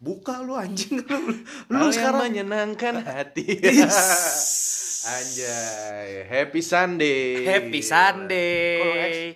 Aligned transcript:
buka 0.00 0.40
lu 0.40 0.56
anjing 0.56 1.04
lu 1.04 1.18
lu 1.68 1.76
Hal 1.76 1.84
yang 1.84 1.92
sekarang 1.92 2.20
menyenangkan 2.26 2.94
hati. 3.00 3.44
Anjay, 5.00 6.24
happy 6.26 6.60
Sunday. 6.60 7.40
happy 7.42 7.80
Sunday 7.80 9.32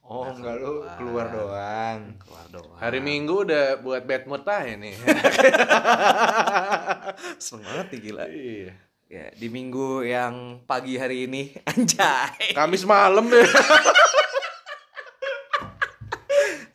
Oh, 0.00 0.20
Nah, 0.22 0.34
enggak 0.34 0.54
lu 0.56 0.82
keluar. 0.82 0.94
keluar 0.98 1.26
doang. 1.30 2.00
keluar 2.18 2.46
doang 2.48 2.76
Hari 2.76 2.98
Minggu 2.98 3.42
udah 3.42 3.78
buat 3.78 4.02
bad 4.02 4.26
mood 4.26 4.42
aja 4.44 4.74
nih. 4.74 4.94
seneng 7.40 7.62
banget 7.64 7.86
nih 7.88 8.00
gila 8.00 8.24
Iya. 8.26 8.72
ya 9.06 9.26
di 9.32 9.46
minggu 9.48 10.02
yang 10.02 10.34
pagi 10.64 10.94
hari 10.94 11.24
ini 11.24 11.54
anjay 11.64 12.50
Kamis 12.52 12.82
malam 12.82 13.26
deh. 13.26 13.46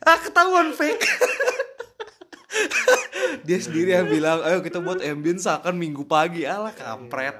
ah 0.02 0.18
ketahuan 0.18 0.72
fake 0.72 1.04
dia 3.50 3.58
sendiri 3.58 3.90
yang 3.98 4.06
bilang 4.06 4.46
ayo 4.46 4.62
kita 4.62 4.78
buat 4.78 5.02
ambience 5.02 5.42
seakan 5.42 5.74
minggu 5.74 6.06
pagi. 6.06 6.46
Alah 6.46 6.70
kampret. 6.70 7.34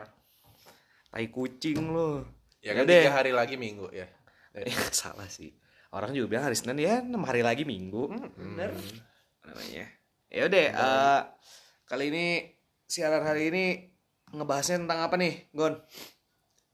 Tai 1.07 1.27
kucing 1.31 1.79
lo 1.87 2.27
ya 2.59 2.75
kan 2.75 2.83
tiga 2.83 3.15
hari 3.15 3.31
lagi 3.31 3.55
Minggu 3.55 3.87
ya. 3.95 4.11
Eh, 4.59 4.67
salah 4.91 5.31
sih. 5.31 5.55
Orang 5.95 6.11
juga 6.11 6.35
bilang 6.35 6.51
hari 6.51 6.59
Senin 6.59 6.83
ya 6.83 6.99
enam 6.99 7.23
hari 7.23 7.47
lagi 7.47 7.63
Minggu. 7.63 8.11
Bener. 8.35 8.75
namanya. 9.47 9.87
Ya 10.27 10.43
udah 10.51 10.67
eh, 10.75 11.21
kali 11.87 12.11
ini 12.11 12.27
siaran 12.91 13.23
hari 13.23 13.55
ini 13.55 13.65
ngebahasnya 14.35 14.83
tentang 14.83 15.07
apa 15.07 15.15
nih 15.15 15.47
Gon? 15.55 15.79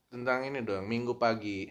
Tentang 0.09 0.49
ini 0.49 0.65
dong, 0.65 0.89
Minggu 0.89 1.21
pagi. 1.21 1.69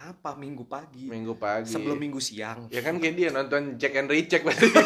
apa 0.00 0.32
minggu 0.32 0.64
pagi? 0.64 1.12
Minggu 1.12 1.36
pagi. 1.36 1.68
sebelum 1.68 2.00
minggu 2.00 2.16
siang. 2.24 2.72
Ya 2.72 2.80
kan 2.80 2.96
kayak 2.96 3.20
dia 3.20 3.28
nonton 3.28 3.76
Jack 3.76 4.00
and 4.00 4.08
Recheck. 4.08 4.40
berarti. 4.40 4.72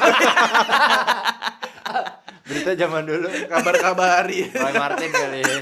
Berita 2.44 2.76
zaman 2.76 3.02
dulu. 3.02 3.28
Kabar-kabari. 3.48 4.48
Roy 4.48 4.74
Martin 4.74 5.08
kali 5.08 5.40
ya. 5.44 5.56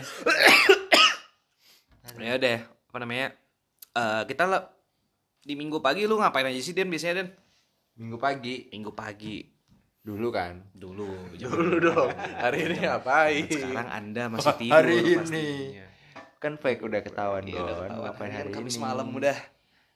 ya 2.15 2.33
udah 2.37 2.59
apa 2.63 2.99
namanya 2.99 3.27
Eh 3.93 4.23
kita 4.25 4.45
lah 4.45 4.63
di 5.41 5.53
minggu 5.53 5.79
pagi 5.79 6.05
lu 6.05 6.17
ngapain 6.17 6.45
aja 6.45 6.59
sih 6.59 6.73
Den 6.73 6.89
biasanya 6.89 7.15
Den 7.19 7.29
Minggu 7.95 8.17
pagi 8.17 8.67
minggu 8.69 8.91
pagi 8.91 9.45
dulu 10.01 10.29
kan. 10.29 10.59
dulu 10.73 11.07
Dulu 11.33 11.77
dong. 11.79 12.11
Hari 12.11 12.59
ini 12.65 12.77
ngapain? 12.81 13.47
sekarang 13.47 13.89
anda 13.89 14.23
masih 14.27 14.55
tidur 14.61 14.75
Hari 14.75 14.95
ini. 14.99 15.15
pastinya. 15.15 15.87
Kan 16.39 16.53
fake 16.57 16.83
udah 16.83 17.01
ketahuan 17.01 17.45
Iya, 17.45 17.55
udah 17.57 17.75
ketahuan. 17.77 17.89
Ngapain 18.03 18.33
Hari 18.33 18.41
hari 18.41 18.51
Kamis 18.51 18.75
ini? 18.75 18.83
malam 18.83 19.07
udah 19.09 19.37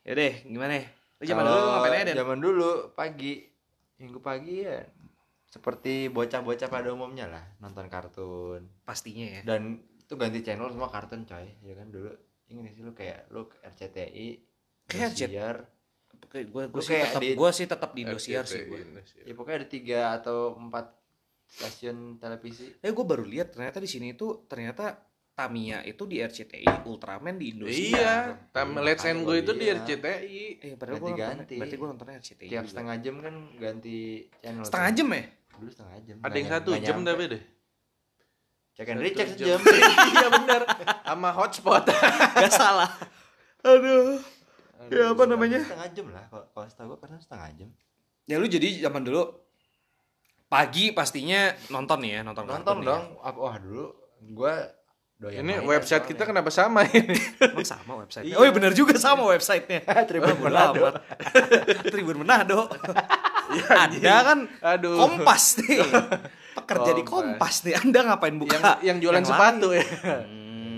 ya 0.02 0.12
deh 0.14 0.34
gimana 0.44 0.72
lu 0.76 0.86
zaman 1.20 1.42
dulu 1.42 1.66
ngapain 1.66 1.92
aja 1.92 2.04
Den 2.04 2.16
Zaman 2.16 2.38
dulu 2.38 2.70
pagi, 2.92 3.34
minggu 3.96 4.18
pagi 4.20 4.54
ya 4.62 4.78
seperti 5.56 6.08
bocah-bocah 6.08 6.68
pada 6.68 6.88
umumnya 6.88 7.26
lah 7.26 7.44
nonton 7.58 7.86
kartun. 7.86 8.68
Pastinya 8.82 9.26
ya. 9.26 9.40
Dan 9.42 9.74
itu 9.96 10.14
ganti 10.14 10.40
channel 10.40 10.68
semua 10.68 10.86
kartun 10.86 11.24
coy. 11.24 11.48
Ya 11.58 11.74
kan 11.74 11.88
dulu 11.88 12.12
ini 12.46 12.68
sih 12.68 12.80
lu 12.80 12.92
kayak 12.92 13.26
lu 13.28 13.48
RCTI 13.48 14.26
Kayak 14.86 15.10
Indosiar. 15.10 15.56
gue 16.16 16.42
gue 16.44 16.62
Lu 16.68 16.80
sih 16.80 16.94
tetap 16.94 17.20
di- 17.20 17.34
gue 17.34 17.50
sih 17.50 17.66
tetap 17.66 17.90
di 17.90 18.00
Indosiar 18.02 18.44
sih 18.44 18.62
gue 18.64 18.80
ya 19.20 19.32
pokoknya 19.32 19.56
ada 19.56 19.68
tiga 19.68 20.00
atau 20.14 20.54
empat 20.54 20.92
stasiun 21.44 22.16
televisi. 22.16 22.70
Eh 22.76 22.90
gue 22.90 23.04
baru 23.04 23.22
lihat 23.22 23.50
ternyata 23.50 23.78
di 23.78 23.86
sini 23.86 24.12
itu 24.12 24.44
ternyata 24.44 25.00
Tamiya 25.32 25.84
itu 25.84 26.02
di 26.02 26.16
RCTI 26.18 26.64
Ultraman 26.82 27.36
di 27.36 27.52
Indosiar. 27.52 27.92
Iya, 27.92 28.14
Tam 28.50 28.72
Iya, 28.72 28.80
Let's 28.80 29.04
and 29.04 29.20
Go 29.20 29.36
itu 29.36 29.52
di. 29.52 29.68
RCTI. 29.68 30.40
eh 30.58 30.72
padahal 30.74 30.96
gue 30.96 31.04
nonton 31.06 31.20
Ganti-ganti. 31.20 31.54
berarti 31.56 31.76
gue 31.76 31.88
nontonnya 31.88 32.16
RCTI 32.16 32.48
tiap 32.48 32.64
setengah 32.64 32.96
jam 32.98 33.14
kan 33.20 33.34
ganti 33.54 33.96
channel 34.38 34.64
setengah 34.64 34.90
jam 34.92 35.08
ya 35.10 35.22
dulu 35.56 35.68
setengah 35.68 35.96
jam 36.00 36.16
Ada 36.20 36.36
yang 36.36 36.48
satu 36.48 36.70
jam 36.76 36.96
tapi 37.02 37.24
deh. 37.28 37.42
check 38.72 38.88
and 38.88 39.00
recheck 39.00 39.28
jam. 39.34 39.56
sejam 39.56 39.60
Iya 40.12 40.28
bener. 40.30 40.62
Sama 41.02 41.30
hotspot. 41.32 41.84
Gak 42.36 42.52
salah. 42.52 42.90
Aduh. 43.62 44.20
Ya 44.86 45.10
apa 45.10 45.22
namanya? 45.24 45.58
setengah 45.58 45.88
jam 45.90 46.06
lah 46.10 46.24
kalau 46.26 46.44
kalau 46.46 46.66
setahu 46.66 46.86
gue 46.88 46.98
pernah 47.00 47.18
setengah 47.18 47.48
jam 47.56 47.70
Ya 48.24 48.36
lu 48.36 48.46
jadi 48.46 48.68
zaman 48.80 49.02
dulu 49.02 49.22
pagi 50.46 50.90
pastinya 50.90 51.50
nonton 51.68 51.98
nih 52.00 52.10
ya, 52.10 52.20
nonton 52.22 52.44
nonton 52.44 52.76
nih 52.78 52.86
dong 52.86 53.04
Apa- 53.18 53.40
wah 53.40 53.56
dulu 53.56 53.90
gue 54.20 54.54
doyan 55.16 55.42
Ini 55.42 55.64
website 55.64 56.04
soalnya. 56.04 56.10
kita 56.12 56.22
kenapa 56.24 56.50
sama 56.50 56.84
ini? 56.86 57.16
Ya. 57.16 57.50
Emang 57.50 57.64
sama 57.64 57.92
website. 57.98 58.24
Iya. 58.26 58.36
Oh 58.36 58.44
iya 58.44 58.52
benar 58.52 58.72
juga 58.72 58.94
sama 58.96 59.24
websitenya. 59.26 59.80
Tribun 60.04 60.36
Manado. 60.38 60.82
amat. 60.84 60.94
Tribun 61.88 62.16
Manado. 62.20 62.68
Anda 63.70 64.14
kan 64.22 64.38
Aduh. 64.62 64.96
Kompas 64.98 65.60
nih. 65.62 65.78
Pekerja 66.58 66.90
di 66.96 67.02
Kompas. 67.04 67.62
Nih. 67.64 67.74
Anda 67.76 68.00
ngapain 68.02 68.36
buka? 68.36 68.56
yang 68.56 68.64
yang 68.82 68.98
jualan 69.02 69.20
yang 69.22 69.28
sepatu 69.28 69.68
lain? 69.70 69.80
ya. 69.80 69.84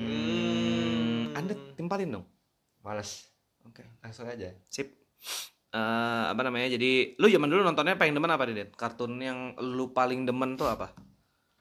Hmm. 0.09 1.37
Anda 1.37 1.55
timpalin 1.75 2.11
dong. 2.13 2.27
males 2.83 3.29
Oke. 3.69 3.85
langsung 4.01 4.25
aja 4.25 4.49
Sip. 4.73 4.89
Eh, 5.69 6.25
apa 6.33 6.41
namanya? 6.41 6.73
Jadi 6.73 7.21
lu 7.21 7.29
zaman 7.29 7.49
dulu 7.53 7.61
nontonnya 7.61 8.01
paling 8.01 8.17
demen 8.17 8.33
apa 8.33 8.49
nih? 8.49 8.73
Kartun 8.73 9.21
yang 9.21 9.53
lu 9.61 9.93
paling 9.93 10.25
demen 10.25 10.57
tuh 10.57 10.69
apa? 10.69 10.93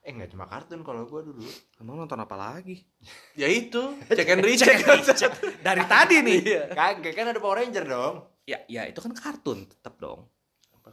eh 0.08 0.16
nggak 0.16 0.32
cuma 0.32 0.48
kartun 0.48 0.88
kalau 0.88 1.04
gue 1.04 1.20
dulu 1.20 1.44
Emang 1.84 2.00
nonton 2.00 2.16
apa 2.16 2.40
lagi? 2.40 2.80
Ya 3.42 3.52
itu, 3.52 3.92
check 4.08 4.32
and 4.32 4.40
recheck. 4.48 4.80
Dari 5.60 5.84
tadi 5.84 6.24
nih. 6.24 6.40
Iya. 6.48 6.64
kagak 6.72 7.12
kan 7.12 7.28
ada 7.36 7.40
Power 7.44 7.60
Ranger 7.60 7.84
dong 7.84 8.16
Ya, 8.48 8.64
ya 8.72 8.88
itu 8.88 9.04
kan 9.04 9.12
kartun 9.12 9.68
tetap 9.68 10.00
dong. 10.00 10.32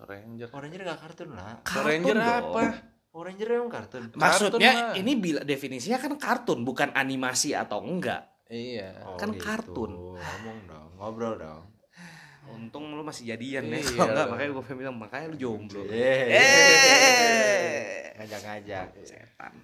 Power 0.04 0.14
Ranger. 0.14 0.46
Power 0.46 0.62
Ranger 0.62 0.80
nggak 0.82 1.00
kartun 1.00 1.28
lah 1.30 1.52
Power 1.60 1.84
Ranger 1.86 2.14
Kartun 2.14 2.18
apa? 2.20 2.60
dong. 2.60 2.72
Power 3.08 3.24
Ranger 3.24 3.46
emang 3.48 3.70
kartun 3.70 4.02
Maksudnya 4.12 4.72
Kartun 4.74 4.98
ini 4.98 5.12
bila 5.14 5.40
definisinya 5.42 5.96
kan 5.96 6.12
kartun, 6.14 6.60
bukan 6.62 6.90
animasi 6.92 7.52
atau 7.52 7.78
enggak. 7.80 8.26
Iya. 8.44 8.92
Oh, 9.02 9.16
Kan 9.16 9.32
kartun. 9.34 9.92
ngomong 10.12 10.58
dong 10.64 10.88
ngobrol 10.94 11.34
dong 11.34 11.64
Untung 12.46 12.92
lu 12.92 13.00
masih 13.00 13.24
jadian 13.26 13.64
ya. 13.66 13.76
Iya. 13.76 13.88
Kalau 13.88 14.10
enggak 14.10 14.26
makanya 14.28 14.50
gue 14.52 14.76
bilang 14.76 14.96
makanya 14.96 15.26
lu 15.26 15.36
jomblo. 15.38 15.80
Eh, 15.86 16.22
Eh. 16.28 18.12
ngajak-ngajak 18.14 18.86
Setan. 19.00 19.54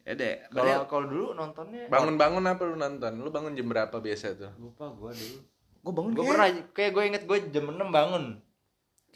Ya 0.00 0.14
deh, 0.14 0.38
kalau 0.48 0.86
kalau 0.86 1.06
dulu 1.06 1.26
nontonnya 1.32 1.86
Bangun-bangun 1.86 2.46
apa 2.46 2.62
lu 2.62 2.74
nonton? 2.74 3.12
Lu 3.16 3.28
bangun 3.28 3.52
jam 3.52 3.66
berapa 3.66 3.92
biasa 3.92 4.32
tuh? 4.34 4.52
lupa 4.56 4.88
gue 4.88 5.10
dulu 5.12 5.38
gue 5.78 5.92
bangun 5.92 6.10
gue 6.10 6.18
kayak- 6.18 6.32
pernah 6.32 6.48
kayak 6.72 6.90
gue 6.90 7.02
inget 7.04 7.22
gue 7.24 7.38
jam 7.48 7.64
6 7.68 7.90
bangun 7.90 8.24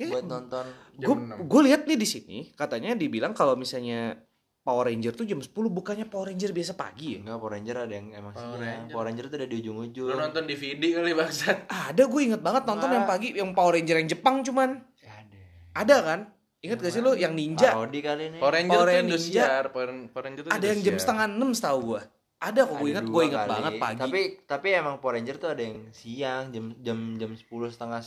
kayak- 0.00 0.12
buat 0.14 0.26
nonton 0.26 0.64
gue 0.96 1.16
gue 1.42 1.60
lihat 1.62 1.82
nih 1.84 1.94
di 1.94 2.06
sini 2.06 2.38
katanya 2.52 2.92
dibilang 2.94 3.30
kalau 3.30 3.52
misalnya 3.54 4.16
Power 4.60 4.86
Ranger 4.86 5.12
tuh 5.12 5.24
jam 5.24 5.36
10 5.36 5.48
bukannya 5.50 6.04
Power 6.04 6.28
Ranger 6.28 6.50
biasa 6.50 6.72
pagi 6.74 7.16
ya? 7.16 7.18
enggak 7.18 7.36
Power 7.36 7.52
Ranger 7.54 7.76
ada 7.80 7.94
yang 7.94 8.08
emang 8.10 8.32
Power. 8.32 8.60
Power 8.86 9.04
Ranger 9.06 9.24
tuh 9.26 9.36
ada 9.36 9.46
di 9.46 9.56
ujung-ujung 9.58 10.06
Lu 10.06 10.14
nonton 10.14 10.44
DVD 10.44 10.82
kali 10.94 11.12
bangsat. 11.12 11.64
Ada 11.66 12.02
gue 12.02 12.20
inget 12.22 12.40
banget 12.40 12.62
nonton 12.64 12.84
Wah. 12.84 12.94
yang 12.94 13.06
pagi 13.06 13.28
yang 13.32 13.50
Power 13.50 13.72
Ranger 13.72 13.96
yang 13.96 14.08
Jepang 14.10 14.40
cuman 14.40 14.84
Ya, 14.98 15.16
ada 15.16 15.36
ada 15.74 15.96
kan? 16.02 16.20
Ingat 16.60 16.76
gak 16.78 16.92
sih 16.92 17.00
lu 17.00 17.12
yang 17.14 17.32
ninja? 17.32 17.72
parodi 17.72 18.00
kali 18.00 18.22
ini 18.26 18.36
Power 18.36 18.52
Ranger 18.52 18.68
Power 18.70 18.80
tuh 18.82 18.90
Ranger 18.90 19.04
Indosiar, 19.06 19.64
Power, 19.66 19.88
Power 20.06 20.24
Ranger 20.26 20.42
tuh 20.42 20.50
Ada 20.50 20.66
yang 20.66 20.80
jam 20.82 20.96
setengah 20.98 21.26
enam 21.26 21.50
setahu 21.50 21.78
gue. 21.86 22.02
Ada 22.38 22.60
kok 22.62 22.74
gue 22.74 22.88
inget 22.90 23.06
gue 23.06 23.22
inget 23.22 23.36
kali. 23.38 23.50
banget 23.50 23.72
pagi. 23.78 23.98
tapi 23.98 24.20
tapi 24.46 24.68
emang 24.70 24.94
Power 24.96 25.12
Ranger 25.14 25.36
tuh 25.36 25.50
ada 25.50 25.62
yang 25.62 25.88
siang 25.90 26.44
jam 26.50 26.64
jam 26.78 26.98
jam 27.16 27.30
10 27.32 27.40
setengah 27.66 28.00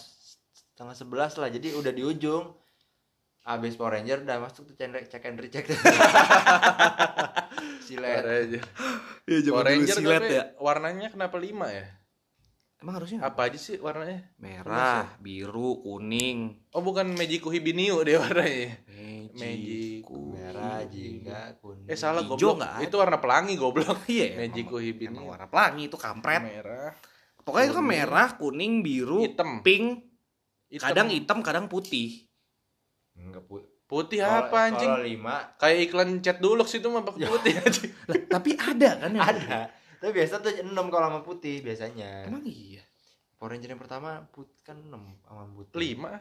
setengah 0.74 0.96
sebelas 0.96 1.38
lah 1.38 1.48
jadi 1.48 1.78
udah 1.78 1.90
di 1.90 2.02
ujung 2.02 2.50
abis 3.44 3.76
Power 3.76 3.94
Ranger 3.94 4.24
udah 4.24 4.38
masuk 4.40 4.66
tuh 4.66 4.76
cek 4.76 5.06
cek 5.06 5.24
and 5.24 5.38
recheck 5.38 5.66
Power 5.74 5.78
silet 7.80 8.24
Ranger. 8.24 8.64
ya, 9.28 9.38
Power 9.46 9.66
Ranger 9.66 9.96
silet 9.96 10.18
tapi 10.20 10.34
ya. 10.34 10.44
warnanya 10.58 11.08
kenapa 11.10 11.38
lima 11.38 11.68
ya? 11.68 11.86
Emang 12.80 13.00
harusnya 13.00 13.24
Apa 13.24 13.48
aja 13.48 13.56
sih 13.56 13.80
warnanya? 13.80 14.28
merah, 14.36 15.08
biru, 15.18 15.80
kuning, 15.80 16.68
Oh 16.72 16.80
bukan 16.80 17.12
Magiku 17.14 17.48
Hibiniu 17.48 18.04
deh 18.04 18.16
warnanya. 18.18 18.76
magic, 19.32 19.32
Magic. 19.34 20.04
merah 20.12 20.84
jingga 20.86 21.42
kuning 21.60 21.88
Eh 21.88 21.96
salah 21.96 22.24
Hijau 22.24 22.36
goblok. 22.54 22.60
ada. 22.60 22.84
Itu 22.84 22.96
warna 22.98 23.18
pelangi 23.18 23.56
goblok. 23.56 24.04
Iya, 24.12 24.36
ya, 24.36 24.36
Magiku 24.42 24.80
emang- 24.80 24.84
Hibiniu. 24.84 25.16
Emang 25.16 25.26
warna 25.26 25.48
pelangi 25.48 25.84
itu 25.88 25.96
kampret. 25.96 26.44
Merah. 26.44 26.92
Pokoknya 27.40 27.66
itu 27.66 27.76
kan 27.76 27.88
merah, 27.88 28.28
kuning, 28.36 28.74
biru, 28.80 29.20
hitam. 29.24 29.64
pink, 29.64 30.13
hitam. 30.74 30.88
kadang 30.90 31.08
hitam, 31.08 31.38
kadang 31.40 31.66
putih. 31.68 32.26
enggak 33.14 33.46
put 33.46 33.62
Putih 33.84 34.20
Kalau- 34.20 34.50
apa 34.50 34.58
anjing? 34.66 34.90
kalau 34.90 35.06
lima 35.06 35.36
Kayak 35.56 35.78
iklan 35.86 36.10
cat 36.18 36.38
dulux 36.40 36.66
itu 36.72 36.88
mah 36.88 37.04
pakai 37.04 37.30
putih 37.30 37.54
anjing. 37.62 37.92
Lah, 38.04 38.16
tapi 38.28 38.50
ada 38.56 38.90
kan 38.98 39.12
yang 39.12 39.22
ada 39.24 39.60
tapi 39.96 40.12
biasa 40.14 40.34
tuh 40.38 40.52
enam 40.58 40.90
kalau 40.90 41.08
sama 41.08 41.22
putih 41.22 41.62
biasanya 41.62 42.26
Emang 42.26 42.42
iya. 42.44 42.82
Power 43.34 43.54
Ranger 43.54 43.70
yang 43.70 43.80
pertama 43.80 44.10
put 44.28 44.50
kan 44.60 44.76
enam 44.78 45.14
sama 45.22 45.46
putih 45.48 45.78
Lima. 45.78 46.12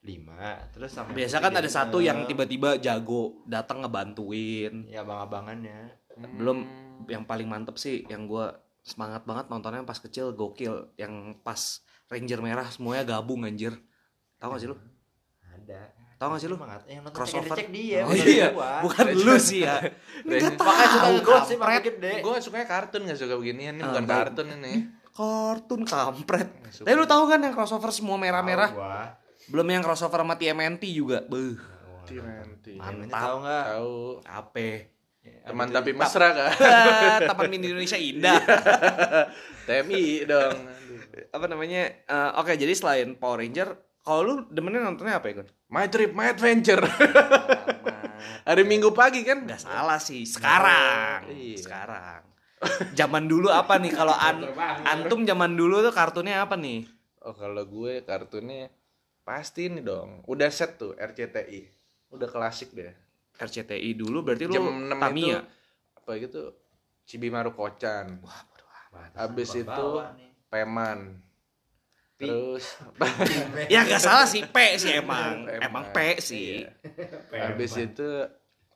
lima 0.00 0.38
terus 0.70 0.92
sama 0.92 1.10
Biasa 1.10 1.38
putih 1.38 1.42
kan 1.42 1.54
ada 1.56 1.66
satu 1.68 1.98
yang 1.98 2.22
tiba-tiba 2.24 2.76
jago 2.76 3.40
datang 3.44 3.80
ngebantuin. 3.80 4.86
ya 4.86 5.00
abang-abangannya 5.00 5.88
Belum 6.36 6.58
Hmm. 6.60 7.08
yang 7.08 7.24
paling 7.24 7.46
mantep 7.46 7.74
sih 7.76 8.04
yang 8.06 8.26
gua 8.26 8.52
semangat 8.80 9.22
banget 9.22 9.46
nontonnya 9.48 9.82
pas 9.82 9.96
kecil 9.96 10.30
gokil 10.32 10.90
yang 10.94 11.34
pas 11.38 11.80
Ranger 12.06 12.38
merah 12.38 12.66
semuanya 12.66 13.08
gabung 13.08 13.42
anjir. 13.42 13.72
Tahu 14.42 14.50
gak 14.50 14.58
sih 14.58 14.68
lu? 14.68 14.76
ada 15.46 15.80
Tahu 16.18 16.28
gak 16.28 16.40
sih 16.40 16.48
lu? 16.50 16.56
Yang 16.84 17.00
nonton 17.00 17.14
Crossover. 17.14 17.54
cek 17.54 17.68
dia. 17.70 18.00
Oh 18.02 18.10
bukan 18.10 18.26
iya, 18.26 18.46
gua. 18.50 18.70
bukan 18.82 19.06
lu 19.12 19.34
sih 19.38 19.62
ya. 19.62 19.78
Enggak 20.26 20.54
Makanya 20.54 20.86
suka 21.14 21.34
sampai 21.44 21.78
gede. 21.80 22.12
Gue 22.20 22.36
sukanya 22.38 22.66
kartun 22.66 23.00
gak 23.06 23.18
suka 23.18 23.34
beginian 23.34 23.74
ini 23.74 23.82
Ah, 23.82 23.90
bukan 23.90 24.04
kartun 24.04 24.46
ini. 24.52 24.72
Kartun 25.12 25.80
kampret. 25.82 26.48
Tapi 26.64 26.90
lu 26.92 27.06
tahu 27.06 27.22
kan 27.26 27.38
yang 27.38 27.52
crossover 27.52 27.90
semua 27.90 28.16
merah-merah? 28.16 28.70
Belum 29.46 29.66
yang 29.66 29.82
crossover 29.82 30.18
sama 30.18 30.34
TMNT 30.34 30.82
juga. 30.90 31.22
Beuh. 31.22 31.58
Mantap. 32.72 33.08
tahu 33.08 33.34
enggak? 33.42 33.64
Tahu. 33.70 33.94
Ape. 34.24 34.70
Teman 35.22 35.70
tapi 35.70 35.90
mesra 35.92 36.28
kan. 36.30 36.50
Taman 37.30 37.46
Mini 37.46 37.66
Indonesia 37.68 37.94
indah. 37.94 38.42
TMI 39.66 40.26
dong. 40.26 40.56
apa 41.28 41.44
namanya? 41.44 41.82
eh, 42.02 42.30
Oke, 42.38 42.54
jadi 42.54 42.72
selain 42.72 43.14
Power 43.14 43.38
Ranger, 43.38 43.74
kalau 44.02 44.20
lu 44.26 44.34
demennya 44.50 44.82
nontonnya 44.82 45.22
apa 45.22 45.30
ya, 45.30 45.34
Gun? 45.42 45.48
My 45.70 45.86
Trip, 45.86 46.10
My 46.10 46.34
Adventure. 46.34 46.82
Hari 48.48 48.62
Minggu 48.66 48.90
pagi 48.90 49.22
kan? 49.22 49.46
Nggak 49.46 49.62
salah 49.62 50.02
sih. 50.02 50.26
Sekarang. 50.26 51.30
Iya. 51.30 51.58
Sekarang. 51.62 52.20
Zaman 52.94 53.26
dulu 53.26 53.50
apa 53.50 53.78
nih 53.78 53.90
kalau 53.90 54.14
an 54.14 54.46
antum 54.86 55.26
zaman 55.26 55.54
dulu 55.58 55.82
tuh 55.82 55.94
kartunnya 55.94 56.42
apa 56.46 56.54
nih? 56.54 56.86
Oh 57.22 57.34
kalau 57.34 57.62
gue 57.66 58.02
kartunnya 58.06 58.70
pasti 59.22 59.70
ini 59.70 59.82
dong. 59.82 60.22
Udah 60.26 60.50
set 60.50 60.78
tuh 60.78 60.94
RCTI. 60.94 61.66
Udah 62.14 62.30
klasik 62.30 62.74
deh. 62.74 62.94
RCTI 63.38 63.98
dulu 63.98 64.22
berarti 64.22 64.46
lu 64.46 64.54
Jam 64.54 64.66
6 64.66 64.94
itu 64.94 64.94
Tamiya. 64.98 65.38
apa 65.98 66.10
gitu 66.18 66.42
Cibimaru 67.06 67.50
Kocan. 67.54 68.22
Wah, 68.22 68.40
bodo 68.46 68.66
amat. 68.90 69.10
Habis 69.18 69.50
itu. 69.58 69.86
Peman. 70.46 71.18
Pi. 72.22 72.30
Terus 72.30 72.64
Ya 73.74 73.82
nggak 73.82 73.98
salah 73.98 74.22
sih 74.24 74.46
P 74.46 74.56
sih 74.78 74.94
emang. 74.94 75.50
Emang 75.50 75.90
P 75.90 75.98
sih. 76.18 76.62
Iya. 76.62 77.50
Habis 77.50 77.74
itu 77.74 78.06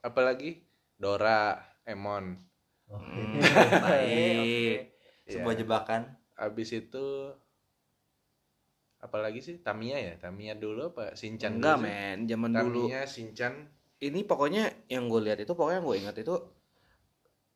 apa 0.03 0.19
lagi? 0.19 0.59
Dora, 0.93 1.55
Emon. 1.81 2.35
Hmm, 2.87 3.39
Baik. 3.39 4.91
Sebuah 5.23 5.53
Iya. 5.53 5.59
jebakan. 5.63 6.01
Habis 6.35 6.69
itu 6.73 7.31
apalagi 8.97 9.39
sih 9.39 9.61
Tamiya 9.61 9.97
ya 9.97 10.13
Tamiya 10.17 10.57
dulu 10.57 10.89
apa 10.91 11.13
Shinchan 11.13 11.61
Enggak, 11.61 11.77
dulu 11.79 11.85
men. 11.85 12.17
Zaman 12.25 12.49
dulu. 12.51 12.81
Tamiya 12.85 13.01
Shinchan 13.05 13.53
Ini 13.97 14.29
pokoknya 14.29 14.89
yang 14.89 15.09
gue 15.09 15.21
lihat 15.23 15.41
itu 15.41 15.53
pokoknya 15.53 15.81
yang 15.81 15.87
gue 15.87 15.97
ingat 15.97 16.15
itu 16.17 16.35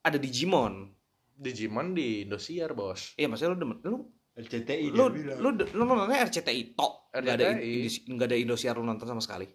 ada 0.02 0.18
Digimon. 0.18 0.90
Digimon 1.34 1.94
di 1.94 2.26
Indosiar 2.26 2.74
bos 2.74 3.14
Iya, 3.14 3.30
maksudnya 3.30 3.54
lu 3.86 4.10
demen 4.32 4.40
lu 4.40 4.44
LCTI 4.48 4.86
lu 4.96 5.06
lu 5.44 5.50
lu 5.76 5.84
nontonnya 5.84 6.24
RCTI 6.26 6.76
tok. 6.76 7.12
Enggak 7.12 7.36
ada 7.36 7.48
RCTI. 7.60 8.12
enggak 8.12 8.28
ada 8.32 8.38
Indosiar 8.40 8.74
lu 8.80 8.86
nonton 8.88 9.08
sama 9.08 9.20
sekali. 9.22 9.48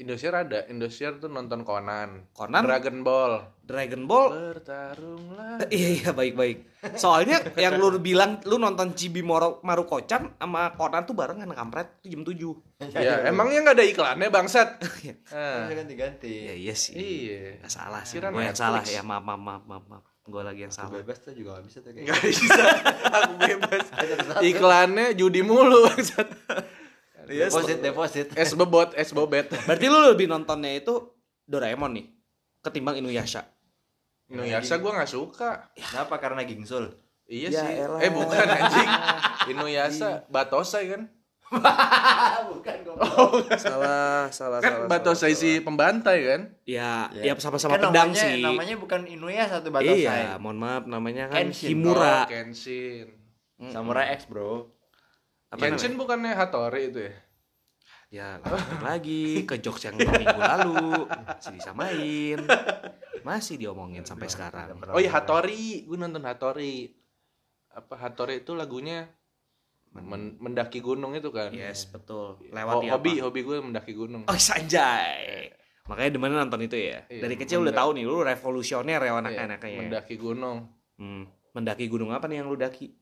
Indosiar 0.00 0.34
ada 0.34 0.64
Indosiar 0.72 1.20
tuh 1.20 1.28
nonton 1.28 1.68
Conan 1.68 2.32
Conan? 2.32 2.64
Dragon 2.64 3.04
Ball 3.04 3.32
Dragon 3.62 4.08
Ball 4.08 4.32
bertarunglah 4.32 5.68
Iya 5.68 5.88
iya 6.00 6.10
baik 6.16 6.34
baik. 6.34 6.58
Soalnya 6.96 7.44
yang 7.60 7.76
lu 7.76 7.92
bilang 8.00 8.40
lu 8.48 8.56
nonton 8.56 8.96
Chibi 8.96 9.20
Moro 9.20 9.60
Maru 9.62 9.84
Kocan 9.84 10.40
sama 10.40 10.72
Conan 10.74 11.04
tuh 11.04 11.12
barengan 11.14 11.52
kampret 11.52 12.00
tuh 12.00 12.08
jam 12.08 12.24
7. 12.24 12.34
ya 13.04 13.28
emangnya 13.28 13.68
nggak 13.68 13.76
ada 13.78 13.84
iklannya 13.84 14.28
bangsat 14.32 14.68
Bisa 14.80 15.12
Ah, 15.36 15.68
ganti-ganti. 15.70 16.50
Iya 16.50 16.54
iya 16.56 16.74
sih. 16.74 16.96
iya 16.96 17.60
Gak 17.62 17.70
salah 17.70 18.02
sih. 18.02 18.16
Kira 18.18 18.32
Gue 18.32 18.48
yang 18.48 18.56
salah 18.56 18.82
ya 18.82 19.04
maaf 19.04 19.22
maaf 19.22 19.62
maaf 19.62 19.84
maaf. 19.86 20.11
Gue 20.22 20.38
lagi 20.40 20.62
yang 20.62 20.70
Aku 20.70 20.78
salah. 20.86 20.94
bebas 20.96 21.18
tuh 21.18 21.32
juga 21.32 21.58
gak 21.58 21.64
bisa 21.66 21.78
tuh 21.78 21.90
kayak 21.90 22.04
nggak 22.06 22.20
bisa. 22.22 22.54
Aku 23.18 23.32
bebas. 23.36 23.84
Iklannya 24.40 25.06
judi 25.12 25.40
mulu 25.40 25.82
bangsat 25.84 26.28
Iya, 27.24 27.46
deposit 27.48 27.78
deposit. 27.78 28.26
Es 28.34 28.50
bebot 28.52 28.90
es 28.92 29.10
bobet. 29.10 29.46
Berarti 29.66 29.86
lu 29.86 29.98
lebih 30.04 30.26
nontonnya 30.26 30.74
itu 30.74 31.10
Doraemon 31.42 31.90
nih 31.92 32.06
ketimbang 32.60 32.98
Inuyasha. 32.98 33.46
Inuyasha 34.26 34.76
gue 34.76 34.90
nggak 34.90 35.06
suka. 35.08 35.70
Kenapa? 35.72 36.18
Karena 36.18 36.42
gingsul? 36.42 36.90
Iya 37.24 37.48
Ya 37.48 37.62
sih. 37.62 37.74
elah. 37.78 37.98
eh 37.98 38.10
bukan 38.10 38.42
anjing. 38.44 38.90
Inuyasha 39.48 40.26
Batosai 40.26 40.86
kan 40.88 41.02
bukan 42.48 42.76
kok 42.82 42.96
salah 43.56 44.26
salah 44.28 44.58
kan 44.58 44.86
Batosai 44.86 45.32
si 45.32 45.60
pembantai 45.60 46.18
kan? 46.24 46.40
Ya, 46.64 47.12
Ya. 47.12 47.30
ya 47.30 47.32
sama-sama 47.36 47.76
Kan 47.76 47.92
pedang 47.92 48.10
namanya, 48.10 48.24
sih. 48.24 48.40
namanya 48.40 48.76
bukan 48.76 49.00
Inuya 49.04 49.44
satu 49.46 49.68
Batosai 49.68 50.02
Iya, 50.02 50.36
mohon 50.36 50.56
maaf 50.56 50.84
namanya 50.84 51.28
kan 51.28 51.48
Kenshin. 51.48 51.68
Himura. 51.76 52.24
oh, 52.24 52.28
Kenshin. 52.28 53.06
Samurai 53.62 54.16
X 54.16 54.26
bro. 54.26 54.72
Apa 55.48 55.68
Kenshin 55.68 55.94
bukannya 55.94 56.32
Hattori 56.32 56.88
itu 56.88 57.00
ya? 57.04 57.14
Ya, 58.12 58.28
lagi 58.84 59.40
ke 59.42 59.56
jokes 59.56 59.88
yang 59.88 59.96
minggu 59.96 60.20
lalu. 60.36 61.08
Masih 61.08 61.52
disamain. 61.56 62.38
Masih 63.22 63.56
diomongin 63.56 64.04
sampai 64.04 64.28
sekarang. 64.28 64.76
oh 64.84 65.00
iya 65.00 65.08
Hattori. 65.08 65.84
Gue 65.84 65.96
nonton 65.96 66.20
Hattori. 66.20 66.92
Apa 67.72 67.96
Hattori 67.96 68.44
itu 68.44 68.52
lagunya 68.52 69.08
men- 69.94 70.36
mendaki 70.38 70.78
gunung 70.78 71.12
itu 71.12 71.28
kan 71.28 71.50
Yes, 71.50 71.84
betul. 71.86 72.34
Ho- 72.34 72.48
Lewati 72.48 72.88
hobi 72.88 73.12
apa? 73.14 73.22
hobi 73.22 73.40
gue 73.42 73.56
mendaki 73.58 73.92
gunung 73.92 74.24
Oh, 74.24 74.34
sanjay. 74.34 75.52
Makanya 75.82 76.10
demen 76.10 76.32
nonton 76.32 76.62
itu 76.62 76.78
ya. 76.78 77.04
Iya, 77.06 77.20
Dari 77.20 77.34
kecil 77.34 77.60
udah 77.60 77.74
tahu 77.74 77.92
nih 77.92 78.04
lu 78.04 78.20
revolusioner 78.20 78.96
ya 78.96 79.04
Iya, 79.04 79.18
anak-anaknya. 79.18 79.68
ya. 79.68 79.78
mendaki 79.78 80.16
gunung 80.16 80.70
Hmm. 80.94 81.28
Mendaki 81.52 81.84
gunung 81.86 82.08
apa 82.08 82.24
nih 82.24 82.40
yang 82.40 82.48
lu 82.48 82.56
daki? 82.56 82.96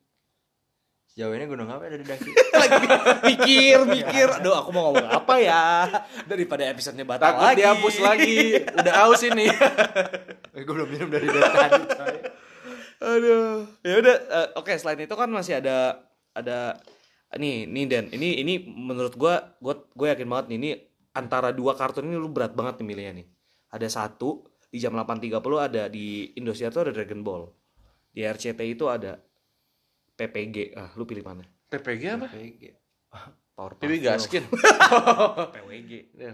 sejauh 1.07 1.31
ini 1.33 1.43
gunung 1.45 1.67
apa 1.67 1.85
yang 1.85 1.99
ada 1.99 2.07
daki 2.09 2.31
mikir, 3.31 3.79
mikir. 3.85 4.27
Aduh, 4.39 4.55
aku 4.55 4.71
mau 4.71 4.89
ngomong 4.89 5.07
apa 5.07 5.35
ya? 5.37 5.63
Daripada 6.23 6.63
episodenya 6.65 7.03
batal 7.03 7.35
takut 7.35 7.43
lagi. 7.45 7.59
dihapus 7.59 7.97
lagi 7.99 8.39
udah 8.73 8.95
aus 9.05 9.23
ini 9.23 9.47
gue 10.57 10.71
belum 10.71 10.87
minum 10.89 11.09
dari 11.09 11.27
dari 11.27 11.51
tadi. 11.51 11.79
Aduh. 13.01 13.67
Ya 13.81 13.95
udah, 13.97 14.17
eh, 14.23 14.49
oke 14.55 14.71
selain 14.73 15.01
itu 15.01 15.11
kan 15.13 15.27
masih 15.27 15.59
ada 15.59 15.99
ada 16.35 16.79
nih, 17.37 17.67
nih 17.67 17.85
Dan. 17.87 18.05
Ini 18.11 18.43
ini 18.43 18.55
menurut 18.67 19.15
gua 19.15 19.57
gua 19.63 19.79
gue 19.95 20.07
yakin 20.11 20.29
banget 20.29 20.47
nih 20.51 20.59
ini 20.59 20.71
antara 21.15 21.51
dua 21.51 21.75
kartun 21.75 22.07
ini 22.07 22.17
lu 22.19 22.31
berat 22.31 22.55
banget 22.55 22.83
nih 22.83 22.87
milihnya 22.87 23.13
nih. 23.23 23.27
Ada 23.71 23.89
satu 23.89 24.47
di 24.71 24.79
jam 24.79 24.95
8.30 24.95 25.35
ada 25.59 25.91
di 25.91 26.31
Indosiar 26.39 26.71
tuh 26.71 26.87
ada 26.87 26.93
Dragon 26.95 27.23
Ball. 27.23 27.47
Di 28.11 28.27
RCTI 28.27 28.75
itu 28.75 28.87
ada 28.91 29.19
PPG. 30.19 30.75
Ah, 30.75 30.91
lu 30.99 31.07
pilih 31.07 31.23
mana? 31.23 31.47
PPG 31.71 32.03
apa 32.11 32.27
PG. 32.31 32.63
Powerpuff 33.61 33.85
Pipi 33.85 33.97
Girl. 34.01 34.17
Gaskin 34.17 34.45
PWG. 35.53 35.93
Iya. 36.17 36.33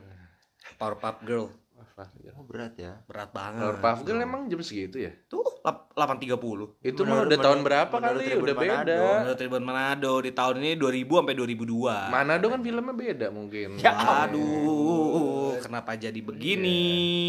Powerpuff 0.78 1.16
Girl. 1.26 1.50
Oh 1.98 2.44
berat 2.44 2.76
ya 2.76 3.00
Berat 3.02 3.30
banget. 3.30 3.62
Powerpuff 3.72 3.98
Girl 4.02 4.20
emang 4.20 4.44
jam 4.46 4.60
segitu 4.60 4.96
ya 4.98 5.16
Tuh, 5.26 5.40
lap- 5.60 5.88
8.30. 5.92 6.36
itu 6.84 7.00
mah 7.02 7.24
udah 7.24 7.38
tahun 7.38 7.60
berapa 7.62 7.88
kali 7.90 8.20
Tribun 8.22 8.44
udah 8.44 8.54
beda 8.54 8.74
Manado. 8.76 9.00
Menurut 9.16 9.36
Tribun 9.36 9.64
Manado 9.64 10.12
di 10.20 10.30
tahun 10.30 10.54
ini 10.58 10.70
2000 10.74 11.08
sampai 11.16 11.34
2002. 11.34 12.12
Manado 12.12 12.46
kan 12.46 12.60
filmnya 12.60 12.94
beda 12.94 13.26
mungkin 13.30 13.68
Ya, 13.78 13.92
Aduh, 14.28 15.56
kenapa 15.58 15.94
jadi 15.94 16.20
begini? 16.20 16.80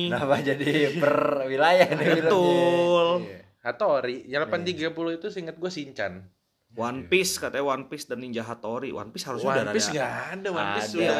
kenapa 0.07 0.35
jadi 0.41 0.67
per 0.93 1.15
wilayah 1.45 1.87
nih? 1.89 2.07
Betul. 2.19 3.07
Iya. 3.23 3.39
Hattori 3.59 4.23
yang 4.25 4.43
830 4.45 4.83
itu 5.13 5.27
seingat 5.27 5.55
gue 5.55 5.67
Shinchan 5.67 6.23
One 6.69 7.07
Piece 7.07 7.35
katanya 7.37 7.67
One 7.69 7.87
Piece 7.87 8.05
dan 8.05 8.19
Ninja 8.19 8.39
Hattori. 8.41 8.91
One 8.91 9.09
Piece 9.09 9.25
harusnya 9.25 9.49
One 9.49 9.59
udah 9.61 9.73
Piece 9.73 9.87
ada. 9.87 9.93
nggak 9.93 10.11
ada 10.29 10.49
One 10.49 10.69
Piece 10.73 10.87
Ada. 10.89 10.99
udah 10.99 11.19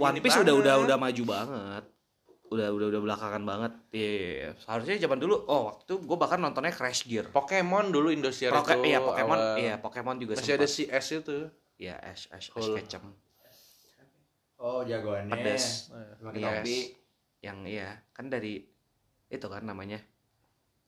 One 0.00 0.18
Piece 0.18 0.38
udah 0.38 0.54
udah 0.56 0.74
udah 0.80 0.96
maju 0.96 1.22
banget. 1.24 1.84
Udah 2.54 2.70
udah 2.70 2.86
udah 2.88 3.00
belakangan 3.02 3.42
banget. 3.42 3.72
Iya, 3.90 4.54
seharusnya 4.56 4.96
zaman 5.00 5.18
dulu 5.18 5.34
oh 5.44 5.68
waktu 5.68 5.80
itu 5.84 5.94
gue 5.98 6.16
bahkan 6.16 6.38
nontonnya 6.38 6.70
Crash 6.70 7.04
Gear. 7.04 7.28
Pokemon 7.28 7.88
dulu 7.88 8.08
Indosiar 8.08 8.50
Poke, 8.50 8.72
itu 8.72 8.86
iya 8.86 8.98
Pokemon, 8.98 9.36
awal. 9.36 9.56
iya 9.56 9.74
Pokemon 9.76 10.16
juga 10.16 10.32
masih 10.34 10.52
ada 10.52 10.62
sempat. 10.62 10.70
si 10.70 10.82
S 10.86 11.06
itu 11.12 11.50
Iya, 11.74 11.98
Ash 11.98 12.28
Ash 12.28 12.46
Ash 12.46 12.54
Cool. 12.54 12.76
Ketchum. 12.76 13.12
oh 14.56 14.80
jagoannya 14.80 15.34
Pedes. 15.34 15.90
pakai 16.16 16.38
Yes. 16.38 16.56
topi 16.56 16.78
Yang 17.40 17.58
iya, 17.66 18.00
kan 18.10 18.26
dari 18.26 18.64
itu 19.26 19.44
kan 19.44 19.60
namanya 19.60 20.00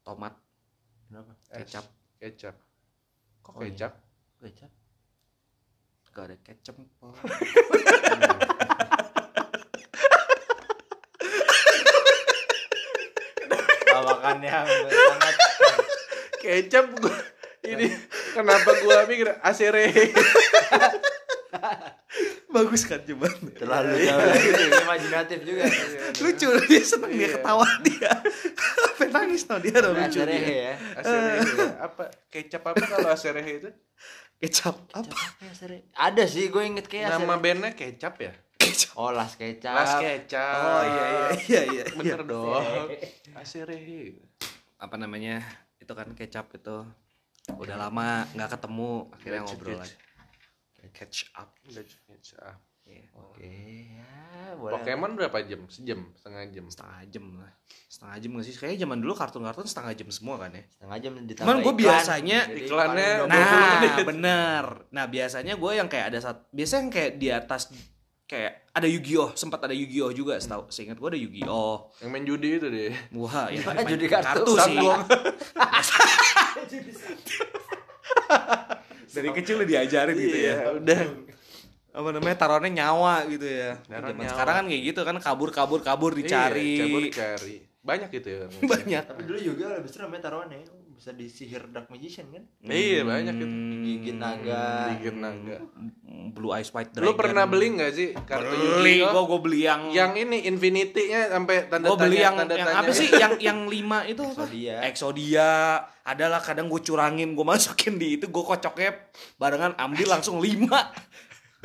tomat 0.00 0.32
kenapa 1.04 1.36
S. 1.50 1.60
kecap. 1.60 1.84
kecap 2.16 2.54
kok 3.42 3.52
Oh, 3.52 3.60
iya. 3.60 3.68
kecap 3.68 3.92
kecap 4.40 4.70
Gak 6.08 6.24
ada 6.24 6.36
kecap. 6.40 6.74
lawakan 13.96 14.36
yang 14.40 14.66
sangat 14.92 15.34
kecap 16.38 16.86
gua 16.96 17.16
ini 17.62 17.86
kenapa 18.32 18.70
gua 18.80 19.04
mikir 19.04 19.32
asere 19.40 19.90
Bagus 22.46 22.88
kan 22.88 23.02
cuman. 23.04 23.28
terlalu 23.52 24.08
jauh 24.08 24.32
ini 24.32 24.64
imajinatif 24.80 25.44
juga. 25.44 25.68
Lucu 26.24 26.48
dia 26.64 26.80
seneng 26.80 27.12
dia 27.12 27.28
Iya. 27.28 27.36
ketawa 27.36 27.68
dia. 27.84 28.10
Sampai 28.56 29.08
nangis 29.12 29.44
no 29.44 29.60
dia 29.60 29.76
udah 29.76 29.92
lucu 29.92 30.20
dia. 30.24 30.40
ya. 30.40 30.74
Apa 31.84 32.08
kecap 32.32 32.64
apa 32.64 32.80
kalau 32.80 33.12
asere 33.12 33.44
itu? 33.44 33.68
Kecap 34.40 34.72
apa? 34.94 35.12
Apa 35.12 35.42
ya 35.44 35.52
ada 35.92 36.24
sih 36.24 36.48
gue 36.48 36.62
inget 36.64 36.88
kayak 36.88 37.12
nama 37.12 37.36
bandnya 37.36 37.76
kecap 37.76 38.16
ya 38.20 38.32
kecap. 38.76 38.92
Oh, 38.94 39.10
las 39.10 39.32
kecap. 39.34 39.74
Las 39.74 39.92
kecap. 39.96 40.56
Oh 40.58 40.82
iya 40.84 41.04
iya 41.08 41.26
iya 41.48 41.60
iya. 41.66 41.84
Bener 41.90 42.20
dong. 42.22 42.60
Asiri. 43.32 44.12
Apa 44.76 44.94
namanya? 44.94 45.40
Itu 45.76 45.92
kan 45.92 46.12
kecap 46.12 46.52
itu 46.52 46.84
udah 47.48 47.76
lama 47.78 48.26
nggak 48.32 48.50
ketemu 48.52 48.90
akhirnya 49.08 49.40
Catch- 49.40 49.48
ngobrol 49.48 49.72
catch. 49.72 49.80
lagi. 49.82 49.96
Catch 50.92 51.18
up. 51.32 51.48
Kecap. 52.06 52.58
Iya. 52.86 53.02
Oke, 53.12 53.50
ya 53.90 54.14
boleh. 54.54 54.78
Pokemon 54.78 55.18
berapa 55.18 55.42
jam? 55.42 55.66
Sejam, 55.66 56.06
setengah 56.14 56.46
jam. 56.46 56.64
Setengah 56.70 57.02
jam 57.10 57.24
lah. 57.34 57.50
Setengah 57.90 58.16
jam 58.16 58.30
nggak 58.30 58.44
sih? 58.46 58.54
Kayaknya 58.54 58.78
zaman 58.86 58.98
dulu 59.02 59.12
kartun-kartun 59.12 59.66
setengah 59.66 59.90
jam 59.92 60.08
semua 60.08 60.38
kan 60.38 60.54
ya. 60.54 60.62
Setengah 60.70 60.96
jam 61.00 61.12
ditambah 61.18 61.42
Cuman 61.42 61.56
gue 61.60 61.74
biasanya 61.76 62.38
Jadi 62.46 62.60
iklannya 62.62 63.10
Nah, 63.26 63.26
20 63.26 63.34
Nah, 63.34 63.42
menit. 63.74 64.06
bener. 64.06 64.64
Nah, 64.94 65.04
biasanya 65.10 65.54
gue 65.58 65.72
yang 65.74 65.88
kayak 65.90 66.06
ada 66.14 66.18
saat 66.22 66.38
biasanya 66.54 66.78
yang 66.80 66.92
kayak 66.94 67.12
di 67.18 67.28
atas 67.28 67.62
kayak 68.26 68.66
ada 68.74 68.90
Yu-Gi-Oh, 68.90 69.38
sempat 69.38 69.62
ada 69.62 69.74
Yu-Gi-Oh 69.74 70.10
juga, 70.10 70.34
setahu 70.42 70.66
seingat 70.68 70.98
gue 70.98 71.08
ada 71.08 71.18
Yu-Gi-Oh. 71.18 72.02
Yang 72.02 72.10
main 72.10 72.24
judi 72.26 72.48
itu 72.58 72.66
deh. 72.66 72.92
Wah, 73.14 73.46
ya 73.48 73.62
main 73.62 73.86
judi 73.86 74.06
kartu? 74.10 74.52
sih. 74.58 74.76
Sabong. 74.76 75.00
Dari 79.16 79.30
kecil 79.32 79.62
udah 79.62 79.68
diajarin 79.70 80.16
gitu 80.18 80.36
ya. 80.36 80.54
Iya, 80.60 80.76
udah. 80.76 81.00
Apa 81.96 82.08
namanya? 82.12 82.36
Taruhannya 82.36 82.70
nyawa 82.76 83.24
gitu 83.32 83.48
ya. 83.48 83.80
Zaman 83.88 84.12
nyawa. 84.12 84.28
Sekarang 84.28 84.54
kan 84.60 84.64
kayak 84.68 84.82
gitu 84.92 85.00
kan 85.00 85.16
kabur-kabur 85.16 85.80
kabur 85.80 86.12
dicari. 86.12 86.76
Iya, 86.76 86.84
cabut 86.84 87.08
cari. 87.16 87.56
Banyak 87.80 88.08
gitu 88.12 88.28
ya. 88.28 88.44
Banyak. 88.76 89.04
Tapi 89.08 89.22
dulu 89.24 89.38
juga 89.40 89.80
lebih 89.80 89.88
seru 89.88 90.04
namanya 90.04 90.28
taruhannya. 90.28 90.60
Bisa 90.96 91.12
disihir 91.12 91.68
Dark 91.68 91.92
Magician 91.92 92.24
kan? 92.32 92.42
Iya, 92.64 93.04
banyak 93.04 93.36
itu. 93.36 93.46
Gigit 93.84 94.16
naga. 94.16 94.96
Gigit 94.96 95.16
naga. 95.20 95.56
Blue 96.32 96.50
Eyes 96.56 96.72
White 96.72 96.96
Lu 96.96 97.12
Dragon. 97.12 97.16
pernah 97.20 97.44
beli 97.44 97.76
nggak 97.76 97.92
sih 97.92 98.08
kartu 98.16 98.50
Beli, 98.50 99.04
Yu-Gi-Oh? 99.04 99.12
gua 99.12 99.22
gua 99.28 99.40
beli 99.44 99.68
yang 99.68 99.92
Yang 99.92 100.12
ini 100.26 100.38
Infinity-nya 100.48 101.30
sampai 101.30 101.68
tanda 101.68 101.92
beli 101.94 102.18
tanya, 102.18 102.24
yang, 102.24 102.34
tanda 102.34 102.54
yang 102.56 102.68
tanya. 102.68 102.80
apa 102.82 102.92
sih 102.96 103.08
yang 103.12 103.34
yang 103.38 103.58
lima 103.68 103.98
itu 104.08 104.24
apa? 104.24 104.42
Exodia. 104.48 104.76
Exodia. 104.88 105.50
Adalah 106.06 106.38
kadang 106.38 106.70
gue 106.70 106.78
curangin, 106.80 107.34
gue 107.34 107.46
masukin 107.46 107.98
di 107.98 108.14
itu, 108.14 108.30
gue 108.30 108.44
kocoknya 108.46 108.94
barengan 109.36 109.74
ambil 109.74 110.06
langsung 110.16 110.38
lima. 110.38 110.94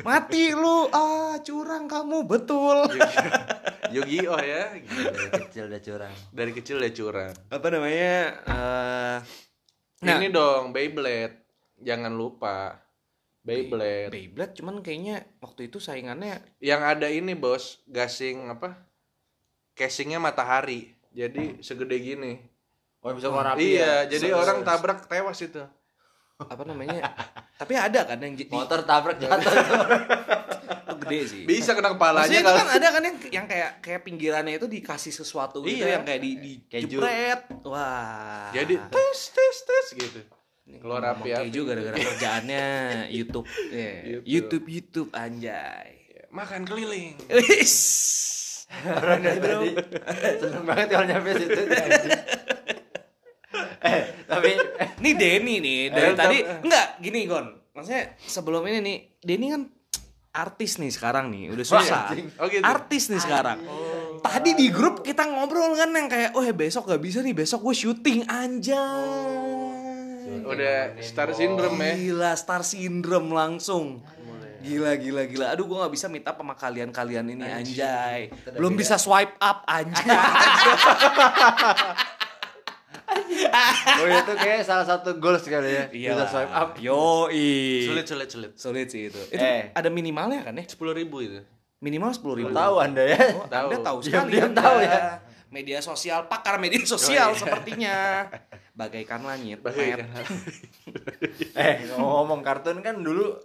Mati 0.00 0.56
lu, 0.56 0.88
ah 0.88 1.36
curang 1.44 1.84
kamu 1.84 2.24
betul. 2.24 2.88
Yu-Gi-Oh 3.94 4.40
ya. 4.40 4.72
Gila. 4.80 5.12
Dari 5.12 5.40
kecil 5.44 5.64
udah 5.68 5.82
curang. 5.84 6.14
Dari 6.32 6.52
kecil 6.56 6.74
udah 6.80 6.92
curang. 6.96 7.34
Apa 7.52 7.66
namanya? 7.68 8.16
eh 8.48 9.16
Nah. 10.02 10.18
Ini 10.18 10.34
dong 10.34 10.74
Beyblade. 10.74 11.46
Jangan 11.78 12.10
lupa. 12.10 12.74
Beyblade. 13.46 14.10
Beyblade 14.10 14.54
cuman 14.58 14.82
kayaknya 14.82 15.22
waktu 15.38 15.70
itu 15.70 15.78
saingannya 15.78 16.42
Yang 16.58 16.82
ada 16.82 17.06
ini, 17.06 17.38
Bos. 17.38 17.78
Gasing 17.86 18.50
apa? 18.50 18.74
Casingnya 19.78 20.18
matahari. 20.18 20.90
Jadi 21.14 21.62
segede 21.62 22.02
gini. 22.02 22.34
Oh 23.02 23.10
bisa 23.14 23.28
api 23.34 23.78
iya, 23.82 24.06
ya? 24.06 24.14
jadi 24.14 24.30
Se- 24.30 24.36
orang 24.38 24.62
tabrak 24.62 25.10
tewas 25.10 25.38
itu. 25.42 25.58
apa 26.38 26.62
namanya? 26.62 27.02
Tapi 27.62 27.78
ada 27.78 28.00
kan 28.02 28.18
yang 28.18 28.34
Motor 28.50 28.82
tabrak 28.82 29.22
jatuh. 29.22 29.38
itu 30.82 30.94
gede 30.98 31.20
sih. 31.30 31.42
Bisa 31.46 31.78
kena 31.78 31.94
kepalanya 31.94 32.26
Maksudnya 32.26 32.42
itu 32.42 32.48
kalau 32.50 32.58
kan 32.58 32.68
ada 32.74 32.88
kan 32.90 33.02
yang 33.06 33.16
yang 33.30 33.46
kayak 33.46 33.70
kayak 33.78 34.00
pinggirannya 34.02 34.58
itu 34.58 34.66
dikasih 34.66 35.14
sesuatu 35.14 35.62
gitu 35.62 35.78
Iya. 35.78 35.94
yang 35.94 36.04
kayak 36.04 36.20
di 36.20 36.30
di 36.36 36.52
Keju. 36.66 36.98
jepret. 36.98 37.40
Wah. 37.62 38.50
jadi 38.50 38.74
tes 38.90 39.18
tes 39.30 39.56
tes 39.62 39.86
gitu. 39.94 40.20
Keluar 40.72 41.04
Ngomong 41.04 41.22
api-api. 41.22 41.42
keju 41.46 41.60
gara-gara 41.62 41.96
kerjaannya 42.08 42.64
YouTube. 43.10 43.46
Yeah. 43.70 43.94
YouTube. 44.02 44.24
YouTube 44.24 44.66
YouTube 44.66 45.10
anjay. 45.14 45.90
Makan 46.32 46.64
keliling. 46.64 47.14
Seneng 50.40 50.64
banget 50.64 50.86
kalau 50.88 51.06
nyampe 51.06 51.30
situ. 51.36 51.60
eh, 53.84 54.02
tapi 54.24 54.50
Nih 54.98 55.14
Denny 55.14 55.56
nih 55.58 55.80
dari 55.88 56.08
Eh, 56.08 56.14
tadi 56.14 56.36
tapi- 56.38 56.62
enggak 56.62 56.86
gini 56.98 57.20
Gon. 57.24 57.46
Maksudnya 57.72 58.04
sebelum 58.18 58.62
ini 58.64 58.78
nih 58.80 58.96
Denny 59.18 59.46
kan 59.48 59.62
artis 60.32 60.76
nih 60.76 60.88
sekarang 60.88 61.28
nih 61.28 61.50
udah 61.50 61.60
susah. 61.62 62.14
Oh 62.38 62.46
gitu. 62.46 62.62
Artis 62.62 63.08
nih 63.08 63.18
sekarang. 63.18 63.60
Tadi 64.18 64.54
di 64.54 64.68
grup 64.68 65.00
kita 65.00 65.26
ngobrol 65.26 65.74
kan 65.74 65.90
yang 65.90 66.06
kayak, 66.06 66.32
oh 66.32 66.40
ya 66.40 66.52
besok 66.52 66.86
gak 66.86 67.02
bisa 67.02 67.20
nih, 67.20 67.34
besok 67.34 67.60
gue 67.60 67.74
syuting 67.74 68.22
anjay. 68.24 68.78
Udah 70.42 70.94
star 71.00 71.32
syndrome 71.32 71.76
ya. 71.76 71.92
Gila, 71.92 72.32
star 72.32 72.62
syndrome 72.62 73.28
langsung. 73.30 74.00
Gila, 74.62 74.94
gila, 74.94 75.26
gila. 75.26 75.46
Aduh, 75.50 75.66
gue 75.66 75.74
gak 75.76 75.90
bisa 75.90 76.06
meet 76.06 76.22
up 76.22 76.38
sama 76.38 76.54
kalian-kalian 76.54 77.26
ini, 77.26 77.42
anjay. 77.42 78.30
Belum 78.54 78.72
bisa 78.72 78.94
swipe 78.94 79.34
up, 79.36 79.66
anjay. 79.66 80.06
oh 83.52 84.06
itu 84.06 84.32
kayak 84.34 84.62
salah 84.62 84.82
satu 84.82 85.16
goals 85.16 85.42
kali 85.42 85.68
ya. 85.68 85.84
Iya. 85.88 86.10
Bisa 86.14 86.24
swipe 86.26 86.50
up. 86.50 86.70
Yoi. 86.76 87.84
Sulit 87.84 88.06
sulit 88.06 88.28
sulit. 88.28 88.52
Sulit 88.54 88.88
sih 88.88 89.06
itu. 89.06 89.20
Itu 89.28 89.38
Eh. 89.38 89.70
ada 89.70 89.88
minimalnya 89.88 90.42
kan 90.42 90.54
ya? 90.54 90.64
Sepuluh 90.64 90.92
ribu 90.92 91.20
itu. 91.20 91.40
Minimal 91.78 92.10
sepuluh 92.12 92.34
ribu. 92.38 92.50
Tahu 92.50 92.74
Anda 92.78 93.02
ya. 93.04 93.18
Oh, 93.34 93.44
Anda 93.44 93.50
Tahu. 93.50 93.68
tahu 93.82 93.98
sekali. 94.02 94.38
Anda. 94.38 94.56
tahu 94.56 94.76
ya. 94.80 94.98
Media 95.48 95.78
sosial, 95.78 96.24
pakar 96.26 96.56
media 96.56 96.80
sosial 96.82 97.28
Oh, 97.28 97.36
iya. 97.36 97.40
sepertinya. 97.40 97.96
Bagaikan 98.72 99.20
langit. 99.20 99.60
Bagaikan 99.60 100.08
eh, 101.60 101.74
ngomong 101.92 102.40
kartun 102.40 102.80
kan 102.80 102.96
dulu 102.96 103.36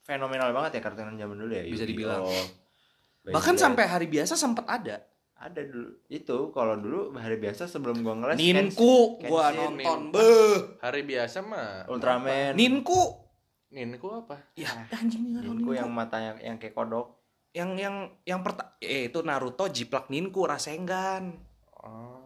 fenomenal 0.00 0.52
banget 0.52 0.78
ya 0.78 0.80
kartun 0.80 1.16
zaman 1.16 1.36
dulu 1.36 1.50
ya. 1.50 1.64
Bisa 1.64 1.82
dibilang. 1.82 2.22
Beyblade. 2.22 3.34
Bahkan 3.34 3.54
sampai 3.56 3.84
hari 3.84 4.06
biasa 4.06 4.38
sempat 4.38 4.64
ada. 4.64 5.02
Ada 5.38 5.60
dulu. 5.60 5.94
Itu 6.08 6.50
kalau 6.50 6.74
dulu 6.74 7.14
hari 7.14 7.36
biasa 7.36 7.64
sebelum 7.64 8.02
gua 8.02 8.14
ngeles 8.16 8.36
Ninku, 8.36 9.16
Kens- 9.16 9.26
gua 9.26 9.44
nonton. 9.50 10.10
Beuh. 10.10 10.76
Hari 10.78 11.02
biasa 11.02 11.38
mah. 11.40 11.86
Ultraman. 11.86 12.52
Ninku. 12.52 13.22
Ninku 13.68 14.08
apa? 14.10 14.50
Ya, 14.54 14.66
anjing 14.90 15.30
nggak 15.30 15.40
tahu 15.40 15.54
Ninku 15.54 15.62
Ninku. 15.64 15.70
yang 15.76 15.88
matanya 15.88 16.34
yang 16.38 16.56
kayak 16.56 16.72
kodok. 16.72 17.14
yang 17.50 17.74
yang 17.74 17.96
yang 18.22 18.40
pertama 18.40 18.76
eh 18.78 19.08
itu 19.08 19.18
Naruto 19.20 19.64
jiplak 19.66 20.08
Ninku 20.08 20.44
Rasengan. 20.44 21.32
Oh, 21.78 22.20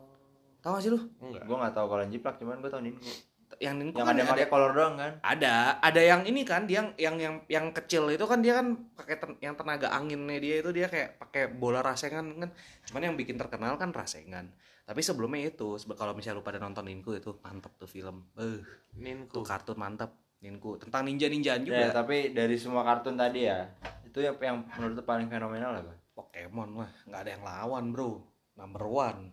Tahu 0.59 0.73
gak 0.73 0.83
sih 0.83 0.91
lu? 0.91 0.99
enggak. 1.19 1.43
Gua 1.45 1.57
nggak 1.59 1.75
tahu 1.75 1.87
kalau 1.89 2.05
jiplak 2.07 2.35
cuman 2.37 2.59
gua 2.59 2.71
tahu 2.71 2.83
Ninku. 2.83 3.13
Yang 3.59 3.75
Ninku 3.77 3.97
Yang 3.97 4.07
kan 4.07 4.17
ada. 4.17 4.31
pakai 4.31 4.47
kolor 4.47 4.73
doang 4.73 4.95
kan? 4.97 5.13
ada. 5.21 5.55
Ada 5.79 6.01
yang 6.01 6.21
ini 6.23 6.41
kan 6.43 6.65
dia 6.65 6.81
yang 6.81 6.89
yang 6.97 7.17
yang 7.17 7.35
yang 7.47 7.67
kecil 7.71 8.09
itu 8.09 8.23
kan 8.23 8.39
dia 8.39 8.55
kan 8.55 8.67
pakai 8.93 9.17
ten- 9.17 9.39
yang 9.39 9.53
tenaga 9.53 9.91
anginnya 9.91 10.39
dia 10.39 10.55
itu 10.59 10.71
dia 10.71 10.87
kayak 10.87 11.19
pakai 11.19 11.43
bola 11.49 11.81
rasengan 11.81 12.25
kan? 12.39 12.51
Cuman 12.87 13.03
yang 13.03 13.15
bikin 13.15 13.37
terkenal 13.37 13.77
kan 13.77 13.91
rasengan. 13.91 14.49
Tapi 14.83 14.99
sebelumnya 14.99 15.47
itu 15.47 15.69
kalau 15.93 16.11
misalnya 16.11 16.39
lu 16.39 16.45
pada 16.45 16.57
nonton 16.57 16.83
Ninku 16.83 17.13
itu 17.13 17.37
mantep 17.39 17.71
tuh 17.77 17.87
film. 17.87 18.25
Eh 18.35 18.61
Ninku. 18.95 19.31
tuh 19.33 19.45
kartun 19.45 19.77
mantep 19.77 20.11
Ninku. 20.41 20.75
Tentang 20.77 21.07
ninja 21.07 21.27
ninjaan 21.27 21.63
Ya, 21.63 21.87
juga 21.87 22.03
tapi 22.03 22.35
dari 22.35 22.59
semua 22.59 22.83
kartun 22.83 23.15
tadi 23.15 23.47
ya, 23.47 23.71
itu 24.03 24.19
yang 24.19 24.35
yang 24.37 24.57
menurut 24.73 24.99
lu 24.99 25.03
paling 25.03 25.27
fenomenal 25.27 25.77
apa? 25.77 25.95
Pokemon 26.13 26.77
lah 26.77 26.91
nggak 27.07 27.21
ada 27.21 27.31
yang 27.31 27.45
lawan 27.45 27.85
bro. 27.89 28.19
Number 28.53 28.85
one. 28.85 29.31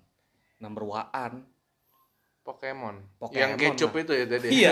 Number 0.59 0.83
one 0.83 1.09
Pokemon. 2.49 2.95
Pokemon 3.21 3.37
Yang 3.37 3.51
kecup 3.61 3.91
lah. 3.93 4.01
itu 4.01 4.11
ya 4.17 4.25
tadi. 4.25 4.47
iya 4.49 4.71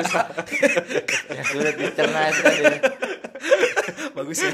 yang 1.37 1.45
sulit 1.45 1.75
dicerna 1.77 2.19
itu 2.33 2.41
tadi. 2.41 2.65
bagus 4.17 4.37
ya 4.41 4.49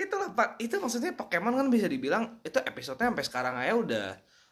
itulah 0.00 0.28
pak 0.32 0.56
itu 0.62 0.74
maksudnya 0.78 1.12
Pokemon 1.12 1.58
kan 1.58 1.66
bisa 1.68 1.90
dibilang 1.90 2.40
itu 2.40 2.56
episodenya 2.62 3.10
sampai 3.12 3.24
sekarang 3.26 3.54
aja 3.58 3.74
udah 3.76 4.08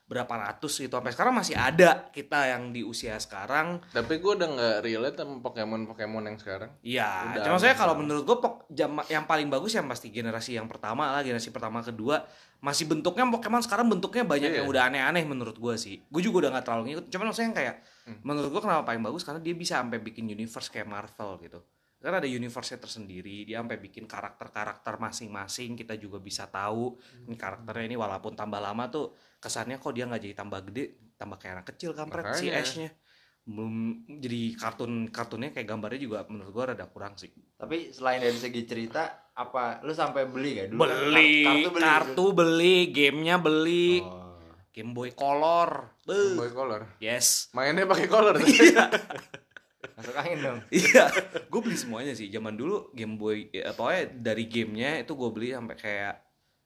berapa 0.09 0.35
ratus 0.41 0.81
gitu 0.81 0.97
sampai 0.97 1.12
sekarang 1.12 1.37
masih 1.37 1.53
ada 1.53 2.09
kita 2.09 2.49
yang 2.49 2.73
di 2.73 2.81
usia 2.81 3.21
sekarang 3.21 3.77
Tapi 3.93 4.17
gue 4.17 4.33
udah 4.35 4.49
nggak 4.49 4.77
relate 4.81 5.17
sama 5.21 5.37
Pokemon 5.38 5.85
Pokemon 5.85 6.25
yang 6.25 6.38
sekarang. 6.41 6.73
Iya, 6.81 7.37
cuma 7.45 7.61
saya 7.61 7.77
kalau 7.77 7.93
menurut 7.93 8.25
gue 8.25 8.37
pok, 8.41 8.65
jam, 8.73 8.97
yang 9.07 9.29
paling 9.29 9.53
bagus 9.53 9.77
yang 9.77 9.85
pasti 9.85 10.09
generasi 10.09 10.57
yang 10.57 10.65
pertama 10.65 11.12
lah, 11.12 11.21
generasi 11.21 11.53
pertama 11.53 11.85
kedua 11.85 12.25
masih 12.59 12.88
bentuknya 12.88 13.29
Pokemon 13.29 13.61
sekarang 13.62 13.87
bentuknya 13.87 14.25
banyak 14.25 14.50
Iya. 14.50 14.57
yang 14.65 14.67
udah 14.67 14.83
aneh-aneh 14.88 15.23
menurut 15.23 15.55
gue 15.55 15.75
sih. 15.77 16.00
Gue 16.09 16.25
juga 16.25 16.49
udah 16.49 16.57
nggak 16.57 16.65
terlalu 16.65 16.83
ngikut. 16.91 17.05
Cuman 17.12 17.25
maksudnya 17.29 17.49
yang 17.53 17.59
kayak 17.61 17.77
Hmm. 18.09 18.17
menurut 18.25 18.49
gue 18.49 18.62
kenapa 18.65 18.88
paling 18.88 19.05
bagus 19.05 19.21
karena 19.21 19.37
dia 19.38 19.53
bisa 19.53 19.85
sampai 19.85 20.00
bikin 20.00 20.25
universe 20.25 20.73
kayak 20.73 20.88
Marvel 20.88 21.37
gitu. 21.45 21.61
Karena 21.99 22.23
ada 22.23 22.31
universe-nya 22.31 22.78
tersendiri, 22.78 23.43
dia 23.43 23.59
sampai 23.59 23.75
bikin 23.76 24.07
karakter-karakter 24.07 24.95
masing-masing 24.97 25.75
kita 25.75 25.99
juga 25.99 26.23
bisa 26.23 26.47
tahu 26.47 26.95
ini 27.26 27.35
karakternya 27.35 27.90
ini 27.90 27.97
walaupun 27.99 28.38
tambah 28.38 28.62
lama 28.62 28.87
tuh 28.87 29.11
kesannya 29.37 29.76
kok 29.76 29.90
dia 29.90 30.07
nggak 30.07 30.23
jadi 30.23 30.35
tambah 30.38 30.62
gede, 30.71 30.85
tambah 31.19 31.35
kayak 31.37 31.52
anak 31.59 31.67
kecil 31.75 31.90
kampret 31.93 32.38
si. 32.38 32.55
Ash-nya. 32.55 32.95
Belum 33.43 33.75
jadi 34.07 34.55
kartun 34.55 35.11
kartunnya 35.11 35.50
kayak 35.50 35.67
gambarnya 35.67 35.99
juga 35.99 36.23
menurut 36.28 36.52
gue 36.52 36.64
rada 36.71 36.87
kurang 36.87 37.19
sih. 37.19 37.35
Tapi 37.57 37.90
selain 37.90 38.23
dari 38.23 38.37
segi 38.37 38.62
cerita, 38.62 39.33
apa 39.35 39.83
lu 39.83 39.90
sampai 39.90 40.31
beli 40.31 40.50
gak 40.55 40.69
dulu? 40.71 40.78
beli 40.85 41.43
Kar- 41.43 41.83
kartu 41.83 42.25
beli, 42.31 42.76
gamenya 42.95 43.43
beli 43.43 44.05
Oh. 44.07 44.26
Game 44.69 44.95
Boy 44.95 45.11
Color 45.11 45.99
Beuh. 46.07 46.38
Boy 46.38 46.55
Color. 46.55 47.02
yes 47.02 47.50
Mainnya 47.50 47.83
pakai 47.83 48.07
color. 48.07 48.38
Masuk 49.99 50.14
angin 50.14 50.38
dong. 50.38 50.59
iya 50.71 51.11
gue 51.43 51.61
beli 51.61 51.75
semuanya 51.75 52.14
sih 52.14 52.31
zaman 52.31 52.55
dulu 52.55 52.95
Game 52.95 53.19
Boy 53.19 53.50
ya, 53.50 53.75
pokoknya 53.75 54.14
dari 54.14 54.47
gamenya 54.47 55.02
itu 55.02 55.12
gue 55.12 55.31
beli 55.35 55.50
sampai 55.50 55.75
kayak 55.75 56.14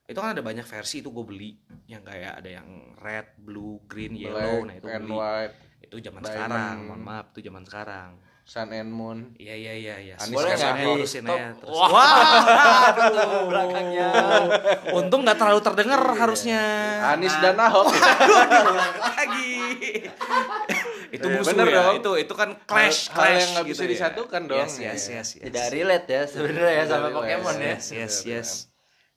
itu 0.04 0.18
kan 0.20 0.36
ada 0.36 0.44
banyak 0.44 0.66
versi 0.68 1.00
itu 1.00 1.08
gue 1.08 1.24
beli 1.24 1.56
yang 1.88 2.04
kayak 2.04 2.44
ada 2.44 2.60
yang 2.60 2.68
red 3.00 3.32
blue 3.40 3.80
green 3.88 4.12
Black 4.12 4.28
yellow 4.28 4.56
nah 4.62 4.74
itu 4.76 4.86
and 4.86 5.04
beli 5.08 5.14
white, 5.16 5.54
itu 5.80 5.96
zaman 5.98 6.20
diamond. 6.20 6.28
sekarang 6.28 6.76
mohon 6.84 7.00
maaf 7.00 7.26
itu 7.32 7.40
zaman 7.40 7.62
sekarang 7.64 8.10
sun 8.42 8.68
and 8.68 8.90
moon. 8.90 9.32
iya 9.38 9.54
iya 9.54 9.72
iya 9.72 9.94
iya 10.02 10.14
Anis 10.18 10.34
Boleh 10.34 10.50
nggak 10.52 10.58
nggak 10.58 10.82
di 10.82 10.86
terusin 10.98 11.22
stop? 11.22 11.38
aja 11.38 11.48
terus 11.54 11.72
Wah, 11.72 11.88
wah 11.88 12.90
belakangnya. 13.46 14.10
untung 14.98 15.20
nggak 15.22 15.38
terlalu 15.38 15.60
terdengar 15.62 16.00
harusnya 16.12 16.60
Anis 17.14 17.32
dan 17.38 17.54
Ahok. 17.56 17.86
Lagi 18.98 19.54
itu 21.12 21.22
Eh, 21.22 21.34
musuh 21.34 21.52
bener 21.52 21.66
ya 21.68 21.76
dong. 21.84 21.94
itu 22.00 22.12
itu 22.18 22.32
kan 22.32 22.56
clash 22.62 23.06
Hal- 23.06 23.12
hal 23.12 23.16
clash 23.20 23.36
yang 23.36 23.50
nggak 23.52 23.64
gitu 23.64 23.70
bisa 23.70 23.82
ya. 23.82 23.90
disatukan 23.92 24.42
dong. 24.42 24.58
yes 24.58 24.72
yes 24.74 24.80
Iya. 24.80 24.90
yes, 25.14 25.28
yes. 25.30 25.44
Tidak 25.44 25.66
relate 25.70 26.06
ya 26.08 26.22
sebenarnya 26.26 26.72
ya 26.72 26.84
sama. 26.86 27.06
Pokemon 27.10 27.54
ya. 27.56 27.68
yes 27.70 27.84
yes 27.90 28.14
yes 28.24 28.50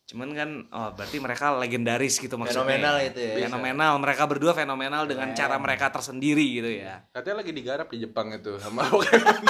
cuman 0.06 0.30
kan 0.32 0.50
oh 0.70 0.94
berarti 0.94 1.18
mereka 1.18 1.50
legendaris 1.56 2.16
gitu 2.16 2.36
maksudnya 2.36 2.62
Fenomenal 2.62 2.96
itu 3.02 3.18
ya. 3.18 3.36
fenomenal 3.42 3.94
mereka 3.98 4.24
berdua 4.24 4.54
fenomenal 4.54 5.04
dengan 5.04 5.34
Keren. 5.34 5.40
cara 5.40 5.56
mereka 5.58 5.90
tersendiri 5.90 6.46
gitu 6.54 6.70
ya 6.70 7.02
Katanya 7.10 7.42
lagi 7.42 7.52
digarap 7.52 7.88
di 7.90 7.98
Jepang 7.98 8.30
itu 8.30 8.54
sama 8.56 8.86
Pokemon. 8.92 9.42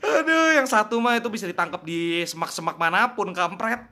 aduh 0.00 0.50
yang 0.52 0.62
satu 0.64 0.98
mah 0.98 1.16
itu 1.16 1.26
bisa 1.26 1.42
ditangkap 1.44 1.82
di 1.82 2.22
semak-semak 2.22 2.76
mana 2.76 3.10
pun 3.10 3.32
kampret 3.32 3.82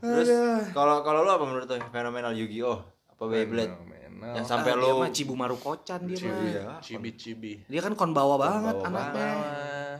Terus 0.00 0.32
kalau 0.72 1.04
kalau 1.04 1.20
lu 1.20 1.28
apa 1.28 1.44
menurut 1.44 1.68
lu 1.68 1.76
fenomenal 1.86 2.32
Yu-Gi-Oh 2.32 2.78
apa 3.10 3.22
Beyblade? 3.26 3.76
Fenomenal. 4.20 4.36
Yang 4.36 4.46
sampai 4.46 4.70
Ah, 4.70 4.76
lu 4.76 4.84
dia 4.84 4.94
mah 4.94 5.10
Cibumaru 5.10 5.56
Kocan 5.56 6.00
dia 6.04 6.16
mah 6.20 6.36
Iya. 6.38 6.62
Cibi-cibi. 6.78 7.52
dia 7.64 7.80
kan 7.80 7.94
konbawa 7.94 8.36
banget 8.36 8.76
Konbawa 8.76 8.86
anaknya 8.86 9.28
Bawah. 9.32 9.96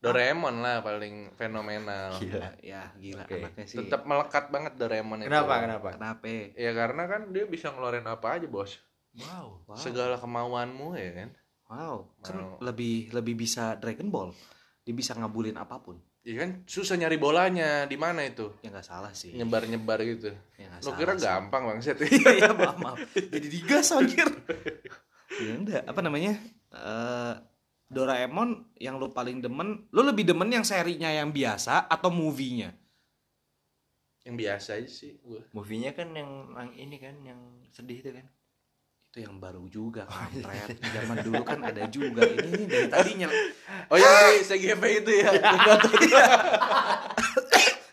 Doraemon 0.00 0.60
lah 0.60 0.76
paling 0.80 1.32
fenomenal. 1.32 2.12
Gila. 2.18 2.48
ya 2.60 2.92
gila 2.94 3.24
Oke. 3.24 3.40
anaknya 3.40 3.64
sih 3.64 3.78
Tetap 3.80 4.04
melekat 4.04 4.44
banget 4.50 4.72
Doraemon 4.74 5.22
itu. 5.22 5.30
Kenapa 5.30 5.54
kenapa? 5.60 5.88
kenapa 5.94 6.26
Ya 6.52 6.70
karena 6.72 7.02
kan 7.06 7.30
dia 7.30 7.44
bisa 7.46 7.70
ngeluarin 7.70 8.04
apa 8.04 8.36
aja, 8.36 8.44
Bos. 8.44 8.76
Wow. 9.14 9.64
wow 9.64 9.78
Segala 9.78 10.18
kemauanmu 10.18 10.92
ya 10.94 11.10
kan. 11.14 11.30
wow 11.64 12.04
kan 12.20 12.34
Mau. 12.36 12.58
lebih 12.60 13.08
lebih 13.10 13.38
bisa 13.38 13.72
Dragon 13.74 14.10
Ball 14.10 14.30
dia 14.82 14.92
bisa 14.92 15.16
ngabulin 15.16 15.56
apa 15.56 15.80
pun 15.80 15.96
Iya 16.24 16.36
kan 16.40 16.50
susah 16.64 16.96
nyari 16.96 17.16
bolanya 17.16 17.84
di 17.84 17.94
mana 17.94 18.24
itu? 18.24 18.48
ya 18.60 18.72
nggak 18.72 18.82
salah 18.82 19.12
sih 19.12 19.36
Nyebar-nyebar 19.36 20.00
gitu. 20.00 20.32
ya 20.56 20.66
nggak 20.66 20.80
Lo 20.80 20.88
salah 20.88 20.98
kira 20.98 21.12
sih. 21.14 21.22
gampang 21.22 21.62
bangset. 21.68 21.96
iya 22.00 22.30
iya 22.40 22.50
maaf 22.50 22.76
maaf 22.76 22.96
jadi 23.14 23.44
digas 23.46 23.92
anjir 23.92 24.28
ya 25.34 25.52
enggak 25.52 25.82
apa 25.84 26.00
namanya 26.00 26.40
Eh, 26.74 27.34
Doraemon 27.86 28.74
yang 28.74 28.98
lu 28.98 29.06
paling 29.08 29.38
demen 29.38 29.86
lu 29.88 30.02
lebih 30.02 30.24
demen 30.24 30.50
yang 30.50 30.66
serinya 30.66 31.06
yang 31.06 31.30
biasa 31.30 31.86
atau 31.86 32.10
movie-nya 32.10 32.74
Yang 34.24 34.36
biasa 34.40 34.68
aja 34.74 34.88
sih 34.88 35.12
gua. 35.20 35.44
Movie-nya 35.52 35.92
kan 35.92 36.10
yang, 36.10 36.48
yang 36.50 36.70
ini 36.74 36.96
kan 36.96 37.14
yang 37.20 37.36
sedih 37.68 38.00
itu 38.00 38.10
kan. 38.10 38.24
Itu 39.14 39.22
yang 39.22 39.38
baru 39.38 39.62
juga 39.70 40.10
kampret. 40.10 40.74
Zaman 40.74 41.22
dulu 41.22 41.46
kan 41.46 41.62
ada 41.62 41.86
juga. 41.86 42.26
Ini 42.26 42.50
nih 42.50 42.66
dari 42.66 42.88
tadinya. 42.98 43.30
Oh 43.86 43.94
di 43.94 44.42
CGV 44.42 44.82
itu 45.06 45.10
ya. 45.22 45.30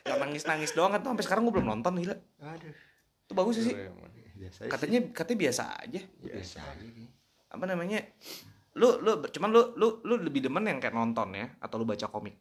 yang 0.10 0.18
nangis 0.18 0.50
nangis 0.50 0.74
doang 0.74 0.98
kan. 0.98 1.06
Sampai 1.06 1.22
sekarang 1.22 1.46
gue 1.46 1.54
belum 1.54 1.70
nonton 1.70 2.02
gila. 2.02 2.18
Aduh. 2.42 2.74
itu 3.22 3.34
bagus 3.38 3.62
sih. 3.62 3.70
Katanya 4.66 5.14
katanya 5.14 5.40
biasa 5.46 5.64
aja. 5.86 6.02
Biasa 6.26 6.58
aja. 6.58 6.90
apa 7.54 7.64
namanya? 7.70 8.02
Lu 8.82 8.98
lu 8.98 9.22
cuman 9.22 9.50
lu 9.54 9.62
lu 9.78 10.02
lu 10.02 10.26
lebih 10.26 10.42
demen 10.42 10.66
yang 10.66 10.82
kayak 10.82 10.98
nonton 10.98 11.38
ya? 11.38 11.54
Atau 11.62 11.78
lu 11.78 11.86
baca 11.86 12.10
komik? 12.10 12.34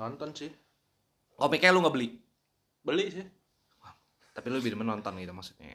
Nonton 0.00 0.32
sih. 0.32 0.48
komiknya 1.36 1.68
lu 1.68 1.84
nggak 1.84 1.92
beli 1.92 2.16
Beli 2.80 3.12
sih. 3.12 3.26
tapi 4.32 4.48
lu 4.48 4.56
lebih 4.56 4.72
demen 4.72 4.88
nonton 4.88 5.20
gitu 5.20 5.36
maksudnya. 5.36 5.68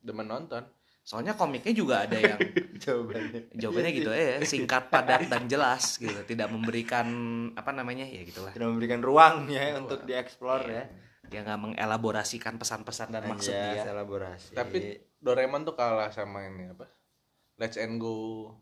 Demen 0.00 0.24
nonton. 0.24 0.64
Soalnya 1.02 1.34
komiknya 1.34 1.72
juga 1.72 1.94
ada 2.00 2.14
yang 2.14 2.38
Jawabannya. 2.82 3.50
jawabannya 3.52 3.90
gitu 3.92 4.10
ya 4.10 4.38
singkat 4.42 4.86
padat 4.86 5.26
dan 5.26 5.46
jelas 5.46 5.96
gitu 5.96 6.14
tidak 6.24 6.46
memberikan 6.48 7.06
apa 7.52 7.70
namanya 7.70 8.02
ya 8.04 8.22
gitulah 8.22 8.50
Tidak 8.50 8.64
memberikan 8.64 8.98
ruang 8.98 9.46
ya 9.46 9.76
untuk 9.76 10.02
dieksplor 10.02 10.62
ya. 10.64 10.84
dia 11.24 11.40
nggak 11.40 11.58
mengelaborasikan 11.60 12.54
pesan-pesan 12.54 13.08
dan 13.10 13.24
maksud 13.24 13.50
dia 13.50 13.82
elaborasi. 13.84 14.52
Tapi 14.52 14.78
Doraemon 15.16 15.62
tuh 15.62 15.72
kalah 15.72 16.08
sama 16.08 16.44
ini 16.44 16.68
apa? 16.68 16.84
Let's 17.56 17.74
and 17.74 17.96
Go. 17.96 18.52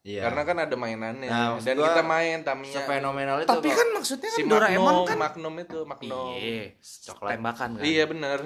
iya. 0.00 0.22
Karena 0.22 0.42
kan 0.42 0.56
ada 0.58 0.74
mainannya. 0.74 1.24
Nah, 1.24 1.56
Dan 1.56 1.74
gua 1.74 1.88
kita 1.88 2.02
main 2.02 2.42
Tamiya. 2.42 2.74
sefenomenal 2.74 3.36
itu 3.38 3.48
tapi 3.48 3.68
kok. 3.68 3.74
kan 3.74 3.88
maksudnya 3.92 4.28
kan 4.28 4.36
si 4.36 4.42
Doraemon 4.44 4.84
Magnum, 4.92 5.06
kan 5.06 5.16
Magnum 5.18 5.54
itu, 5.58 5.78
Magnum. 5.84 6.28
iya 6.34 6.64
Coklat. 6.78 7.30
tembakan 7.32 7.70
kan 7.72 7.82
Iya 7.82 8.04
bener. 8.06 8.38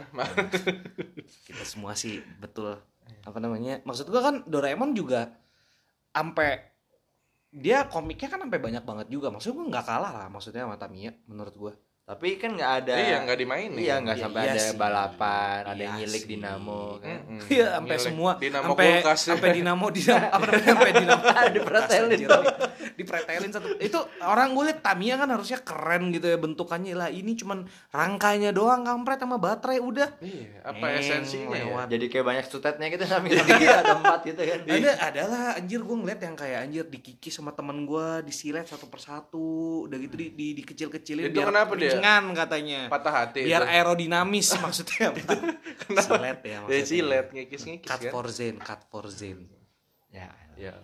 kita 1.42 1.64
semua 1.64 1.92
sih 1.94 2.20
betul 2.38 2.76
apa 3.22 3.38
namanya? 3.38 3.84
Maksud 3.84 4.08
gua 4.08 4.22
kan 4.24 4.36
Doraemon 4.48 4.96
juga 4.96 5.32
sampai 6.12 6.60
dia 7.52 7.84
komiknya 7.84 8.28
kan 8.32 8.40
sampai 8.44 8.60
banyak 8.60 8.84
banget 8.84 9.06
juga. 9.12 9.28
Maksud 9.28 9.52
gua 9.52 9.66
nggak 9.68 9.86
kalah 9.86 10.12
lah 10.12 10.26
maksudnya 10.32 10.64
sama 10.64 10.80
Tamiya 10.80 11.12
menurut 11.28 11.54
gua 11.54 11.72
Tapi 12.02 12.34
kan 12.34 12.50
nggak 12.52 12.72
ada. 12.82 12.94
iya 12.98 13.16
nggak 13.20 13.38
dimainin. 13.38 13.78
Iya 13.78 13.94
nggak 13.96 14.16
Iya, 14.16 14.24
sampai 14.26 14.40
iya 14.42 14.50
ada 14.50 14.60
sih. 14.60 14.74
balapan, 14.76 15.60
ada 15.62 15.72
Iya 15.72 15.82
yang 15.82 15.94
nyilik 15.96 16.18
sih. 16.18 16.28
dinamo 16.28 16.82
kan. 16.98 17.18
Mm-mm. 17.22 17.40
Iya, 17.54 17.66
sampai 17.72 17.96
semua 17.96 18.30
Dinamo 18.36 18.64
sampai 18.68 18.86
kulkas. 18.98 19.18
sampai 19.22 19.48
dinamo 19.56 19.86
dinamo 19.88 20.26
apa 20.34 20.44
namanya 20.44 20.66
sampai 20.68 20.90
dinamo 20.92 21.22
Dipretelin 21.52 22.10
anjir. 22.12 22.28
dong. 22.28 22.44
dipretelin 22.92 23.50
satu 23.50 23.68
itu 23.78 23.96
orang 24.20 24.52
gue 24.52 24.64
liat 24.64 24.80
Tamiya 24.80 25.14
kan 25.16 25.28
harusnya 25.28 25.58
keren 25.58 26.10
gitu 26.10 26.26
ya 26.26 26.36
bentukannya 26.36 26.92
lah 26.92 27.08
ini 27.08 27.32
cuman 27.32 27.64
rangkanya 27.88 28.50
doang 28.50 28.82
kampret 28.82 29.16
sama 29.16 29.38
baterai 29.38 29.78
udah 29.78 30.18
Iya, 30.18 30.60
apa 30.62 30.84
Neng, 30.84 31.00
esensinya 31.00 31.56
ya? 31.56 31.82
Jadi 31.88 32.04
kayak 32.08 32.26
banyak 32.26 32.44
sutetnya 32.44 32.86
gitu 32.88 33.04
samping-samping 33.04 33.62
ada 33.64 33.94
empat 33.94 34.20
gitu 34.24 34.40
kan. 34.40 34.58
ada 34.66 34.90
adalah 35.00 35.42
anjir 35.54 35.80
gue 35.80 35.96
ngeliat 35.96 36.20
yang 36.20 36.34
kayak 36.34 36.58
anjir 36.62 36.84
dikikis 36.84 37.32
sama 37.32 37.52
temen 37.52 37.82
gue 37.82 38.06
disilet 38.22 38.66
satu 38.66 38.86
persatu 38.86 39.48
udah 39.86 39.96
gitu 39.98 40.14
di, 40.14 40.26
di, 40.30 40.46
dikecil-kecilin 40.58 41.30
Itu 41.30 41.40
kenapa 41.40 41.72
dia? 41.74 41.91
Ringan 41.94 42.24
katanya. 42.32 42.80
Patah 42.86 43.14
hati 43.14 43.40
biar 43.42 43.62
itu. 43.62 43.72
aerodinamis 43.72 44.48
maksudnya. 44.64 45.10
Apa 45.10 45.34
silet 45.98 46.38
ya 46.40 46.50
Ya 46.50 46.58
maksudnya. 46.60 46.84
silet 46.84 47.26
ngikis-ngikis 47.28 47.88
cut 47.88 48.00
kan. 48.00 48.10
for 48.10 48.26
zen 48.28 48.56
cut 48.56 48.80
for 48.86 49.06
zen. 49.06 49.48
Ya. 50.08 50.28
Ya. 50.54 50.74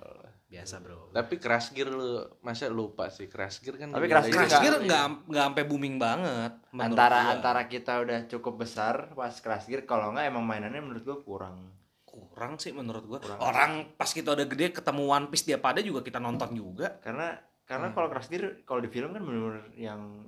Biasa 0.47 0.81
bro. 0.81 1.13
Tapi 1.13 1.37
Crash 1.37 1.71
Gear 1.71 1.89
lu 1.89 2.09
masa 2.41 2.67
lupa 2.69 3.09
sih? 3.09 3.29
Crash 3.29 3.61
Gear 3.61 3.77
kan 3.77 3.93
Tapi 3.93 4.09
Crash 4.09 4.29
Crash. 4.29 4.57
Gear 4.59 4.81
nggak 4.81 5.29
nggak 5.29 5.45
sampai 5.47 5.65
booming 5.65 5.97
banget 5.97 6.57
Antara 6.73 7.21
gua. 7.23 7.33
antara 7.37 7.63
kita 7.65 8.01
udah 8.01 8.25
cukup 8.27 8.55
besar 8.59 9.13
pas 9.13 9.37
Crash 9.37 9.69
Gear 9.69 9.85
kalau 9.85 10.09
nggak 10.11 10.25
emang 10.27 10.43
mainannya 10.43 10.81
menurut 10.81 11.05
gua 11.05 11.19
kurang. 11.21 11.59
kurang 12.03 12.57
sih 12.57 12.73
menurut 12.73 13.05
gua. 13.05 13.21
Orang 13.37 13.93
pas 13.93 14.09
kita 14.09 14.33
udah 14.33 14.47
gede 14.47 14.73
ketemu 14.73 15.03
One 15.07 15.29
Piece 15.29 15.45
dia 15.45 15.61
pada 15.61 15.79
juga 15.79 16.01
kita 16.01 16.17
nonton 16.17 16.49
juga. 16.51 16.97
Karena 16.99 17.37
karena 17.63 17.93
kalau 17.93 18.09
Crash 18.09 18.27
Gear 18.27 18.65
kalau 18.65 18.81
di 18.81 18.89
film 18.89 19.13
kan 19.13 19.21
bener-bener 19.21 19.69
yang 19.77 20.25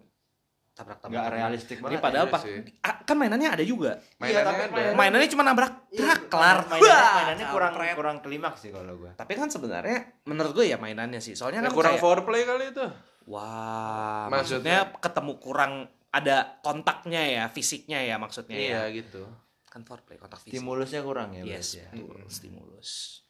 tabrak 0.70 0.96
nggak 0.98 1.12
tabrak 1.12 1.32
realistik 1.32 1.76
ini 1.76 1.84
banget. 1.84 2.00
padahal 2.00 2.26
iya 2.26 2.38
sih. 2.40 2.80
ah, 2.80 2.96
kan 3.02 3.14
mainannya 3.14 3.48
ada 3.50 3.64
juga 3.64 3.92
Mainannya 4.16 4.46
tapi 4.46 4.62
ada. 4.62 4.72
mainan- 4.72 4.96
mainannya 4.96 5.28
cuma 5.28 5.42
nabrak 5.42 5.72
Iya, 5.86 5.98
trak 6.00 6.20
kelar 6.26 6.58
mainannya, 6.64 7.10
mainannya 7.12 7.46
kurang 7.48 7.72
kampret. 7.72 7.94
kurang 7.94 8.16
klimaks 8.20 8.58
sih 8.60 8.70
kalau 8.70 8.94
gua. 8.96 9.10
tapi 9.12 9.32
kan 9.34 9.46
sebenarnya 9.46 9.98
menurut 10.24 10.52
gue 10.52 10.64
ya 10.64 10.76
mainannya 10.76 11.18
sih 11.18 11.34
soalnya 11.34 11.60
Ya, 11.60 11.66
kan 11.66 11.72
kurang 11.74 11.94
kayak, 11.94 12.02
foreplay 12.02 12.42
kali 12.42 12.64
itu. 12.68 12.84
wah 13.26 14.26
Maksudnya? 14.28 14.86
maksudnya 14.86 15.00
ketemu 15.00 15.32
kurang 15.36 15.72
ada 16.08 16.36
kontaknya 16.60 17.22
ya 17.22 17.44
fisiknya 17.46 17.98
ya 18.00 18.16
maksudnya 18.16 18.56
Iya 18.56 18.80
ya 18.86 18.94
gitu. 18.96 19.22
kan 19.64 19.82
foreplay 19.82 20.16
kontak 20.16 20.40
fisik 20.40 20.56
Stimulusnya 20.56 21.00
kurang 21.00 21.30
ya. 21.32 21.42
yes 21.44 21.76
ya. 21.76 21.86
betul 21.88 22.24
stimulus 22.26 23.20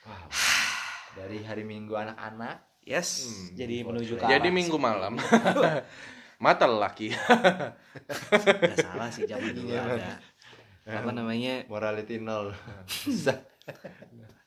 Wow. 0.00 0.30
Dari 1.14 1.42
hari 1.42 1.60
Minggu 1.62 1.92
anak-anak 1.92 2.64
yes 2.80 3.26
Hmm, 3.26 3.46
jadi 3.54 3.76
menuju 3.82 4.12
ke 4.14 4.24
Jadi 4.24 4.48
minggu 4.48 4.78
malam. 4.78 5.18
Mata 6.38 6.64
lelaki. 6.64 7.10
Gak 7.10 8.76
salah 8.78 9.10
sih 9.10 9.26
zaman 9.26 9.50
dulu 9.52 9.68
Iya, 9.68 9.82
ada 9.84 10.12
apa 10.88 11.10
namanya 11.12 11.68
morality 11.68 12.16
nol. 12.16 12.48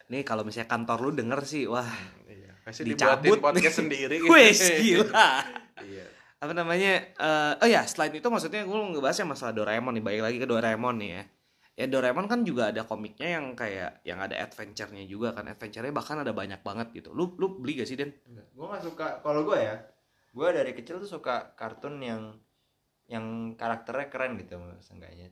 nih 0.07 0.25
kalau 0.25 0.41
misalnya 0.41 0.67
kantor 0.67 0.97
lu 0.99 1.11
denger 1.13 1.39
sih 1.43 1.63
wah 1.65 1.85
Iya. 2.25 2.51
Kasih 2.61 2.83
Dicabut 2.83 3.37
dibuatin 3.37 3.41
podcast 3.61 3.77
sendiri. 3.77 4.17
wes 4.31 4.59
gila 4.75 5.45
Iya. 5.77 6.05
apa 6.37 6.51
namanya 6.51 6.93
eh, 7.13 7.53
oh 7.55 7.69
ya 7.69 7.85
selain 7.85 8.11
itu 8.11 8.25
maksudnya 8.25 8.65
gue 8.65 8.73
ngebahas 8.73 9.13
yang 9.15 9.29
masalah 9.29 9.53
Doraemon 9.53 9.93
nih 9.93 10.03
balik 10.03 10.21
lagi 10.23 10.37
ke 10.37 10.47
Doraemon 10.49 10.97
nih 10.97 11.09
ya 11.11 11.23
ya 11.71 11.85
Doraemon 11.87 12.25
kan 12.25 12.41
juga 12.41 12.73
ada 12.73 12.81
komiknya 12.83 13.37
yang 13.37 13.53
kayak 13.53 14.01
yang 14.01 14.17
ada 14.17 14.35
adventure-nya 14.35 15.05
juga 15.05 15.31
kan 15.31 15.45
adventure-nya 15.45 15.93
bahkan 15.93 16.17
ada 16.17 16.33
banyak 16.33 16.59
banget 16.59 16.89
gitu 16.91 17.13
lu 17.13 17.37
lu 17.37 17.61
beli 17.61 17.77
gak 17.77 17.85
sih 17.85 17.93
Den 17.93 18.09
gue 18.25 18.65
nggak 18.65 18.81
suka 18.81 19.21
kalau 19.21 19.45
gue 19.45 19.57
ya 19.57 19.77
gue 20.31 20.47
dari 20.49 20.71
kecil 20.71 20.97
tuh 20.97 21.09
suka 21.09 21.53
kartun 21.53 21.99
yang 21.99 22.39
yang 23.05 23.53
karakternya 23.53 24.07
keren 24.07 24.39
gitu 24.39 24.55
seenggaknya 24.79 25.29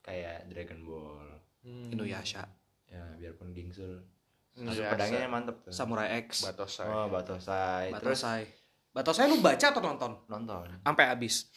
kayak 0.00 0.46
Dragon 0.48 0.82
Ball 0.82 1.26
Hmm. 1.64 1.88
Inuyasha 1.88 2.44
ya 2.84 3.00
biarpun 3.16 3.56
Gingsul 3.56 4.04
Inuyasha. 4.52 4.68
Masuk 4.68 4.84
pedangnya 4.84 5.28
mantep 5.32 5.56
tuh 5.64 5.72
Samurai 5.72 6.20
X 6.28 6.44
Batosai. 6.44 6.84
oh 6.84 7.08
Batosai 7.08 7.88
terus 7.96 8.20
Batosai 8.20 8.42
Batosai 8.92 9.24
lu 9.26 9.40
baca 9.40 9.66
atau 9.72 9.80
nonton 9.80 10.12
nonton 10.28 10.68
sampai 10.84 11.04
habis 11.08 11.48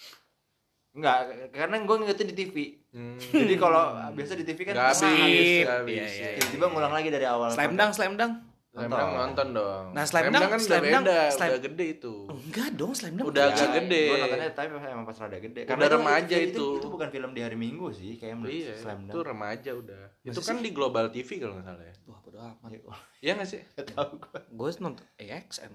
Enggak, 0.97 1.53
karena 1.53 1.77
gue 1.77 1.93
ngikutin 1.93 2.27
di 2.33 2.35
TV. 2.35 2.55
Hmm. 2.89 3.21
Jadi 3.21 3.53
kalau 3.61 3.93
biasa 4.17 4.33
di 4.33 4.41
TV 4.41 4.65
kan 4.65 4.73
Nggak 4.73 4.93
setengah 4.97 5.29
habis, 5.29 5.65
habis. 5.69 5.93
Iya, 5.93 6.07
iya, 6.09 6.29
iya. 6.33 6.37
tiba-tiba 6.41 6.65
ngulang 6.73 6.89
lagi 6.89 7.09
dari 7.13 7.25
awal. 7.29 7.53
Slam 7.53 7.77
dunk, 7.77 7.91
slam 7.93 8.13
dunk. 8.17 8.33
Slam 8.77 8.89
dunk 8.93 9.11
nonton 9.17 9.47
dong. 9.51 9.85
Nah, 9.89 10.03
slam 10.05 10.23
dunk- 10.29 10.47
kan 10.47 10.61
slam 10.61 10.77
udah 10.79 11.01
beda, 11.01 11.19
slam- 11.33 11.49
udah 11.49 11.61
gede 11.65 11.85
itu. 11.89 12.13
Enggak 12.29 12.69
dong, 12.77 12.91
slam 12.93 13.13
dunk. 13.17 13.27
Udah 13.27 13.43
agak 13.49 13.69
gede. 13.73 14.03
Gue 14.05 14.17
nontonnya 14.21 14.49
tapi 14.53 14.67
emang 14.69 15.05
pas 15.05 15.17
rada 15.17 15.37
gede. 15.41 15.61
Udah 15.65 15.89
remaja 15.89 16.35
itu. 16.37 16.67
itu. 16.77 16.87
bukan 16.87 17.09
film 17.09 17.31
di 17.33 17.41
hari 17.41 17.57
Minggu 17.57 17.89
sih, 17.89 18.21
kayak 18.21 18.37
menurut 18.37 18.53
Iya, 18.53 18.73
Slam 18.77 18.99
itu 19.03 19.17
remaja 19.19 19.71
udah. 19.73 20.01
itu 20.21 20.37
Masa 20.37 20.45
kan 20.45 20.57
di 20.61 20.69
Global 20.69 21.05
TV 21.09 21.29
kalau 21.41 21.57
nggak 21.57 21.65
salah 21.65 21.83
ya. 21.83 21.95
Wah, 22.05 22.19
bodo 22.21 22.37
amat. 22.37 22.69
Iya 23.17 23.31
nggak 23.33 23.49
sih? 23.49 23.61
Gak 23.73 23.85
tahu 23.91 24.21
gue. 24.21 24.39
Gue 24.53 24.69
nonton 24.77 25.05
AXN. 25.17 25.73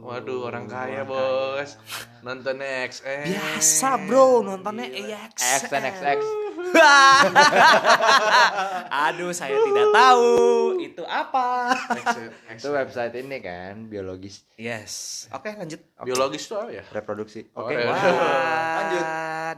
Waduh, 0.00 0.48
orang 0.48 0.64
kaya 0.64 1.04
bos. 1.04 1.76
Nontonnya 2.24 2.88
XN. 2.88 3.28
Biasa 3.28 3.88
bro, 4.08 4.40
nontonnya 4.40 4.88
AXN. 4.88 5.68
AXN 5.68 5.84
XX. 5.92 6.18
Aduh, 9.08 9.30
saya 9.30 9.54
tidak 9.54 9.88
tahu 9.90 10.30
itu 10.80 11.02
apa. 11.06 11.74
Itu 12.50 12.68
website 12.74 13.14
ini 13.18 13.38
kan, 13.42 13.86
biologis 13.86 14.46
Yes. 14.54 15.26
Oke, 15.34 15.54
lanjut. 15.54 15.80
Biologis 16.02 16.46
tuh 16.46 16.58
apa 16.60 16.70
ya? 16.70 16.84
reproduksi. 16.90 17.46
Oh, 17.54 17.66
Oke. 17.66 17.74
iya. 17.74 17.90
Wah, 17.90 18.02
Lanjut. 18.78 19.06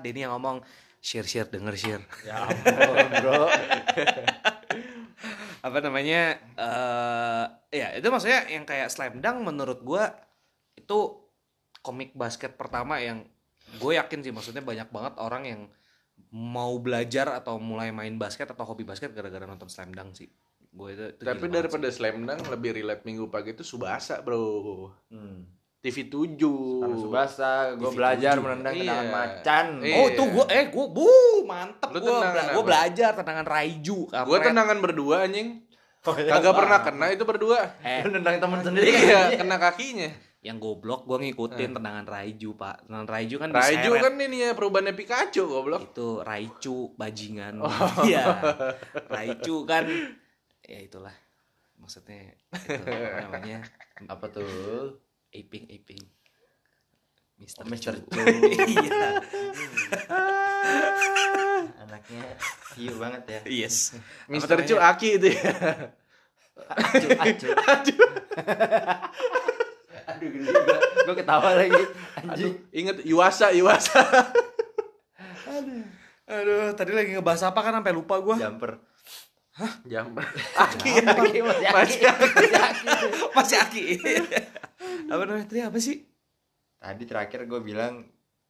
Denny 0.05 0.21
yang 0.25 0.33
ngomong 0.37 0.61
share 1.01 1.29
share 1.29 1.49
denger 1.49 1.75
share. 1.77 2.05
Ya 2.25 2.47
ampun, 2.47 3.09
Bro. 3.23 3.43
Apa 5.67 5.83
namanya? 5.83 6.39
eh 6.55 7.45
ya, 7.75 7.99
itu 7.99 8.07
maksudnya 8.07 8.47
yang 8.47 8.63
kayak 8.63 8.87
slam 8.87 9.19
dunk 9.19 9.43
menurut 9.43 9.83
gua 9.83 10.15
itu 10.79 11.27
komik 11.83 12.15
basket 12.15 12.55
pertama 12.55 13.03
yang 13.03 13.27
gue 13.79 13.93
yakin 13.99 14.23
sih 14.23 14.33
maksudnya 14.35 14.63
banyak 14.63 14.89
banget 14.91 15.15
orang 15.19 15.43
yang 15.47 15.61
mau 16.37 16.77
belajar 16.77 17.33
atau 17.33 17.57
mulai 17.57 17.89
main 17.89 18.13
basket 18.21 18.53
atau 18.53 18.69
hobi 18.69 18.85
basket 18.85 19.17
gara-gara 19.17 19.49
nonton 19.49 19.73
slam 19.73 19.97
dunk 19.97 20.13
sih. 20.13 20.29
Gue 20.69 20.93
itu, 20.93 21.17
itu 21.17 21.25
Tapi 21.25 21.49
daripada 21.49 21.89
slam 21.89 22.29
dunk 22.29 22.45
lebih 22.53 22.77
relate 22.77 23.09
minggu 23.09 23.33
pagi 23.33 23.57
itu 23.57 23.65
Subasa 23.65 24.21
bro. 24.21 24.93
Hmm. 25.09 25.49
TV 25.81 26.11
7 26.11 26.35
Karena 26.83 26.97
Subasa, 26.99 27.53
gue 27.79 27.89
TV 27.89 27.97
belajar 27.97 28.35
tujuh. 28.37 28.45
menendang 28.45 28.75
Iya. 28.75 28.81
tendangan 28.85 29.09
macan. 29.09 29.67
sih. 29.81 29.89
Iya. 29.89 29.97
Oh, 29.97 30.09
tuh 30.13 30.27
gue 30.29 30.45
eh 30.53 30.65
gue 30.69 30.87
bu 30.93 31.09
mantep 31.49 31.89
Lu 31.89 31.99
gue 32.05 32.17
gue 32.53 32.65
belajar 32.67 33.11
tendangan 33.17 33.47
Raiju. 33.49 33.99
Gue 34.05 34.39
tendangan 34.45 34.77
berdua 34.83 35.17
anjing. 35.25 35.65
Oh, 36.07 36.15
iya. 36.15 36.39
Kagak 36.39 36.55
pernah 36.55 36.79
kena 36.87 37.07
itu 37.11 37.25
berdua. 37.27 37.59
Eh, 37.83 38.07
nendang 38.07 38.39
temen 38.39 38.61
sendiri 38.63 38.95
kan? 38.95 39.03
Iya, 39.03 39.21
kena 39.43 39.57
kakinya. 39.59 40.11
Yang 40.47 40.57
goblok 40.57 41.03
gue 41.05 41.19
ngikutin 41.21 41.75
tendangan 41.75 42.07
Raiju 42.07 42.55
pak 42.55 42.87
tendangan 42.87 43.09
Raiju 43.09 43.37
kan 43.37 43.51
Raiju 43.51 43.91
diseret. 43.91 44.05
kan 44.07 44.15
ini 44.17 44.37
ya 44.41 44.51
perubahannya 44.53 44.95
Pikachu 44.95 45.43
goblok. 45.45 45.81
itu 45.85 46.23
Raichu 46.23 46.95
bajingan 46.95 47.59
Oh. 47.59 47.71
iya 48.05 48.25
Raichu 49.13 49.67
kan 49.67 49.91
ya 50.63 50.79
itulah 50.79 51.11
maksudnya 51.77 52.31
itu 52.53 52.79
apa 52.79 53.27
namanya 53.27 53.59
Apa 54.07 54.27
tuh? 54.29 55.03
aping 55.29 55.67
aping 55.67 56.03
Mister 57.37 57.61
Oh, 57.61 57.69
Mr. 57.69 57.93
Chu. 57.93 58.23
Iya 58.73 59.21
Anaknya 61.83 62.23
hiu 62.73 62.95
banget 62.97 63.23
ya. 63.29 63.41
yes 63.47 63.99
Mister? 64.27 64.57
Chu 64.63 64.77
Aki 64.77 65.09
itu 65.17 65.29
ya. 65.33 65.53
Acu, 66.57 67.09
acu. 67.53 67.97
Aduh, 70.17 70.29
gini 70.33 70.47
juga. 70.49 70.77
Gue 71.05 71.15
ketawa 71.15 71.49
lagi. 71.55 71.85
Anjing. 72.25 72.53
Ingat 72.73 72.97
Yuasa, 73.05 73.53
Yuasa. 73.53 74.01
aduh 76.27 76.75
tadi 76.75 76.91
lagi 76.91 77.15
ngebahas 77.15 77.55
apa 77.55 77.61
kan 77.63 77.79
sampai 77.79 77.95
lupa 77.95 78.19
gue 78.19 78.35
Jumper. 78.35 78.83
Jam. 79.87 80.11
Aki, 80.13 81.07
Aki, 81.07 81.39
aki. 81.39 81.39
Masih 81.71 82.03
Aki. 82.03 82.29
Masih 82.35 82.57
aki. 82.59 82.87
masih 83.33 83.57
aki 83.63 83.85
apa 85.07 85.23
namanya 85.23 85.47
tadi 85.49 85.61
apa 85.63 85.79
sih 85.79 86.03
Tadi 86.77 87.03
terakhir 87.09 87.49
gue 87.49 87.61
bilang 87.65 88.05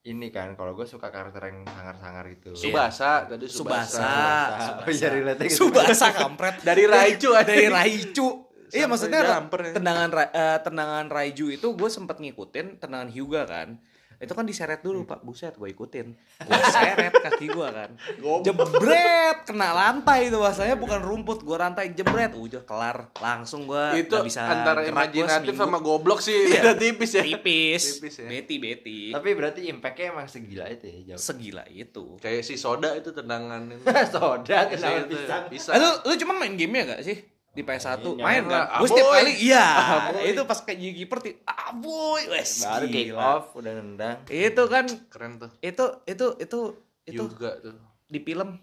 ini 0.06 0.28
kan 0.34 0.54
kalau 0.58 0.74
gue 0.74 0.86
suka 0.86 1.10
karakter 1.10 1.50
yang 1.50 1.66
sangar-sangar 1.66 2.26
gitu. 2.30 2.54
Subasa 2.54 3.26
tadi 3.26 3.46
Subasa. 3.46 4.02
Subasa. 4.02 4.70
Oh 4.82 4.90
iya 4.90 5.08
relate 5.14 5.46
gitu. 5.46 5.70
Subasa 5.70 6.06
kampret 6.14 6.62
Dari 6.62 6.84
Raichu 6.90 7.30
dari 7.34 7.66
Raichu 7.70 8.45
iya 8.70 8.86
maksudnya 8.86 9.20
jumper 9.22 9.60
ya. 9.62 9.72
tendangan 9.74 10.08
eh, 10.26 10.58
tendangan 10.60 11.06
Raiju 11.06 11.46
itu 11.50 11.66
gue 11.68 11.88
sempet 11.88 12.16
ngikutin 12.16 12.78
tendangan 12.78 13.08
Hyuga 13.08 13.44
kan 13.44 13.78
itu 14.16 14.32
kan 14.32 14.42
diseret 14.42 14.80
dulu 14.80 15.04
pak 15.04 15.20
buset 15.20 15.52
gue 15.52 15.68
ikutin 15.68 16.08
gue 16.40 16.60
seret 16.72 17.12
kaki 17.12 17.52
gue 17.52 17.68
kan 17.68 17.92
jebret 18.40 19.44
kena 19.44 19.70
lantai 19.72 20.28
itu 20.28 20.40
bahasanya 20.40 20.72
bukan 20.74 21.04
rumput 21.04 21.44
gue 21.44 21.52
rantai 21.52 21.92
jebret 21.92 22.32
udah 22.32 22.64
kelar 22.64 23.12
langsung 23.14 23.68
gue 23.68 24.00
itu 24.00 24.16
bisa 24.22 24.40
antara 24.40 24.82
imajinatif 24.82 25.52
sama 25.52 25.78
goblok 25.78 26.20
sih 26.20 26.48
Iya. 26.48 26.62
beda 26.62 26.72
tipis 26.76 27.12
ya. 27.12 27.22
tipis 27.22 27.82
Tipis 27.92 28.14
ya. 28.16 28.26
beti 28.26 28.56
beti 28.56 29.00
Tapi 29.10 29.28
berarti 29.32 29.60
impactnya 29.66 30.06
emang 30.10 30.26
segila 30.26 30.64
itu 30.64 30.84
ya 30.86 30.96
jauh. 31.06 31.20
segila 31.20 31.64
itu 31.68 32.04
Kayak 32.16 32.40
si 32.40 32.56
Soda 32.56 32.94
itu 32.94 33.10
tendangan. 33.10 33.68
Soda 34.14 34.58
tendangan 34.64 35.02
itu, 35.02 35.12
pisang. 35.12 35.42
Bisa. 35.52 35.70
Eh, 35.72 35.78
lu, 35.78 35.90
lu 36.04 36.14
cuma 36.16 36.32
main 36.36 36.54
gamenya 36.54 36.96
gak 36.96 37.02
sih 37.04 37.20
di 37.56 37.64
PS1 37.64 38.04
Main, 38.04 38.20
main 38.20 38.44
lah. 38.44 38.68
kan 38.68 38.84
gue 38.84 38.88
setiap 38.92 39.08
kali 39.08 39.32
iya 39.40 39.64
Aboy. 40.04 40.22
itu 40.28 40.40
pas 40.44 40.58
kayak 40.60 40.76
Yugi 40.76 41.04
Perti 41.08 41.30
aboy 41.42 42.22
wes 42.28 42.60
Baru 42.60 42.86
kick 42.86 43.16
off 43.16 43.56
udah 43.56 43.72
nendang. 43.72 44.18
itu 44.28 44.62
kan 44.68 44.84
Keren 45.08 45.40
tuh. 45.40 45.50
itu 45.58 45.84
itu 46.04 46.26
itu 46.36 46.58
itu 47.02 47.22
Juga 47.24 47.56
tuh. 47.58 47.80
di 48.06 48.20
film 48.20 48.60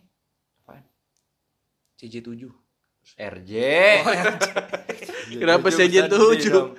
Apaan? 0.62 0.86
CJ7 1.98 2.54
RJ. 3.16 3.52
Kenapa 5.42 5.68
Tujuh 5.68 5.78
CJ 5.82 5.96
besar 5.98 6.08
tujuh? 6.08 6.32
gede 6.32 6.50
dong. 6.52 6.70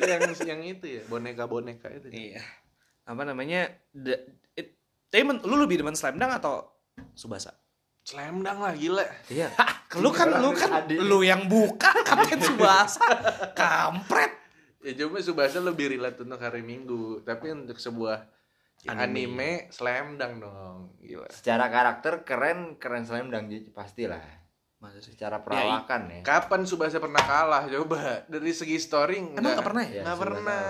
yang 0.00 0.22
yang 0.46 0.60
itu 0.62 0.86
ya, 0.88 1.02
boneka-boneka 1.04 1.88
itu. 1.92 2.08
iya 2.08 2.40
apa 3.02 3.22
namanya 3.22 3.70
the, 3.92 4.16
it, 4.52 4.74
tapi 5.06 5.22
lu 5.42 5.56
lebih 5.56 5.78
demen 5.78 5.94
slam 5.94 6.16
dunk 6.16 6.32
atau 6.34 6.66
subasa 7.12 7.54
Slam 8.06 8.38
dunk 8.38 8.58
lah 8.60 8.70
gila. 8.72 9.02
iya 9.26 9.50
lu 9.98 10.10
kan 10.10 10.30
lu 10.38 10.54
kan 10.54 10.70
Adik. 10.78 10.98
lu 11.00 11.20
yang 11.20 11.44
buka 11.44 11.90
kapten 12.02 12.38
subasa 12.38 13.02
kampret 13.58 14.30
Ya 14.78 14.94
cuma 14.94 15.18
Subasa 15.18 15.58
lebih 15.58 15.90
relate 15.90 16.22
untuk 16.22 16.38
hari 16.38 16.62
Minggu, 16.62 17.18
tapi 17.20 17.50
untuk 17.50 17.74
sebuah 17.74 18.22
Anime. 18.86 19.02
anime, 19.26 19.50
slam 19.68 20.14
dunk 20.14 20.38
dong. 20.38 20.94
Gila. 21.00 21.26
Secara 21.26 21.66
karakter 21.66 22.22
keren 22.22 22.78
keren 22.78 23.02
slam 23.02 23.26
dunk 23.26 23.50
jadi 23.50 23.66
pastilah. 23.68 24.22
masa 24.78 25.02
Secara 25.02 25.42
perawakan 25.42 26.06
ya. 26.06 26.20
Kapan 26.22 26.62
Subasa 26.62 27.02
pernah 27.02 27.18
kalah? 27.18 27.66
Coba 27.66 28.22
dari 28.26 28.54
segi 28.54 28.78
story 28.78 29.34
emang 29.34 29.58
gak 29.58 29.66
pernah 29.66 29.82
ya 29.82 29.90
Ya, 29.90 30.02
Nggak 30.04 30.14
Subasa 30.14 30.22
pernah. 30.30 30.62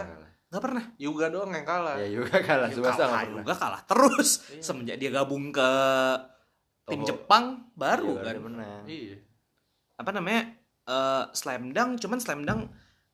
nggak 0.47 0.63
pernah 0.63 0.85
Yuga 0.97 1.27
doang 1.29 1.53
yang 1.53 1.67
kalah. 1.67 1.97
Ya 1.99 2.09
juga 2.09 2.37
kalah 2.41 2.69
Ya, 2.71 2.75
Subasa 2.75 3.03
kalah 3.05 3.23
juga 3.29 3.53
kalah 3.53 3.81
terus 3.85 4.31
semenjak 4.57 4.97
dia 4.97 5.13
gabung 5.13 5.53
ke 5.53 5.71
tim 6.87 7.01
Toho. 7.01 7.09
Jepang 7.09 7.45
baru 7.73 8.13
Iya, 8.13 8.23
kan 8.25 8.37
menang. 8.41 8.83
Iya. 8.87 9.17
apa 9.97 10.11
namanya 10.13 10.43
eh 10.85 11.25
slam 11.33 11.71
dunk 11.71 11.91
cuman 11.99 12.19
slam 12.19 12.43
dunk 12.43 12.71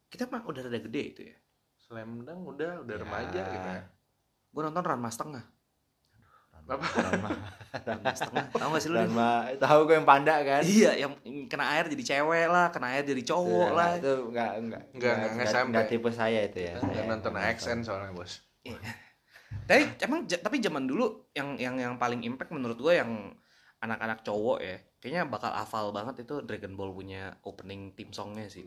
kita 0.06 0.26
mah 0.26 0.42
udah 0.42 0.60
rada 0.62 0.76
gede 0.78 1.02
itu 1.08 1.22
ya 1.24 1.36
Slam 1.78 2.20
dunk 2.20 2.42
udah 2.48 2.80
udah 2.80 2.94
Ya. 2.94 3.00
remaja 3.00 3.42
gitu. 3.48 3.68
gue 4.52 4.62
nonton 4.62 4.82
Ranma 4.82 5.08
setengah 5.08 5.44
Apa? 6.62 6.78
Ranma. 6.78 7.28
Ranma 7.74 8.12
setengah 8.12 8.46
tahu 8.50 8.68
gak 8.70 8.80
sih 8.80 8.88
lu? 8.88 8.96
Ranma 8.96 9.30
tahu 9.58 9.78
gue 9.84 9.94
yang 9.94 10.04
panda 10.04 10.36
kan? 10.40 10.62
iya 10.62 10.94
yang 10.96 11.12
kena 11.46 11.64
air 11.72 11.88
jadi 11.88 12.04
cewek 12.14 12.46
lah 12.46 12.68
kena 12.68 12.92
air 12.92 13.02
jadi 13.02 13.22
cowok 13.24 13.66
Iya, 13.66 13.74
lah 13.74 13.90
Itu 13.96 14.12
enggak 14.28 14.50
enggak 14.58 14.82
Enggak, 14.92 15.14
enggak 15.28 15.48
sampai. 15.48 15.66
enggak 15.66 15.86
tipe 15.88 16.10
saya 16.10 16.40
itu 16.42 16.58
ya. 16.62 16.74
Nggak 16.76 16.94
Saya 16.94 17.08
nonton 17.08 17.32
AXN 17.34 17.78
soalnya 17.80 18.12
bos. 18.12 18.32
tapi 19.62 19.84
emang 20.00 20.20
tapi 20.24 20.56
zaman 20.58 20.84
dulu 20.84 21.04
yang 21.32 21.54
yang 21.56 21.74
yang 21.76 21.94
paling 21.96 22.20
impact 22.22 22.50
menurut 22.50 22.76
gue 22.76 22.94
yang 22.94 23.10
anak-anak 23.82 24.22
cowok 24.22 24.58
ya 24.58 24.76
kayaknya 24.96 25.22
bakal 25.26 25.50
hafal 25.50 25.90
banget 25.90 26.22
itu 26.22 26.38
Dragon 26.40 26.72
Ball 26.72 26.94
punya 26.94 27.34
opening 27.42 27.90
theme 27.92 28.14
songnya 28.14 28.46
sih. 28.46 28.62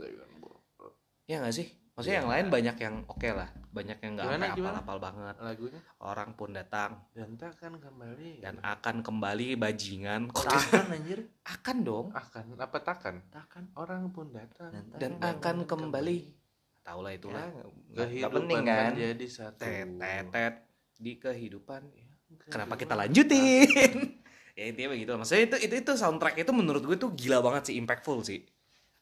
Ya 1.26 1.40
nggak 1.40 1.56
sih? 1.56 1.68
Maksudnya 1.96 2.12
Iya. 2.12 2.20
yang 2.20 2.30
lain 2.30 2.48
banyak 2.52 2.78
yang 2.78 2.96
oke 3.08 3.30
lah 3.32 3.48
banyak 3.72 3.98
yang 3.98 4.12
nggak 4.14 4.28
hafal-hafal 4.52 4.98
banget. 5.00 5.36
Lagunya? 5.40 5.80
Orang 5.98 6.36
pun 6.36 6.52
datang. 6.52 7.00
Dan 7.10 7.40
takkan 7.40 7.80
kembali. 7.80 8.44
Dan 8.44 8.60
akan 8.60 9.00
kembali 9.00 9.56
bajingan. 9.56 10.28
Tahan 10.30 10.92
anjir. 10.92 11.20
akan 11.48 11.78
dong. 11.82 12.08
Akan 12.12 12.52
apa 12.60 12.78
takkan 12.80 13.24
Tahan. 13.32 13.72
orang 13.74 14.12
pun 14.12 14.28
datang. 14.30 14.76
Dan 14.94 15.24
akan 15.24 15.64
kembali. 15.64 16.44
tahu 16.84 17.02
lah 17.02 17.18
itulah 17.18 17.42
Ya, 17.90 18.06
nggak- 18.06 18.30
penting 18.30 18.62
kan? 18.62 18.92
jadi 18.94 19.26
satu. 19.26 19.58
Tet 19.58 19.90
tet 19.98 20.26
tet 20.30 20.56
di 20.96 21.18
kehidupan. 21.18 21.82
Kehidupan. 21.82 22.52
kenapa 22.52 22.76
kita 22.76 22.94
lanjutin 22.94 24.22
ya 24.56 24.72
intinya 24.72 24.96
begitu. 24.96 25.12
Maksudnya 25.14 25.44
itu 25.52 25.58
itu 25.68 25.76
itu 25.84 25.92
soundtrack 25.94 26.40
itu 26.40 26.52
menurut 26.56 26.82
gue 26.88 26.98
tuh 26.98 27.12
gila 27.14 27.44
banget 27.44 27.70
sih 27.72 27.76
impactful 27.78 28.24
sih. 28.24 28.42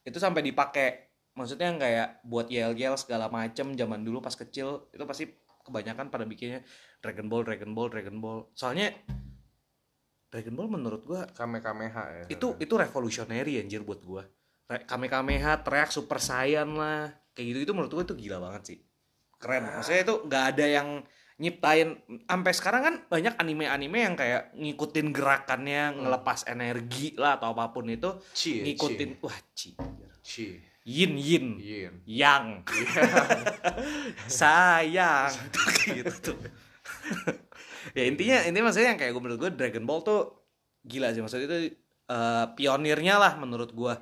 Itu 0.02 0.18
sampai 0.18 0.42
dipakai 0.42 1.14
maksudnya 1.34 1.70
yang 1.70 1.78
kayak 1.80 2.08
buat 2.26 2.46
yel 2.50 2.74
yel 2.74 2.94
segala 2.98 3.30
macem 3.30 3.74
zaman 3.74 4.02
dulu 4.02 4.22
pas 4.22 4.34
kecil 4.34 4.90
itu 4.90 5.02
pasti 5.06 5.30
kebanyakan 5.64 6.12
pada 6.12 6.28
bikinnya 6.28 6.60
Dragon 7.00 7.26
Ball 7.30 7.42
Dragon 7.46 7.70
Ball 7.72 7.88
Dragon 7.88 8.16
Ball. 8.20 8.38
Soalnya 8.52 8.92
Dragon 10.34 10.54
Ball 10.58 10.68
menurut 10.68 11.02
gua 11.06 11.30
Kamehameha 11.30 12.04
ya. 12.18 12.24
itu 12.26 12.58
itu 12.58 12.74
revolutionary 12.74 13.62
anjir 13.62 13.86
buat 13.86 14.02
gua 14.02 14.26
Re- 14.66 14.82
Kamehameha 14.82 15.62
teriak 15.62 15.94
Super 15.94 16.18
Saiyan 16.18 16.74
lah 16.74 17.14
kayak 17.38 17.54
gitu 17.54 17.58
itu 17.70 17.72
menurut 17.72 17.94
gua 17.94 18.02
itu 18.02 18.14
gila 18.18 18.42
banget 18.42 18.62
sih. 18.74 18.78
Keren. 19.38 19.62
Maksudnya 19.70 20.02
itu 20.02 20.14
nggak 20.26 20.44
ada 20.54 20.66
yang 20.66 20.88
nyiptain 21.34 21.98
sampai 22.30 22.52
sekarang 22.54 22.82
kan 22.82 22.94
banyak 23.10 23.34
anime-anime 23.42 23.98
yang 23.98 24.14
kayak 24.14 24.54
ngikutin 24.54 25.10
gerakannya 25.10 25.98
ngelepas 25.98 26.46
energi 26.46 27.18
lah 27.18 27.42
atau 27.42 27.50
apa 27.50 27.74
pun 27.74 27.90
itu 27.90 28.06
Chi, 28.30 28.62
ngikutin 28.62 29.18
wah 29.18 29.38
ci 29.50 29.74
Chi. 30.22 30.54
yin 30.84 31.16
yin. 31.16 31.46
Yin. 31.58 31.94
yang. 32.04 32.60
Sayang. 34.28 35.32
Gitu 35.96 36.14
tuh. 36.32 36.38
Ya 37.92 38.08
intinya 38.08 38.40
intinya 38.48 38.72
maksudnya 38.72 38.96
yang 38.96 39.00
kayak 39.00 39.12
gue 39.12 39.22
menurut 39.22 39.40
gue 39.44 39.50
Dragon 39.60 39.84
Ball 39.84 40.00
tuh 40.00 40.48
gila 40.88 41.12
sih. 41.12 41.20
Maksudnya 41.20 41.46
itu 41.46 41.58
eh, 42.08 42.44
pionirnya 42.56 43.20
lah 43.20 43.36
menurut 43.36 43.70
gue 43.76 43.94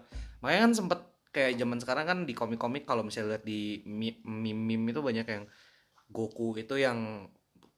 makanya 0.42 0.60
kan 0.68 0.72
sempet 0.74 1.00
kayak 1.32 1.56
zaman 1.56 1.78
sekarang 1.80 2.04
kan 2.04 2.18
di 2.28 2.34
komik-komik 2.36 2.84
kalau 2.84 3.06
misalnya 3.06 3.38
lihat 3.38 3.44
di 3.46 3.80
meme-meme 3.88 4.92
itu 4.92 5.00
banyak 5.00 5.24
yang 5.24 5.44
Goku 6.12 6.54
itu 6.54 6.76
yang 6.76 7.26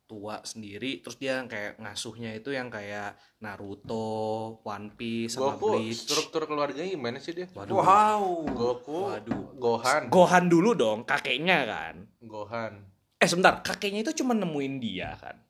tua 0.05 0.45
sendiri 0.45 1.01
terus 1.01 1.17
dia 1.17 1.41
yang 1.41 1.49
kayak 1.49 1.81
ngasuhnya 1.81 2.37
itu 2.37 2.53
yang 2.53 2.69
kayak 2.69 3.17
Naruto, 3.41 4.61
One 4.61 4.93
Piece 4.93 5.41
sama 5.41 5.57
Goku 5.57 5.81
Bleach. 5.81 6.05
struktur 6.05 6.45
keluarganya 6.45 6.93
gimana 6.93 7.17
sih 7.17 7.33
dia? 7.33 7.49
Waduh. 7.57 7.73
Wow. 7.81 8.25
Goku, 8.53 8.99
Waduh. 9.09 9.57
Gohan, 9.57 10.13
Gohan 10.13 10.45
dulu 10.53 10.77
dong, 10.77 11.09
kakeknya 11.09 11.65
kan. 11.65 12.05
Gohan. 12.21 12.85
Eh 13.17 13.25
sebentar, 13.25 13.65
kakeknya 13.65 14.05
itu 14.05 14.21
cuma 14.21 14.37
nemuin 14.37 14.75
dia 14.77 15.17
kan? 15.17 15.41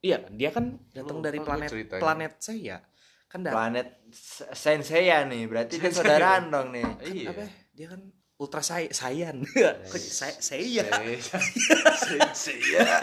Iya 0.00 0.20
kan, 0.24 0.32
dia 0.36 0.50
kan 0.52 0.64
datang 0.92 1.20
dari 1.20 1.38
planet 1.40 1.68
ceritanya. 1.68 2.00
planet 2.00 2.32
saya. 2.40 2.76
Kan 3.28 3.40
Planet 3.42 3.88
S- 4.14 4.46
Senseiya 4.54 5.26
nih, 5.26 5.50
berarti 5.50 5.80
dia 5.80 5.90
saudaraan 5.90 6.54
dong 6.54 6.70
nih. 6.70 6.86
Iya. 7.02 7.28
apa? 7.34 7.42
ya? 7.42 7.48
Dia 7.74 7.86
kan 7.90 8.00
ultra 8.36 8.60
say 8.60 8.90
Saiyan. 8.90 9.42
Kok 9.90 9.98
saya 9.98 10.34
saya 10.36 10.84
Senseiya. 12.04 13.00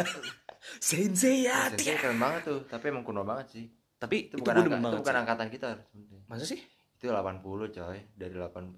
Senseiya. 0.80 1.58
Senseiya 1.72 1.96
keren 1.98 2.18
banget 2.18 2.42
tuh, 2.46 2.60
tapi 2.66 2.90
emang 2.90 3.02
kuno 3.02 3.24
banget 3.24 3.48
sih. 3.52 3.66
Tapi 3.98 4.28
Itu, 4.28 4.36
itu, 4.36 4.42
bukan, 4.42 4.56
angka- 4.58 4.80
itu 4.82 4.98
bukan 4.98 5.16
angkatan 5.16 5.48
kita. 5.50 5.70
Masa 6.26 6.46
sih? 6.46 6.60
Itu 6.98 7.10
80 7.10 7.42
coy, 7.72 7.98
dari 8.14 8.34
80 8.34 8.78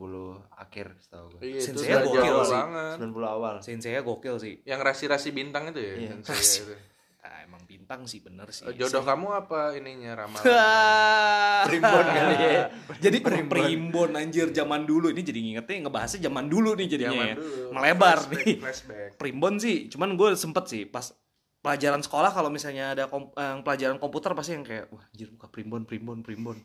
akhir 0.54 0.96
setahu 0.98 1.26
gue. 1.34 1.42
Iya, 1.44 1.60
udah 1.70 2.02
gokil 2.04 2.38
sih. 2.42 2.54
banget. 2.54 2.96
90 3.04 3.24
awal. 3.26 3.54
Senseiya 3.60 4.00
gokil 4.02 4.36
sih. 4.38 4.54
Yang 4.64 4.80
rasi-rasi 4.82 5.30
bintang 5.32 5.72
itu 5.72 5.80
ya, 5.80 5.94
Iya. 5.98 6.12
Itu. 6.18 6.32
Ah, 7.24 7.40
emang 7.40 7.64
bintang 7.94 8.10
sih 8.10 8.20
bener 8.20 8.50
sih. 8.50 8.66
Eh, 8.66 8.74
Jodoh 8.76 9.06
kamu 9.06 9.28
apa 9.36 9.60
ininya 9.74 10.12
ramalan? 10.18 10.42
Primbon 11.70 12.06
kali 12.18 12.36
ya. 12.36 12.62
jadi 13.00 13.18
Primbon. 13.20 13.54
primbon. 13.54 14.10
anjir 14.14 14.50
zaman 14.50 14.82
dulu 14.84 15.10
ini 15.10 15.22
jadi 15.22 15.40
ngingetnya 15.40 15.86
ngebahasnya 15.86 16.20
zaman 16.24 16.46
dulu 16.48 16.74
nih 16.74 16.88
jadinya 16.90 17.14
Zaman 17.14 17.28
ya. 17.28 17.36
dulu. 17.38 17.66
Melebar 17.72 18.18
Flashback, 18.20 18.42
nih. 18.42 18.56
Flashback. 18.58 19.10
primbon 19.16 19.54
sih 19.58 19.78
cuman 19.88 20.10
gue 20.14 20.30
sempet 20.34 20.64
sih 20.66 20.84
pas 20.86 21.14
pelajaran 21.60 22.02
sekolah 22.02 22.32
kalau 22.32 22.50
misalnya 22.50 22.92
ada 22.92 23.06
kom- 23.06 23.30
eh, 23.32 23.56
pelajaran 23.62 23.96
komputer 23.96 24.34
pasti 24.34 24.52
yang 24.52 24.66
kayak 24.66 24.90
wah 24.90 25.06
anjir 25.06 25.30
buka 25.30 25.48
primbon 25.48 25.86
primbon 25.86 26.20
primbon 26.20 26.58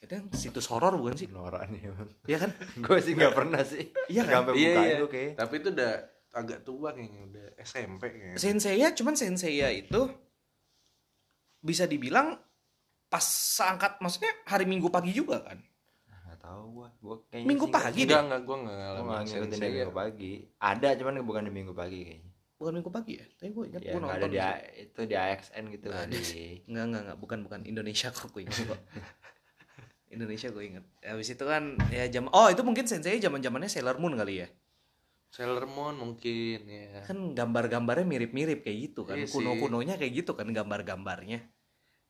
itu 0.00 0.10
yang 0.10 0.26
situs 0.32 0.64
horor 0.66 0.96
bukan 0.96 1.12
sih 1.14 1.28
Norak 1.28 1.68
nih. 1.68 1.92
Iya 2.24 2.38
kan 2.40 2.50
gue 2.80 2.98
sih 2.98 3.12
nggak 3.12 3.34
pernah 3.34 3.60
sih. 3.62 3.92
Iya 4.08 4.24
Nggak 4.24 4.32
kan? 4.32 4.40
sampai 4.40 4.52
Iya, 4.56 4.64
buka 4.66 4.80
iya. 4.80 4.94
itu 4.94 5.06
kayak. 5.06 5.32
Tapi 5.36 5.54
itu 5.54 5.68
udah 5.70 5.92
agak 6.30 6.58
tua 6.62 6.88
kayaknya, 6.90 7.20
udah 7.26 7.46
SMP 7.58 8.02
kayaknya. 8.08 8.38
Senseiya 8.38 8.88
cuman 8.92 9.14
Senseiya 9.14 9.68
itu 9.68 10.00
bisa 11.60 11.84
dibilang 11.84 12.36
pas 13.06 13.22
seangkat 13.22 13.98
maksudnya 13.98 14.32
hari 14.46 14.64
Minggu 14.64 14.88
pagi 14.88 15.10
juga 15.10 15.42
kan 15.42 15.58
Nggak 16.06 16.38
tahu 16.40 16.62
gua. 16.72 16.88
Gua 17.02 17.16
kayaknya 17.26 17.48
Minggu 17.50 17.66
pagi 17.68 18.02
Enggak, 18.06 18.22
enggak, 18.22 18.40
gua 18.42 18.56
enggak 18.56 18.76
Gua 18.76 18.84
ngalamin 18.86 19.04
nggak 19.10 19.24
ngikutin 19.26 19.60
minggu 19.60 19.92
pagi. 19.92 20.32
Ada 20.56 20.88
cuman 20.94 21.14
bukan 21.26 21.42
di 21.42 21.52
minggu 21.52 21.72
pagi 21.74 22.00
kayaknya. 22.06 22.30
bukan 22.54 22.72
Minggu 22.76 22.92
pagi 22.92 23.12
ya 23.16 23.24
tapi 23.34 23.50
gue 23.50 23.64
ingat 23.72 23.80
Ya 23.80 23.90
gue 23.90 24.00
ada 24.04 24.04
nonton 24.20 24.28
di. 24.30 24.38
A- 24.38 24.64
itu 24.76 25.00
di 25.08 25.14
AXN 25.16 25.64
gitu 25.72 25.86
Nggak 25.88 26.06
kali. 26.06 26.20
Enggak, 26.68 26.84
enggak, 26.86 27.02
enggak, 27.02 27.18
bukan 27.18 27.38
bukan 27.42 27.60
Indonesia 27.64 28.08
kok 28.12 28.28
gue 28.30 28.42
ingat 28.44 28.58
kok. 28.68 28.80
Indonesia 30.14 30.48
gue 30.50 30.64
inget. 30.66 30.84
Habis 31.00 31.28
itu 31.32 31.44
kan 31.46 31.62
ya 31.88 32.04
jam 32.06 32.26
Oh, 32.30 32.50
itu 32.50 32.60
mungkin 32.60 32.84
sensei 32.84 33.16
zaman-zamannya 33.16 33.70
Sailor 33.70 33.96
Moon 33.96 34.12
kali 34.14 34.42
ya. 34.42 34.48
Sailor 35.30 35.66
Moon 35.70 35.94
mungkin 35.94 36.66
ya. 36.66 37.06
Kan 37.06 37.38
gambar-gambarnya 37.38 38.02
mirip-mirip 38.02 38.66
kayak 38.66 38.78
gitu 38.90 39.06
kan. 39.06 39.14
Iya. 39.14 39.30
Kuno-kunonya 39.30 39.94
kayak 39.94 40.26
gitu 40.26 40.34
kan 40.34 40.50
gambar-gambarnya. 40.50 41.46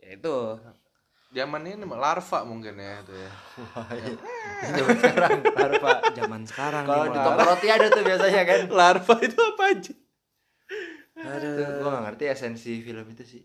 Ya 0.01 0.09
itu. 0.17 0.37
Zaman 1.31 1.63
ini 1.63 1.87
mah 1.87 2.01
larva 2.01 2.43
mungkin 2.43 2.75
ya 2.81 3.07
itu 3.07 3.15
ya. 3.15 3.31
Zaman 4.75 4.97
sekarang 4.99 5.31
Larva. 5.47 5.91
Zaman 6.11 6.43
sekarang 6.43 6.85
Kalau 6.89 7.07
di 7.07 7.19
toko 7.23 7.41
roti 7.47 7.69
ada 7.71 7.87
tuh 7.87 8.03
biasanya 8.03 8.43
kan. 8.43 8.61
larva 8.73 9.15
itu 9.23 9.39
apa 9.39 9.63
aja? 9.71 9.95
Itu 11.21 11.63
gua 11.85 11.89
nggak 11.95 12.05
ngerti 12.11 12.25
esensi 12.27 12.73
film 12.83 13.07
itu 13.15 13.23
sih. 13.23 13.43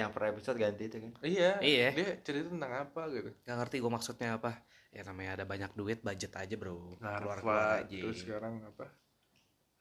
yang 0.00 0.08
per 0.16 0.32
episode 0.32 0.56
ganti 0.56 0.88
itu 0.88 0.96
kan. 0.96 1.12
Iya. 1.20 1.60
Iya. 1.60 1.88
Dia 1.92 2.10
cerita 2.24 2.48
tentang 2.48 2.72
apa 2.88 3.02
gitu. 3.12 3.30
Gak 3.44 3.56
ngerti 3.56 3.76
gue 3.84 3.92
maksudnya 3.92 4.40
apa. 4.40 4.64
Ya 4.92 5.02
namanya 5.02 5.40
ada 5.40 5.44
banyak 5.48 5.72
duit, 5.72 6.04
budget 6.04 6.36
aja, 6.36 6.54
Bro. 6.54 7.00
Larva 7.00 7.18
Keluar-keluar 7.40 7.80
aja. 7.80 7.98
terus 7.98 8.18
sekarang 8.20 8.60
apa? 8.62 8.86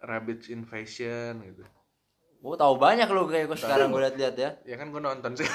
Rabbit 0.01 0.47
Invasion 0.47 1.43
gitu. 1.43 1.63
Gua 2.41 2.55
tahu 2.55 2.79
banyak 2.79 3.05
lu 3.05 3.27
kayak 3.27 3.45
gua 3.45 3.59
sekarang 3.59 3.91
gua 3.91 4.07
lihat-lihat 4.07 4.35
ya. 4.35 4.49
Ya 4.63 4.75
kan 4.79 4.89
gua 4.89 5.03
nonton 5.03 5.35
sih. 5.35 5.45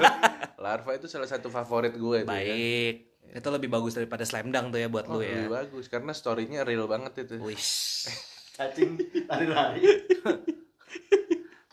larva 0.64 0.96
itu 0.96 1.04
salah 1.04 1.28
satu 1.28 1.52
favorit 1.52 1.92
gue 1.92 2.24
itu 2.24 2.26
ya. 2.26 2.32
Baik. 2.32 2.94
Itu 3.36 3.48
lebih 3.52 3.68
bagus 3.68 3.92
daripada 3.92 4.24
Slam 4.24 4.48
Dunk 4.48 4.72
tuh 4.72 4.80
ya 4.80 4.88
buat 4.88 5.04
Oh, 5.06 5.20
lu 5.20 5.20
ya. 5.20 5.44
lebih 5.44 5.52
bagus 5.52 5.84
karena 5.86 6.16
story-nya 6.16 6.64
real 6.64 6.88
banget 6.88 7.28
itu. 7.28 7.36
Wish. 7.38 8.08
Cacing 8.56 8.96
lari-lari. 9.28 9.84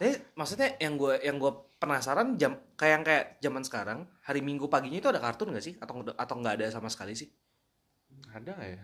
Tapi 0.02 0.18
maksudnya 0.34 0.74
yang 0.82 0.98
gue 0.98 1.14
yang 1.22 1.38
gue 1.38 1.54
penasaran 1.78 2.34
jam 2.34 2.58
kayak 2.74 2.94
yang 2.98 3.04
kayak 3.06 3.26
zaman 3.38 3.62
sekarang 3.62 4.10
hari 4.26 4.42
Minggu 4.42 4.66
paginya 4.66 4.98
itu 4.98 5.14
ada 5.14 5.22
kartun 5.22 5.54
gak 5.54 5.62
sih 5.62 5.78
atau 5.78 6.02
atau 6.18 6.36
nggak 6.42 6.58
ada 6.58 6.74
sama 6.74 6.90
sekali 6.90 7.14
sih? 7.14 7.30
Ada 8.34 8.58
ya? 8.66 8.82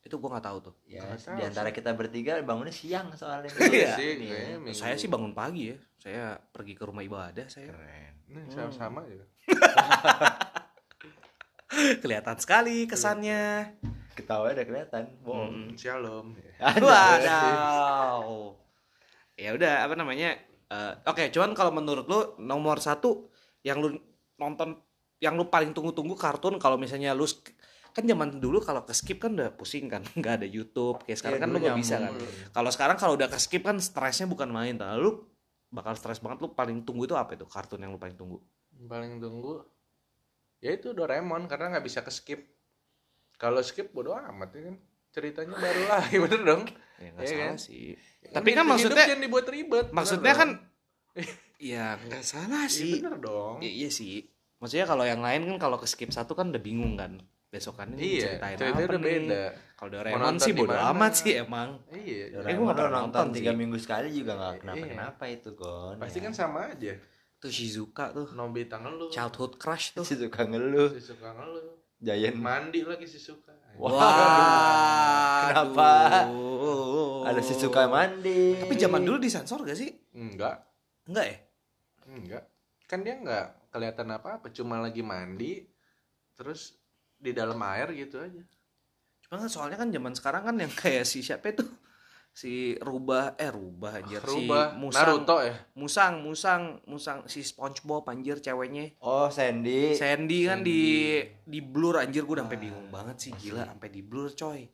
Itu 0.00 0.16
gue 0.16 0.30
nggak 0.32 0.40
tahu 0.40 0.72
tuh. 0.72 0.74
Ya, 0.88 1.04
tahu 1.20 1.36
di 1.36 1.44
antara 1.44 1.68
kita 1.68 1.92
bertiga 1.92 2.40
bangunnya 2.40 2.72
siang 2.72 3.12
soalnya. 3.12 3.52
Iya 3.60 3.92
sih, 3.92 4.16
Nih, 4.16 4.28
kayaknya 4.32 4.56
minggu. 4.56 4.80
Saya 4.80 4.96
sih 4.96 5.12
bangun 5.12 5.36
pagi 5.36 5.68
ya. 5.68 5.76
Saya 6.00 6.40
pergi 6.40 6.72
ke 6.72 6.88
rumah 6.88 7.04
ibadah 7.04 7.44
saya. 7.44 7.68
Keren. 7.68 8.12
Hmm. 8.32 8.48
sama-sama 8.48 9.04
ya. 9.04 9.20
Kelihatan 12.00 12.40
sekali 12.40 12.88
kesannya. 12.88 13.76
Ketawa 14.16 14.48
udah 14.48 14.64
kelihatan. 14.64 15.12
Bohong. 15.20 15.52
Hmm. 15.52 15.76
Shalom. 15.76 16.32
Ya. 16.40 16.72
Waduh. 16.80 18.56
Ya 19.36 19.52
udah 19.52 19.84
apa 19.84 19.92
namanya? 19.92 20.53
Eh, 20.70 20.92
Oke, 21.08 21.28
cuman 21.32 21.52
kalau 21.52 21.72
menurut 21.74 22.06
lu 22.08 22.20
nomor 22.40 22.80
satu 22.80 23.28
yang 23.64 23.80
lu 23.80 23.96
nonton 24.36 24.76
yang 25.22 25.38
lu 25.38 25.48
paling 25.48 25.72
tunggu-tunggu 25.72 26.16
kartun 26.18 26.60
kalau 26.60 26.76
misalnya 26.76 27.16
lu 27.16 27.24
kan 27.94 28.02
zaman 28.02 28.42
dulu 28.42 28.58
kalau 28.58 28.82
ke 28.82 28.90
skip 28.90 29.22
kan 29.22 29.32
udah 29.38 29.54
pusing 29.54 29.86
kan 29.86 30.02
nggak 30.18 30.42
ada 30.42 30.46
YouTube 30.50 31.00
kayak 31.06 31.18
sekarang 31.22 31.38
Iya, 31.38 31.44
kan 31.46 31.50
lu 31.54 31.58
nggak 31.62 31.78
bisa 31.78 31.94
kan 32.02 32.12
kalau 32.50 32.70
sekarang 32.74 32.96
kalau 32.98 33.14
udah 33.14 33.30
ke 33.30 33.38
skip 33.38 33.62
kan 33.62 33.78
stresnya 33.78 34.26
bukan 34.26 34.50
main 34.50 34.74
nah, 34.74 34.98
lu 34.98 35.22
bakal 35.70 35.94
stres 35.94 36.18
banget 36.18 36.42
lu 36.42 36.50
paling 36.52 36.82
tunggu 36.82 37.06
itu 37.06 37.14
apa 37.14 37.38
itu 37.38 37.46
kartun 37.46 37.78
yang 37.80 37.94
lu 37.94 37.98
paling 38.02 38.18
tunggu 38.18 38.42
Paling 38.74 39.22
tunggu 39.22 39.62
ya 40.58 40.74
itu 40.74 40.90
Doraemon 40.90 41.46
karena 41.46 41.70
nggak 41.76 41.86
bisa 41.86 42.02
ke 42.02 42.10
skip. 42.10 42.40
Kalau 43.38 43.62
skip 43.62 43.94
bodo 43.94 44.18
amat 44.18 44.50
ya 44.50 44.62
kan. 44.66 44.76
Ceritanya 45.14 45.54
baru 45.54 45.82
lagi 45.86 46.16
bener 46.26 46.40
dong. 46.42 46.62
Ya 46.96 47.08
nggak 47.10 47.20
Iya 47.20 47.30
salah 47.30 47.46
kan? 47.46 47.56
sih 47.58 47.86
Ya 48.20 48.30
Tapi 48.32 48.48
kan 48.50 48.64
maksudnya- 48.64 49.06
jangan 49.06 49.22
dibuat 49.22 49.46
ribet. 49.46 49.86
maksudnya 49.90 50.32
kan 50.32 50.48
ya 51.62 51.98
nggak 51.98 52.24
salah 52.24 52.64
Iya, 52.64 52.72
sih 52.72 52.92
bener 52.98 53.16
dong. 53.18 53.56
Ya, 53.58 53.70
iya 53.70 53.88
sih. 53.88 54.26
Maksudnya 54.56 54.84
kalau 54.84 55.04
yang 55.04 55.20
lain 55.20 55.44
kan 55.46 55.56
kalau 55.60 55.76
ke 55.76 55.84
skip 55.84 56.08
satu 56.08 56.32
kan 56.32 56.48
udah 56.48 56.58
bingung 56.58 56.94
kan. 56.94 57.20
Besokannya 57.46 57.94
nih 57.94 58.08
Iya, 58.10 58.22
ceritain 58.40 58.56
apa 58.56 58.80
udah 58.80 58.98
nih. 58.98 59.06
beda. 59.06 59.42
Kalau 59.74 59.90
Doraemon 59.92 60.36
sih 60.38 60.52
bodo 60.52 60.74
amat 60.74 61.12
sih 61.14 61.32
emang. 61.36 61.68
Iya. 61.88 62.24
gua 62.32 62.40
Doraemon 62.40 62.64
nggak 62.64 62.74
lu 62.74 62.80
pernah 62.80 62.90
nonton 62.98 63.20
nonton 63.20 63.26
tiga 63.32 63.52
minggu 63.52 63.76
sekali 63.76 64.08
juga 64.10 64.32
nggak 64.34 64.54
kenapa 64.58 64.78
Iya. 64.80 64.90
kenapa 64.90 65.24
itu 65.28 65.50
kon. 65.52 65.96
Pasti 65.96 66.18
ya. 66.18 66.24
kan 66.24 66.32
sama 66.32 66.60
aja. 66.68 66.92
Tuh 67.36 67.52
Shizuka 67.52 68.04
tuh. 68.10 68.26
Nobita 68.32 68.76
ngeluh. 68.76 69.06
Childhood 69.08 69.54
crush 69.54 69.92
tuh. 69.92 70.02
si 70.02 70.16
suka 70.16 70.42
ngeluh. 70.42 70.90
Si 70.90 71.02
suka 71.04 71.30
ngeluh. 71.30 71.76
Giant 71.96 72.36
Mandi 72.36 72.80
lagi 72.82 73.04
si 73.04 73.16
Wah. 73.78 75.50
Kenapa? 75.50 75.90
aduh. 76.26 77.24
Ada 77.24 77.40
si 77.40 77.54
suka 77.56 77.88
mandi. 77.88 78.60
Tapi 78.60 78.74
zaman 78.76 79.02
dulu 79.02 79.18
disensor 79.18 79.64
gak 79.64 79.78
sih? 79.78 79.90
Enggak. 80.14 80.60
Enggak 81.08 81.26
ya? 81.26 81.38
Enggak. 82.08 82.44
Kan 82.84 83.00
dia 83.00 83.16
enggak 83.16 83.46
kelihatan 83.74 84.08
apa-apa, 84.14 84.52
cuma 84.54 84.78
lagi 84.78 85.02
mandi 85.02 85.66
terus 86.38 86.78
di 87.18 87.34
dalam 87.34 87.58
air 87.64 87.90
gitu 87.96 88.20
aja. 88.22 88.42
Cuma 89.24 89.40
kan 89.40 89.48
soalnya 89.50 89.80
kan 89.80 89.88
zaman 89.90 90.12
sekarang 90.14 90.42
kan 90.46 90.56
yang 90.60 90.70
kayak 90.70 91.08
si 91.08 91.24
siapa 91.24 91.50
itu 91.50 91.64
si 92.34 92.74
rubah 92.82 93.38
eh 93.38 93.46
rubah 93.46 94.02
anjir. 94.02 94.18
Rubah 94.18 94.74
si 94.74 94.82
musang. 94.82 95.06
Naruto 95.06 95.36
ya? 95.38 95.54
Musang 95.78 96.14
musang 96.26 96.62
musang. 96.90 97.18
Si 97.30 97.46
SpongeBob 97.46 98.10
anjir 98.10 98.42
ceweknya. 98.42 98.90
Oh, 98.98 99.30
Sandy. 99.30 99.94
Sandy 99.94 100.50
kan 100.50 100.66
di 100.66 101.14
Sandy. 101.22 101.46
di 101.46 101.58
blur 101.62 102.02
anjir. 102.02 102.26
Gue 102.26 102.42
sampai 102.42 102.58
bingung 102.58 102.90
banget 102.90 103.16
sih 103.22 103.32
gila. 103.38 103.70
Sampai 103.70 103.88
di 103.94 104.02
blur 104.02 104.34
coy. 104.34 104.66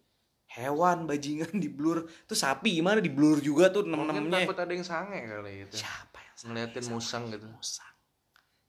Hewan 0.51 1.07
bajingan 1.07 1.53
di 1.61 1.69
blur. 1.69 2.09
Tuh 2.27 2.35
sapi 2.35 2.81
gimana 2.81 2.99
di 2.99 3.13
blur 3.13 3.39
juga 3.45 3.69
tuh 3.69 3.87
mungkin 3.87 4.19
nem-nemnya 4.25 4.49
takut 4.49 4.59
ada 4.59 4.73
yang 4.73 4.83
sange 4.83 5.23
kali 5.23 5.69
itu 5.69 5.79
siapa 5.79 6.19
yang 6.19 6.35
sange? 6.35 6.49
ngeliatin 6.51 6.85
musang 6.91 7.25
gitu. 7.31 7.47
Musang. 7.47 7.95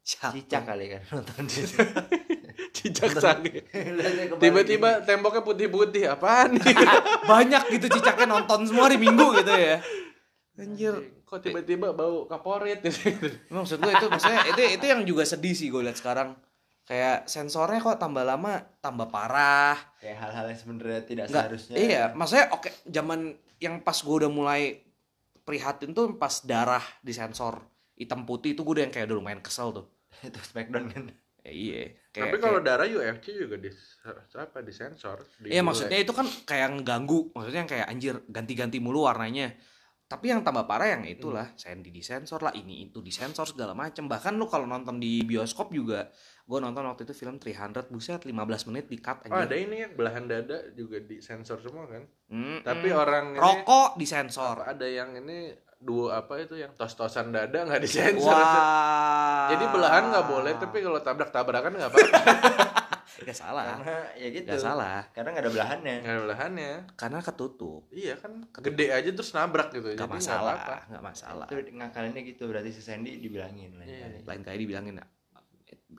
Siapa? 0.04 0.36
Cicak 0.36 0.64
kali 0.68 0.86
kan 0.94 1.02
nonton 1.10 1.44
di 1.48 1.62
cicak 2.82 3.14
sange 3.22 3.62
tiba-tiba 4.42 5.06
temboknya 5.06 5.46
putih-putih 5.46 6.10
apaan 6.10 6.58
nih? 6.58 6.74
Banyak 7.32 7.70
gitu 7.78 7.88
cicaknya 7.94 8.26
nonton 8.26 8.66
semua 8.66 8.90
hari 8.90 8.98
minggu 8.98 9.38
gitu 9.42 9.54
ya. 9.54 9.78
Anjir 10.58 10.94
kok 11.24 11.40
tiba-tiba 11.40 11.96
bau 11.96 12.28
kaporit 12.28 12.84
gitu 12.84 13.32
maksud 13.56 13.80
gue 13.80 13.92
itu 13.96 14.06
maksudnya 14.12 14.42
itu 14.52 14.62
itu 14.76 14.86
yang 14.86 15.02
juga 15.08 15.24
sedih 15.24 15.56
sih 15.56 15.70
gue 15.70 15.82
lihat 15.86 15.98
sekarang. 15.98 16.36
Kayak 16.82 17.30
sensornya 17.30 17.80
kok 17.80 18.02
tambah 18.02 18.26
lama 18.26 18.60
tambah 18.84 19.08
parah. 19.08 19.78
Kayak 20.02 20.18
hal-hal 20.28 20.46
yang 20.52 20.60
sebenarnya 20.60 21.02
tidak 21.08 21.26
Nggak, 21.32 21.44
seharusnya. 21.48 21.76
iya 21.78 22.04
maksudnya 22.12 22.46
oke 22.52 22.70
zaman 22.90 23.20
yang 23.62 23.80
pas 23.86 23.96
gue 23.96 24.16
udah 24.26 24.32
mulai 24.34 24.82
prihatin 25.46 25.94
tuh 25.94 26.18
pas 26.18 26.42
darah 26.44 26.84
di 27.00 27.14
sensor 27.14 27.62
hitam 27.96 28.26
putih 28.26 28.58
itu 28.58 28.66
gue 28.66 28.82
udah 28.82 28.84
yang 28.90 28.94
kayak 28.94 29.06
udah 29.08 29.18
lumayan 29.22 29.42
kesel 29.46 29.70
tuh. 29.72 29.86
Itu 30.28 30.42
Smackdown 30.42 30.86
kan. 30.90 31.04
Ya, 31.46 31.52
iya. 31.52 31.84
Tapi 32.12 32.36
kayak, 32.36 32.44
kalau 32.44 32.60
kayak- 32.60 32.68
darah 32.68 32.88
UFC 32.88 33.26
juga 33.34 33.56
di 33.56 33.70
apa 34.36 34.60
disensor 34.62 35.18
di 35.40 35.48
iya 35.54 35.62
maksudnya 35.64 35.98
itu 36.02 36.12
kan 36.12 36.28
kayak 36.46 36.80
ngeganggu. 36.80 37.32
Maksudnya 37.34 37.60
yang 37.64 37.72
kayak 37.72 37.88
anjir 37.88 38.16
ganti-ganti 38.28 38.78
mulu 38.84 39.08
warnanya. 39.08 39.56
Tapi 40.12 40.28
yang 40.28 40.44
tambah 40.44 40.68
parah 40.68 40.92
yang 40.92 41.08
itulah 41.08 41.56
Sandy 41.56 41.88
disensor 41.88 42.44
lah 42.44 42.52
ini 42.52 42.84
itu 42.92 43.00
disensor 43.00 43.48
segala 43.48 43.72
macem. 43.72 44.12
Bahkan 44.12 44.36
lu 44.36 44.44
kalau 44.52 44.68
nonton 44.68 45.00
di 45.00 45.24
bioskop 45.24 45.72
juga 45.72 46.12
gue 46.52 46.60
nonton 46.60 46.84
waktu 46.84 47.08
itu 47.08 47.16
film 47.16 47.40
300 47.40 47.88
buset 47.88 48.28
15 48.28 48.68
menit 48.68 48.92
di 48.92 49.00
cut 49.00 49.24
oh, 49.24 49.40
ada 49.40 49.56
anjir 49.56 49.72
ini 49.72 49.88
ya 49.88 49.90
belahan 49.94 50.28
dada 50.28 50.68
juga 50.76 51.00
disensor 51.00 51.64
semua 51.64 51.88
kan? 51.88 52.04
Mm-mm. 52.28 52.60
tapi 52.68 52.92
orang 52.92 53.36
ini 53.36 53.40
rokok 53.40 53.96
disensor. 53.96 54.60
Apa, 54.60 54.76
ada 54.76 54.84
yang 54.84 55.16
ini 55.16 55.56
duo 55.82 56.14
apa 56.14 56.38
itu 56.38 56.56
yang 56.62 56.72
tos-tosan 56.78 57.34
dada 57.34 57.66
nggak 57.66 57.82
disensor 57.82 58.30
wah. 58.30 59.50
Jadi 59.50 59.66
belahan 59.74 60.04
nggak 60.14 60.26
boleh 60.30 60.54
tapi 60.62 60.78
kalau 60.86 61.00
tabrak-tabrakan 61.02 61.72
nggak 61.74 61.90
apa-apa. 61.92 62.20
Gak 63.22 63.38
salah. 63.38 63.78
Karena 63.78 63.98
ya 64.18 64.28
gitu. 64.34 64.50
gak 64.50 64.64
salah. 64.66 65.00
Karena 65.14 65.30
nggak 65.36 65.46
ada 65.46 65.54
belahannya. 65.54 65.96
nggak 66.02 66.16
ada 66.16 66.24
belahannya. 66.26 66.72
Karena 66.98 67.20
ketutup. 67.22 67.86
Iya 67.94 68.18
kan 68.18 68.50
gede 68.50 68.88
aja 68.90 69.10
terus 69.14 69.30
nabrak 69.38 69.70
gitu. 69.70 69.94
Gak 69.94 69.94
jadi 69.94 70.02
nggak 70.10 70.18
masalah 70.18 70.54
apa-apa. 70.58 70.78
gak 70.90 71.04
masalah. 71.06 71.46
Itu 71.46 71.62
ngakalinnya 71.70 72.22
gitu 72.26 72.44
berarti 72.50 72.70
si 72.74 72.82
Sandy 72.82 73.22
dibilangin 73.22 73.78
lain 73.78 73.86
Iya. 73.86 74.00
kali. 74.10 74.18
lain 74.26 74.42
kali 74.42 74.58
dibilangin 74.66 74.96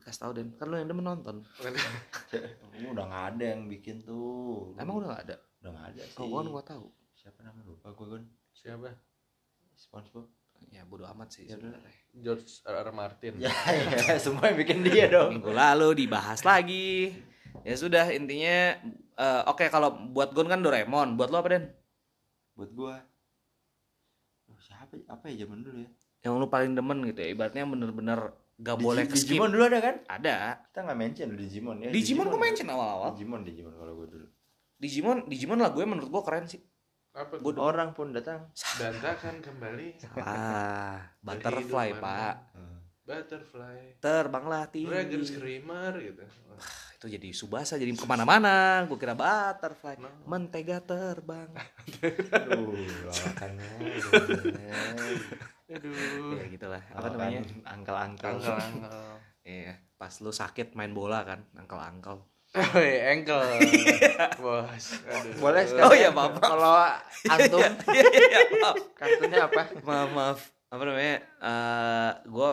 kasih 0.02 0.20
tau 0.24 0.32
Den. 0.34 0.50
Kan 0.58 0.66
lu 0.72 0.76
yang 0.82 0.88
demen 0.90 1.04
nonton. 1.06 1.46
Oh, 1.46 2.90
udah 2.90 3.04
nggak 3.06 3.24
ada 3.36 3.44
yang 3.54 3.70
bikin 3.70 4.02
tuh. 4.02 4.74
emang 4.74 4.98
udah 4.98 5.14
gak 5.14 5.22
ada? 5.30 5.36
Udah 5.62 5.70
nggak 5.78 5.88
ada 5.94 6.02
sih. 6.02 6.16
kau 6.18 6.26
kan 6.26 6.46
gua 6.50 6.64
tahu? 6.64 6.86
Siapa 7.14 7.38
namanya? 7.46 7.70
Lupa 7.70 7.88
gue 7.94 8.06
kan. 8.18 8.24
siapa 8.52 8.88
SpongeBob. 9.82 10.30
ya 10.68 10.82
bodo 10.82 11.04
amat 11.06 11.28
sih 11.28 11.44
Ya 11.44 11.54
sebenarnya 11.54 11.90
George 12.14 12.48
R. 12.62 12.76
R. 12.78 12.88
Martin 12.92 13.34
Ya, 13.42 13.50
ya, 13.50 14.16
semua 14.16 14.46
yang 14.46 14.56
bikin 14.56 14.80
dia 14.80 15.06
dong. 15.06 15.34
minggu 15.34 15.50
lalu 15.50 15.88
dibahas 15.98 16.40
lagi 16.42 17.12
ya 17.60 17.74
sudah 17.74 18.08
intinya 18.08 18.78
eh, 19.12 19.42
oke 19.44 19.66
kalau 19.66 19.90
buat 20.08 20.30
Gon 20.30 20.46
kan 20.46 20.58
Doraemon 20.58 21.14
buat 21.14 21.28
lo 21.28 21.36
apa 21.36 21.50
Den 21.50 21.64
Buat 22.52 22.70
gua. 22.70 22.94
Oh, 24.46 24.58
siapa 24.58 24.92
apa 25.06 25.24
ya 25.26 25.42
zaman 25.42 25.60
dulu 25.60 25.80
ya? 25.80 25.90
yang 26.22 26.36
lu 26.36 26.46
paling 26.46 26.72
demen 26.72 27.02
gitu 27.02 27.18
ya 27.18 27.28
ibaratnya 27.30 27.60
yang 27.60 27.72
bener-bener 27.72 28.20
gak 28.56 28.76
Digi- 28.76 28.84
boleh 28.84 29.02
ke 29.02 29.14
skip 29.14 29.34
Digimon 29.34 29.50
dulu 29.50 29.64
ada 29.64 29.78
kan? 29.80 29.96
ada 30.06 30.34
Kita 30.64 30.78
nggak 30.80 30.98
mention 31.00 31.26
dulu 31.28 31.40
Digimon 31.40 31.76
ya. 31.80 31.90
Digimon 31.90 32.26
gue 32.28 32.40
mention 32.40 32.68
awal-awal 32.68 33.10
Digimon, 33.12 33.40
Digimon 33.42 33.74
kalau 33.74 33.92
gua 33.94 34.06
dulu. 34.06 34.26
Digimon 34.78 35.16
Digimon 35.26 35.58
lagunya 35.58 35.88
menurut 35.88 36.08
gua 36.08 36.22
keren 36.22 36.46
sih 36.46 36.62
apa? 37.12 37.34
Orang 37.60 37.92
pun 37.92 38.12
datang. 38.12 38.48
berantakan 38.80 39.44
kembali. 39.44 39.88
Ah 40.20 41.12
butterfly 41.20 41.96
pak. 41.96 42.34
Butterfly. 43.02 44.00
Terbanglah 44.00 44.70
Dragon 44.70 45.20
tinggi 45.20 45.26
Screamer 45.26 45.92
gitu. 46.00 46.24
Itu 46.96 47.06
jadi 47.10 47.28
subasa 47.34 47.76
jadi 47.76 47.90
ke 47.92 48.06
mana-mana. 48.06 48.86
Gue 48.86 48.96
kira 48.96 49.12
butterfly. 49.12 49.98
No. 49.98 50.08
mentega 50.24 50.78
terbang. 50.78 51.50
Aduh, 52.36 52.78
lawakannya. 53.10 53.70
aduh. 55.72 56.36
Ya 56.36 56.44
gitulah. 56.52 56.82
Apa 56.94 57.06
namanya? 57.10 57.42
Angkel-angkel. 57.64 58.38
angkel 58.38 58.54
angkel 58.54 58.92
iya 59.42 59.74
pas 59.98 60.14
lu 60.22 60.30
sakit 60.30 60.74
main 60.78 60.94
bola 60.94 61.22
kan 61.26 61.42
angkel 61.58 62.22
Woi, 62.52 62.90
ankle. 63.02 63.48
Bos 64.44 64.86
aduh. 65.02 65.32
Boleh 65.40 65.62
Oh, 65.62 65.68
sekarang. 65.88 65.96
iya, 65.96 66.10
maaf. 66.10 66.36
Kalau 66.36 66.72
antum. 67.26 67.60
Iya 67.88 68.04
iya 68.12 68.40
maaf. 68.54 68.76
Kartunya 68.92 69.38
apa? 69.42 69.62
maaf 69.80 70.08
maaf. 70.12 70.38
Apa 70.68 70.82
namanya? 70.82 71.16
Eh 71.40 72.10
gue 72.26 72.50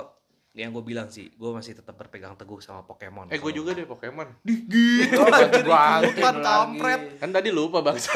yang 0.55 0.71
gue 0.71 0.83
bilang 0.83 1.07
sih 1.07 1.29
gue 1.29 1.49
masih 1.49 1.71
tetap 1.73 1.93
berpegang 1.93 2.31
teguh 2.33 2.59
sama 2.59 2.81
Pokemon. 2.81 3.27
Eh 3.27 3.37
gue 3.37 3.51
juga 3.51 3.75
deh 3.75 3.83
Pokemon. 3.83 4.39
Gitu 4.41 5.15
Oh, 5.15 5.27
lagi. 5.27 5.67
kampret 6.15 7.01
kan 7.17 7.29
tadi 7.29 7.49
lupa 7.49 7.79
bangsa 7.81 8.15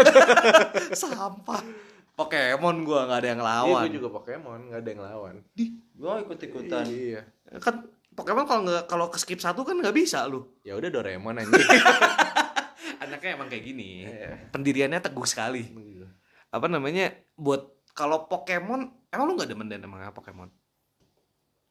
sampah. 0.96 1.62
Pokemon 2.14 2.84
gue 2.84 3.00
nggak 3.02 3.20
ada 3.20 3.30
yang 3.30 3.42
iya 3.42 3.50
lawan. 3.60 3.82
gue 3.84 3.94
juga 3.94 4.08
Pokemon 4.10 4.60
nggak 4.70 4.80
ada 4.80 4.90
yang 4.90 5.04
lawan. 5.04 5.36
Gua 5.94 6.20
ikut-ikutan. 6.20 6.84
iya. 6.86 7.22
Kan 7.60 7.92
Pokemon 8.14 8.46
kalau 8.46 8.62
nggak 8.66 8.84
kalau 8.86 9.06
ke 9.10 9.18
skip 9.18 9.42
satu 9.42 9.66
kan 9.66 9.78
nggak 9.78 9.94
bisa 9.94 10.26
lu. 10.30 10.46
Ya 10.62 10.78
udah 10.78 10.90
Doraemon 10.94 11.42
aja 11.42 11.50
anaknya 13.04 13.30
emang 13.36 13.48
kayak 13.52 13.64
gini. 13.68 14.08
Iya. 14.08 14.50
pendiriannya 14.50 15.00
teguh 15.04 15.28
sekali. 15.28 15.70
Apa 16.54 16.70
namanya 16.70 17.12
buat 17.36 17.74
kalau 17.94 18.26
Pokemon 18.30 18.90
emang 19.12 19.26
lu 19.28 19.34
nggak 19.38 19.50
demen 19.50 19.68
dan 19.70 19.84
emang 19.84 20.06
Pokemon? 20.14 20.50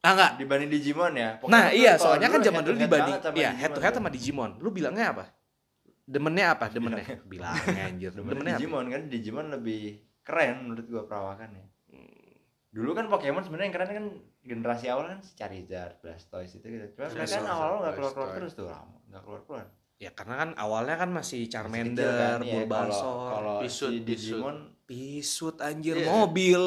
Ah 0.03 0.13
nggak. 0.19 0.31
Dibanding 0.43 0.71
Digimon 0.71 1.13
ya. 1.15 1.39
Pokemon 1.39 1.55
nah 1.55 1.65
iya 1.71 1.95
soalnya 1.95 2.29
kan 2.29 2.43
zaman 2.43 2.63
dulu 2.67 2.77
dibanding 2.77 3.17
iya 3.39 3.55
Digimon. 3.55 3.61
head 3.63 3.71
to 3.75 3.81
head 3.81 3.95
sama 3.95 4.11
Digimon. 4.11 4.51
Lu 4.59 4.75
bilangnya 4.75 5.15
apa? 5.15 5.25
Demennya 6.03 6.47
apa? 6.59 6.67
Demennya. 6.69 7.07
Bilangnya. 7.23 7.83
Anjir 7.89 8.11
Demen 8.11 8.35
demennya 8.35 8.55
apa? 8.55 8.61
Digimon 8.61 8.85
kan 8.91 9.03
Digimon 9.07 9.47
lebih 9.55 9.83
keren 10.27 10.57
menurut 10.67 10.87
gua 10.91 11.03
perawakannya. 11.07 11.72
Dulu 12.73 12.97
kan 12.97 13.05
Pokemon 13.07 13.45
sebenarnya 13.45 13.69
yang 13.69 13.77
keren 13.77 13.91
kan 13.93 14.07
generasi 14.43 14.89
awal 14.89 15.05
kan 15.13 15.21
Charizard, 15.37 16.01
Blastoise 16.01 16.57
itu 16.57 16.67
gitu. 16.67 16.87
Cuma 16.97 17.13
mereka 17.13 17.37
kan 17.37 17.47
awal 17.47 17.71
nggak 17.79 17.95
keluar 17.95 18.13
keluar 18.13 18.31
terus 18.33 18.53
tuh 18.57 18.67
lama, 18.67 18.97
nggak 19.07 19.23
keluar 19.23 19.43
keluar. 19.45 19.67
ya 19.97 20.11
karena 20.11 20.35
kan 20.35 20.51
awalnya 20.59 20.97
kan 20.99 21.11
masih 21.13 21.47
Charmander, 21.47 22.11
kan, 22.11 22.41
iya. 22.43 22.53
Bulbasaur, 22.59 23.29
kalau 23.31 23.55
Pisut, 23.63 23.93
si. 23.93 24.03
Digimon 24.03 24.57
pisut 24.83 25.57
anjir 25.63 25.95
Iya. 25.95 26.11
mobil 26.11 26.63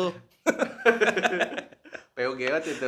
POGOT 2.15 2.63
itu 2.65 2.85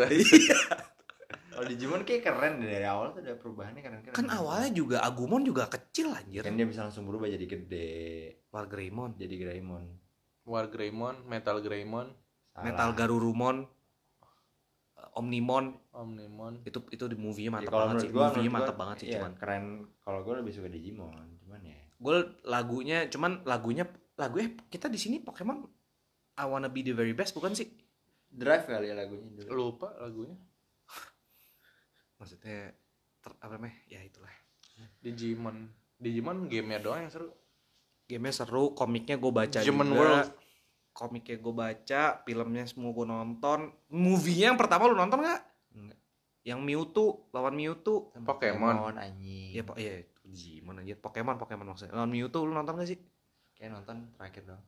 kalau 1.52 1.66
Digimon 1.66 2.06
kayak 2.06 2.22
keren 2.24 2.62
dari 2.62 2.86
awal 2.86 3.12
tuh 3.12 3.26
ada 3.26 3.34
perubahannya 3.36 3.82
keren 3.82 4.00
keren. 4.06 4.16
kan 4.16 4.28
awalnya 4.30 4.72
juga 4.72 5.02
Agumon 5.02 5.42
juga 5.42 5.66
kecil 5.68 6.14
anjir 6.14 6.46
kan 6.46 6.54
dia 6.54 6.64
bisa 6.64 6.86
langsung 6.86 7.04
berubah 7.04 7.28
jadi 7.28 7.44
gede, 7.44 7.98
Wargreymon 8.48 9.18
jadi 9.18 9.36
Greymon. 9.36 9.84
War 10.48 10.70
Greymon 10.70 11.28
Metal 11.28 11.60
Greymon 11.60 12.08
Salah. 12.58 12.66
Metal 12.66 12.90
Garurumon 12.92 13.58
eh, 14.98 15.10
Omnimon. 15.14 15.66
Omnimon. 15.94 16.54
Itu 16.66 16.82
itu 16.90 17.06
di 17.06 17.14
movie-nya 17.14 17.50
Ya, 17.50 17.56
mantap 17.56 17.70
kalau 17.72 17.86
banget 17.88 18.02
sih. 18.02 18.10
gua, 18.10 18.26
movie-nya 18.28 18.50
mantap 18.50 18.74
gua, 18.74 18.82
banget 18.82 18.96
sih 18.98 19.08
iya, 19.08 19.16
cuman. 19.22 19.32
keren. 19.38 19.64
Kalau 20.02 20.20
gue 20.22 20.34
lebih 20.36 20.52
suka 20.52 20.68
Digimon, 20.68 21.14
cuman 21.38 21.62
ya. 21.62 21.78
gue 21.98 22.18
lagunya 22.44 22.98
cuman 23.08 23.42
lagunya 23.44 23.86
lagunya 24.16 24.50
kita 24.70 24.86
di 24.86 24.98
sini 24.98 25.18
Pokemon 25.18 25.66
I 26.38 26.46
wanna 26.46 26.70
be 26.70 26.82
the 26.82 26.94
very 26.94 27.14
best 27.14 27.34
bukan 27.34 27.54
sih? 27.54 27.70
Drive 28.28 28.66
kali 28.66 28.90
ya 28.90 28.96
lagunya 28.96 29.30
dulu. 29.32 29.50
lupa 29.54 29.94
lagunya. 29.98 30.38
Maksudnya 32.18 32.74
ter- 33.18 33.38
apa 33.38 33.54
namanya? 33.54 33.78
Ya 33.88 34.02
itulah. 34.02 34.34
Digimon. 35.02 35.70
Digimon 35.98 36.46
gamenya 36.46 36.80
doang 36.80 37.02
yang 37.02 37.12
seru. 37.12 37.30
Gamenya 38.06 38.34
seru 38.36 38.74
komiknya 38.74 39.18
gue 39.18 39.32
baca 39.32 39.58
Digimon 39.58 39.90
juga. 39.90 39.98
World. 39.98 40.30
Komiknya 40.98 41.38
gue 41.38 41.54
baca 41.54 42.04
filmnya 42.26 42.66
semua 42.66 42.90
gue 42.90 43.06
nonton. 43.06 43.70
Movie-nya 43.94 44.50
yang 44.50 44.58
pertama 44.58 44.90
lu 44.90 44.98
nonton 44.98 45.22
nggak? 45.22 45.42
Enggak. 45.78 46.00
yang 46.42 46.60
Mewtwo 46.66 47.30
lawan 47.30 47.54
Mewtwo. 47.54 48.10
Pokemon. 48.26 48.98
anjing. 48.98 49.54
ya 49.54 49.62
po 49.62 49.78
iya 49.78 50.02
itu 50.02 50.18
Digimon 50.26 50.82
aja 50.82 50.98
Pokemon 50.98 51.38
Pokemon 51.38 51.70
maksudnya. 51.70 51.94
Lawan 51.94 52.10
Mewtwo 52.10 52.50
lu 52.50 52.58
nonton 52.58 52.82
gak 52.82 52.90
sih? 52.90 52.98
Kayak 53.54 53.78
nonton 53.78 54.10
terakhir 54.18 54.44
dong. 54.50 54.64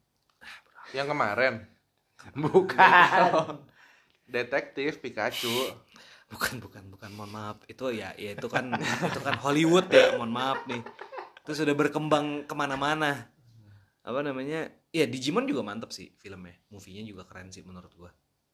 yang 0.93 1.09
kemarin? 1.09 1.65
Bukan. 2.37 3.65
detektif 4.29 5.01
Pikachu. 5.01 5.49
Bukan 6.29 6.61
bukan 6.61 6.93
bukan 6.93 7.09
mohon 7.17 7.33
maaf. 7.33 7.57
Itu 7.65 7.89
ya 7.89 8.13
ya 8.13 8.37
itu 8.37 8.45
kan 8.45 8.69
itu 9.09 9.19
kan 9.25 9.33
Hollywood 9.41 9.89
ya 9.89 10.13
mohon 10.13 10.29
maaf 10.29 10.61
nih. 10.69 10.85
Itu 11.41 11.57
sudah 11.57 11.73
berkembang 11.73 12.45
ke 12.45 12.53
mana-mana 12.53 13.38
apa 14.09 14.19
namanya 14.21 14.65
ya 14.89 15.05
Digimon 15.05 15.45
juga 15.45 15.61
mantep 15.61 15.89
sih 15.89 16.09
filmnya 16.15 16.57
movie-nya 16.67 17.05
juga 17.05 17.23
keren 17.23 17.47
sih 17.47 17.61
menurut 17.61 17.93
gua 17.93 18.09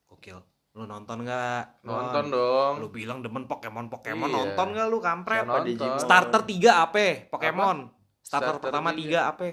gokil 0.05 0.43
lu 0.75 0.83
nonton 0.83 1.23
nggak 1.23 1.87
Nonton 1.87 2.25
Lu 2.27 2.35
dong. 2.35 2.73
bilang 2.91 3.23
demen 3.23 3.47
Pokemon 3.47 3.87
Pokemon 3.87 4.27
Iya. 4.27 4.35
nonton 4.35 4.67
nggak 4.69 4.87
lu 4.89 4.99
kampret 4.99 5.47
Nonton. 5.47 5.63
Digimon. 5.65 5.95
starter 5.97 6.41
3 6.43 6.83
apa 6.83 7.05
Pokemon 7.31 7.77
starter, 8.19 8.27
Starter 8.51 8.55
pertama 8.59 8.89
tiga. 8.91 9.21
3 9.23 9.31
apa 9.31 9.45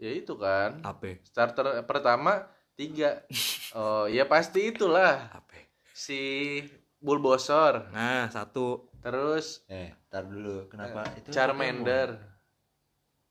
Ya 0.00 0.10
itu 0.10 0.32
kan. 0.34 0.80
apa 0.80 1.20
Starter 1.20 1.66
pertama 1.84 2.32
tiga. 2.72 3.20
Oh, 3.70 4.08
ya 4.08 4.24
pasti 4.24 4.66
itulah 4.66 5.30
apa 5.30 5.54
si 5.92 6.58
Bulbasaur. 6.98 7.92
nah 7.92 8.26
satu 8.26 8.88
Terus 8.98 9.64
Eh, 9.64 9.92
tar 10.06 10.24
dulu. 10.24 10.68
Kenapa 10.68 11.04
itu? 11.14 11.28
Charmander. 11.30 12.29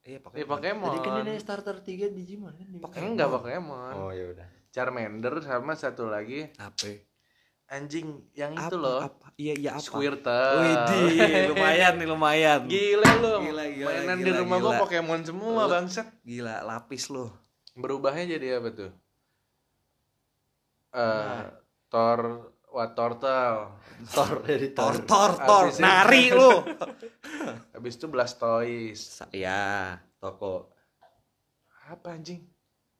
Iya 0.10 0.18
Eh, 0.18 0.22
Pokemon 0.24 0.49
Pokemon. 0.49 0.89
Tadi 0.89 0.99
kan 0.99 1.14
ini 1.22 1.34
starter 1.38 1.78
3 1.78 2.10
Digimon 2.10 2.49
kan? 2.51 2.66
Pokemon. 2.80 3.05
Enggak 3.05 3.28
Pokemon. 3.30 3.93
Oh 3.95 4.10
ya 4.10 4.26
udah. 4.28 4.47
Charmander 4.70 5.34
sama 5.39 5.74
satu 5.74 6.05
lagi 6.07 6.49
apa 6.55 7.05
anjing 7.68 8.26
yang 8.34 8.53
apa 8.53 8.66
itu 8.66 8.76
loh. 8.76 8.97
apa 8.99 9.30
iya 9.36 9.53
iya 9.55 9.72
apa 9.72 9.82
Squirtle. 9.84 10.57
Widih, 10.60 11.14
lumayan 11.53 11.93
nih 11.95 12.07
lumayan 12.07 12.62
Gila 12.66 13.10
lu. 13.16 13.34
Gila, 13.43 13.64
gila, 13.68 13.88
Mainan 13.88 14.18
di 14.18 14.24
gila, 14.26 14.39
rumah 14.41 14.57
gua 14.57 14.72
gila. 14.72 14.82
Pokemon 14.82 15.22
semua, 15.24 15.62
Lu- 15.64 15.72
bangsat. 15.72 16.07
gila 16.24 16.55
lapis 16.64 17.07
lu 17.07 17.30
Berubahnya 17.76 18.26
jadi 18.32 18.57
apa 18.57 18.70
tuh? 18.72 18.91
Eh, 20.89 20.97
Nah. 20.97 21.45
Thor 21.88 22.49
What 22.70 22.93
Turtle. 22.93 23.76
Thor 23.99 24.39
dari 24.39 24.72
tor 24.72 24.95
tor 25.03 25.36
tor 25.36 25.67
Habis 25.67 25.76
itu- 25.76 25.84
nari 25.84 26.24
lu 26.30 26.51
Habis 27.76 27.93
itu 27.97 28.05
Blastoise. 28.07 29.01
Sa- 29.20 29.32
ya 29.32 29.97
Toko. 30.15 30.72
Apa 31.86 32.13
anjing? 32.13 32.39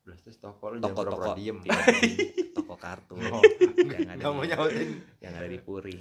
Blastoise 0.02 0.38
toko 0.38 0.74
lu 0.74 0.78
toko 0.80 1.02
jangan 1.02 1.14
toko 1.14 1.30
diem. 1.34 1.58
Iya, 1.62 1.80
toko 2.58 2.74
kartu 2.76 3.14
Oh, 3.16 3.40
yang 3.86 4.10
ada 4.10 4.24
mau 4.28 4.42
di, 4.42 4.50
nyautin. 4.50 4.90
yang 5.22 5.34
ada 5.34 5.46
di 5.46 5.60
Puri 5.60 5.96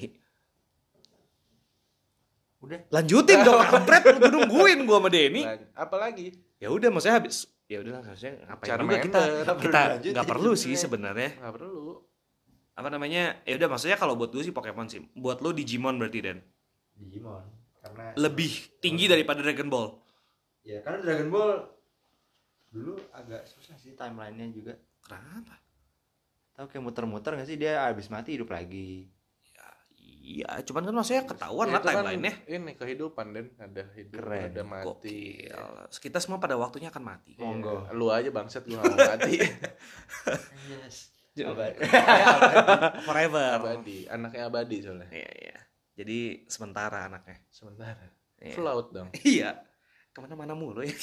Udah. 2.59 2.81
lanjutin 2.91 3.47
dong 3.47 3.63
kampret 3.63 4.03
lu 4.19 4.27
nungguin 4.35 4.83
gua 4.83 4.99
sama 4.99 5.09
Denny 5.09 5.47
Apalagi? 5.73 6.35
ya 6.59 6.75
udah 6.75 6.91
maksudnya 6.91 7.23
habis 7.23 7.47
ya 7.71 7.79
udah 7.79 8.03
harusnya 8.03 8.35
ngapain 8.43 8.67
juga 8.67 8.75
Charmander. 8.75 9.03
kita 9.07 9.21
kita 9.63 9.81
nggak 10.11 10.27
perlu 10.27 10.53
sih 10.57 10.75
sebenarnya. 10.75 11.31
sebenarnya 11.31 11.31
Nggak 11.39 11.55
perlu. 11.55 11.79
Apa 12.79 12.89
namanya 12.89 13.43
ya 13.43 13.59
udah 13.59 13.69
maksudnya 13.69 13.99
kalau 13.99 14.15
buat 14.15 14.31
gue 14.31 14.39
sih 14.41 14.55
Pokemon 14.55 14.87
sih 14.87 15.03
buat 15.13 15.43
lu 15.43 15.51
Digimon 15.51 15.99
berarti 15.99 16.21
dan 16.23 16.39
Digimon. 16.95 17.43
Karena 17.83 18.15
lebih 18.15 18.79
tinggi 18.79 19.11
daripada 19.11 19.43
Dragon 19.43 19.67
Ball 19.67 19.99
ya 20.63 20.79
karena 20.81 21.03
Dragon 21.03 21.27
Ball 21.27 21.53
dulu 22.71 22.95
agak 23.11 23.49
susah 23.49 23.75
sih 23.75 23.97
timelinenya 23.97 24.47
juga. 24.53 24.73
kenapa 25.03 25.59
Tahu 26.53 26.67
kayak 26.67 26.83
muter-muter 26.83 27.39
gak 27.39 27.47
sih 27.47 27.55
dia 27.55 27.87
habis 27.87 28.11
mati 28.11 28.35
hidup 28.35 28.51
lagi. 28.51 29.07
iya 30.29 30.61
cuman 30.61 30.85
kan 30.85 30.95
maksudnya 30.95 31.23
ketahuan 31.25 31.71
lah 31.71 31.81
Itu 31.81 31.87
kan 31.89 31.95
timelinenya 32.05 32.35
Ini 32.47 32.73
kehidupan 32.77 33.27
dan 33.33 33.47
ada 33.57 33.83
hidup, 33.97 34.19
Keren. 34.21 34.43
ada 34.53 34.63
mati. 34.63 34.87
Gokil. 35.49 35.59
kita 35.99 36.19
semua 36.21 36.39
pada 36.39 36.55
waktunya 36.55 36.91
akan 36.93 37.03
mati 37.03 37.35
Iya. 37.35 37.43
Monggo. 37.43 37.91
Lu 37.91 38.11
aja 38.13 38.29
gua 38.29 38.45
nggak 38.47 38.85
mau 38.87 38.99
mati. 38.99 39.35
Yes. 40.71 41.18
Abadi. 41.53 41.79
forever. 43.05 43.51
Abadi, 43.61 43.99
anaknya 44.09 44.43
abadi 44.49 44.77
soalnya. 44.83 45.09
iya 45.13 45.31
iya. 45.35 45.59
Jadi 45.99 46.47
sementara 46.47 47.11
anaknya. 47.11 47.43
Sementara. 47.51 48.07
Iya. 48.39 48.55
Float 48.55 48.87
dong. 48.95 49.09
iya. 49.27 49.59
Ke 50.15 50.19
mana-mana 50.23 50.55
mulu 50.55 50.87
ya. 50.87 50.95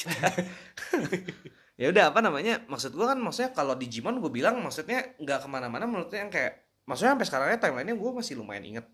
Ya 1.75 1.91
udah 1.91 2.15
apa 2.15 2.23
namanya? 2.23 2.63
Maksud 2.71 2.95
gua 2.95 3.11
kan 3.11 3.19
maksudnya 3.19 3.51
kalau 3.51 3.75
Digimon 3.75 4.23
gue 4.23 4.31
bilang 4.31 4.63
maksudnya 4.63 5.11
nggak 5.19 5.43
ke 5.43 5.47
mana-mana 5.51 5.83
menurutnya 5.83 6.23
yang 6.23 6.31
kayak 6.31 6.71
maksudnya 6.87 7.19
sampai 7.19 7.27
sekarangnya 7.27 7.59
timelinenya 7.59 7.99
gue 7.99 8.11
masih 8.15 8.39
lumayan 8.39 8.63
inget. 8.63 8.87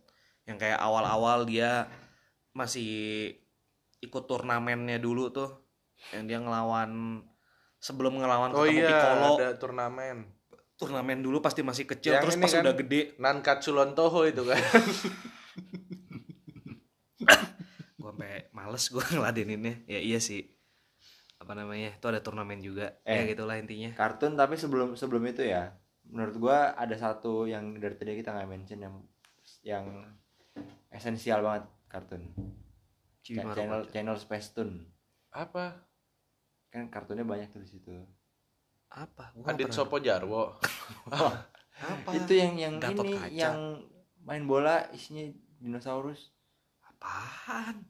Yang 0.49 0.57
kayak 0.65 0.81
awal-awal 0.81 1.45
dia 1.45 1.85
masih 2.57 3.29
ikut 4.01 4.25
turnamennya 4.25 4.97
dulu 4.97 5.29
tuh. 5.29 5.61
Yang 6.09 6.23
dia 6.25 6.37
ngelawan 6.41 7.21
sebelum 7.77 8.17
ngelawan 8.17 8.49
Oh 8.57 8.65
ketemu 8.65 8.81
iya, 8.81 8.89
Piccolo. 8.89 9.29
ada 9.37 9.49
turnamen. 9.61 10.17
Turnamen 10.81 11.21
dulu 11.21 11.37
pasti 11.39 11.61
masih 11.61 11.85
kecil 11.85 12.17
Yang 12.17 12.23
terus 12.25 12.35
pas 12.39 12.51
kan- 12.51 12.63
udah 12.65 12.75
gede 12.75 13.01
Nankatsu 13.15 13.69
Lontoho 13.69 14.25
itu 14.25 14.41
kan. 14.41 14.57
gue 17.93 18.09
sampai 18.09 18.49
males 18.51 18.85
gue 18.87 19.03
ngeladeninnya 19.13 19.85
ya 19.85 20.01
iya 20.01 20.17
sih 20.17 20.41
apa 21.37 21.53
namanya 21.53 21.93
itu 21.93 22.05
ada 22.05 22.17
turnamen 22.19 22.57
juga 22.59 22.97
ya 23.03 23.21
Eh. 23.21 23.29
gitulah 23.29 23.57
intinya 23.57 23.93
Kartun 23.93 24.33
tapi 24.33 24.57
sebelum 24.57 24.93
sebelum 24.93 25.21
itu 25.25 25.41
ya, 25.43 25.73
menurut 26.05 26.37
gua 26.37 26.57
ada 26.73 26.93
satu 26.93 27.45
yang 27.45 27.77
dari 27.77 27.93
tadi 27.93 28.13
kita 28.15 28.29
nggak 28.31 28.45
mention 28.47 28.79
yang 28.79 28.95
yang 29.61 29.85
esensial 30.89 31.41
banget 31.41 31.65
kartun. 31.87 32.29
Cibimaru 33.21 33.53
channel 33.53 33.81
channel 33.89 34.17
Space 34.17 34.53
Tune. 34.53 34.85
Apa? 35.31 35.81
Kan 36.69 36.89
kartunnya 36.89 37.23
banyak 37.23 37.49
tuh 37.49 37.57
di 37.59 37.69
situ. 37.69 37.89
Apa 38.91 39.31
Gua 39.33 39.49
Adit 39.49 39.71
Sopo 39.71 39.97
Jarwo. 39.97 40.59
apa 41.81 42.09
Itu 42.13 42.33
yang 42.33 42.53
yang 42.55 42.75
Gatot 42.77 43.03
ini 43.03 43.15
kaca. 43.15 43.31
yang 43.31 43.57
main 44.21 44.43
bola 44.43 44.85
isinya 44.91 45.25
dinosaurus. 45.57 46.29
apaan 46.83 47.81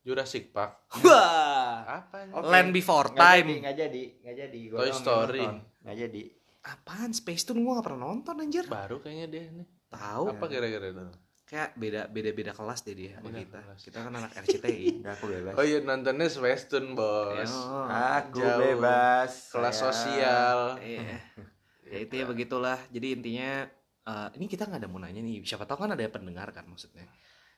Jurassic 0.00 0.48
Park. 0.50 0.88
wah 1.04 1.84
Apa 2.00 2.24
nih? 2.24 2.32
Oke. 2.32 2.46
Land 2.46 2.70
Before 2.72 3.08
Nggak 3.08 3.18
Time 3.18 3.44
jadi, 3.44 3.60
nggak 3.60 3.76
jadi, 3.76 4.02
nggak 4.22 4.36
jadi. 4.38 4.60
Gua 4.64 4.70
Toy 4.70 4.80
doang 4.80 4.88
yang 4.88 4.98
Story. 4.98 5.44
Nggak 5.84 5.96
jadi. 5.98 6.22
apaan 6.60 7.10
Space 7.12 7.42
Tune 7.42 7.60
gue 7.60 7.72
gak 7.72 7.86
pernah 7.86 8.02
nonton 8.04 8.34
anjir 8.36 8.64
Baru 8.66 8.98
kayaknya 8.98 9.26
dia 9.26 9.44
nih. 9.48 9.66
tahu 9.88 10.24
Apa 10.28 10.44
kira-kira 10.46 10.86
itu? 10.86 11.04
Kayak 11.48 11.72
beda 11.74 12.00
beda 12.06 12.30
beda 12.30 12.52
kelas 12.52 12.84
deh 12.84 12.92
dia 12.92 13.16
sama 13.16 13.32
kita 13.32 13.56
kelas. 13.58 13.80
kita 13.80 13.98
kan 13.98 14.12
anak 14.12 14.32
RCTI 14.36 15.00
aku 15.16 15.24
bebas. 15.26 15.52
Oh 15.56 15.64
iya 15.64 15.80
nontonnya 15.80 16.28
Western 16.28 16.92
bos. 16.92 17.48
Oh, 17.50 17.88
Aku 17.88 18.38
Jauh. 18.38 18.60
bebas. 18.62 19.48
Kelas 19.48 19.74
saya. 19.74 19.82
sosial. 19.82 20.58
iya 20.78 21.16
ya 21.88 21.98
itu 21.98 22.14
ya 22.14 22.24
begitulah 22.24 22.76
jadi 22.88 23.16
intinya 23.16 23.64
eh, 24.04 24.28
ini 24.36 24.44
kita 24.44 24.68
nggak 24.68 24.84
ada 24.84 24.88
mau 24.88 25.00
nanya 25.00 25.18
nih 25.18 25.40
siapa 25.40 25.64
tahu 25.64 25.82
kan 25.82 25.96
ada 25.96 26.00
yang 26.00 26.12
pendengar 26.12 26.52
kan 26.52 26.68
maksudnya 26.68 27.08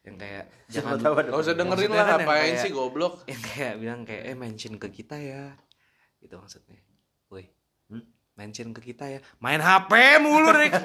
yang 0.01 0.15
kayak 0.17 0.47
Siapa 0.65 0.97
jangan 0.97 0.99
tahu 1.03 1.15
ada 1.19 1.31
usah 1.35 1.53
dengerin 1.53 1.91
lah 1.91 1.99
kan 1.99 2.07
yang 2.15 2.21
ngapain 2.25 2.55
sih 2.57 2.71
goblok. 2.71 3.15
yang 3.31 3.43
kayak 3.43 3.75
bilang 3.77 4.01
kayak 4.07 4.23
eh 4.25 4.37
mention 4.39 4.79
ke 4.79 4.89
kita 4.89 5.19
ya 5.19 5.59
gitu 6.17 6.39
maksudnya 6.39 6.79
woi 7.27 7.51
Hmm? 7.91 8.07
mention 8.33 8.71
ke 8.71 8.81
kita 8.87 9.11
ya 9.11 9.21
main 9.37 9.59
HP 9.59 9.91
mulu 10.23 10.55
Rick 10.55 10.79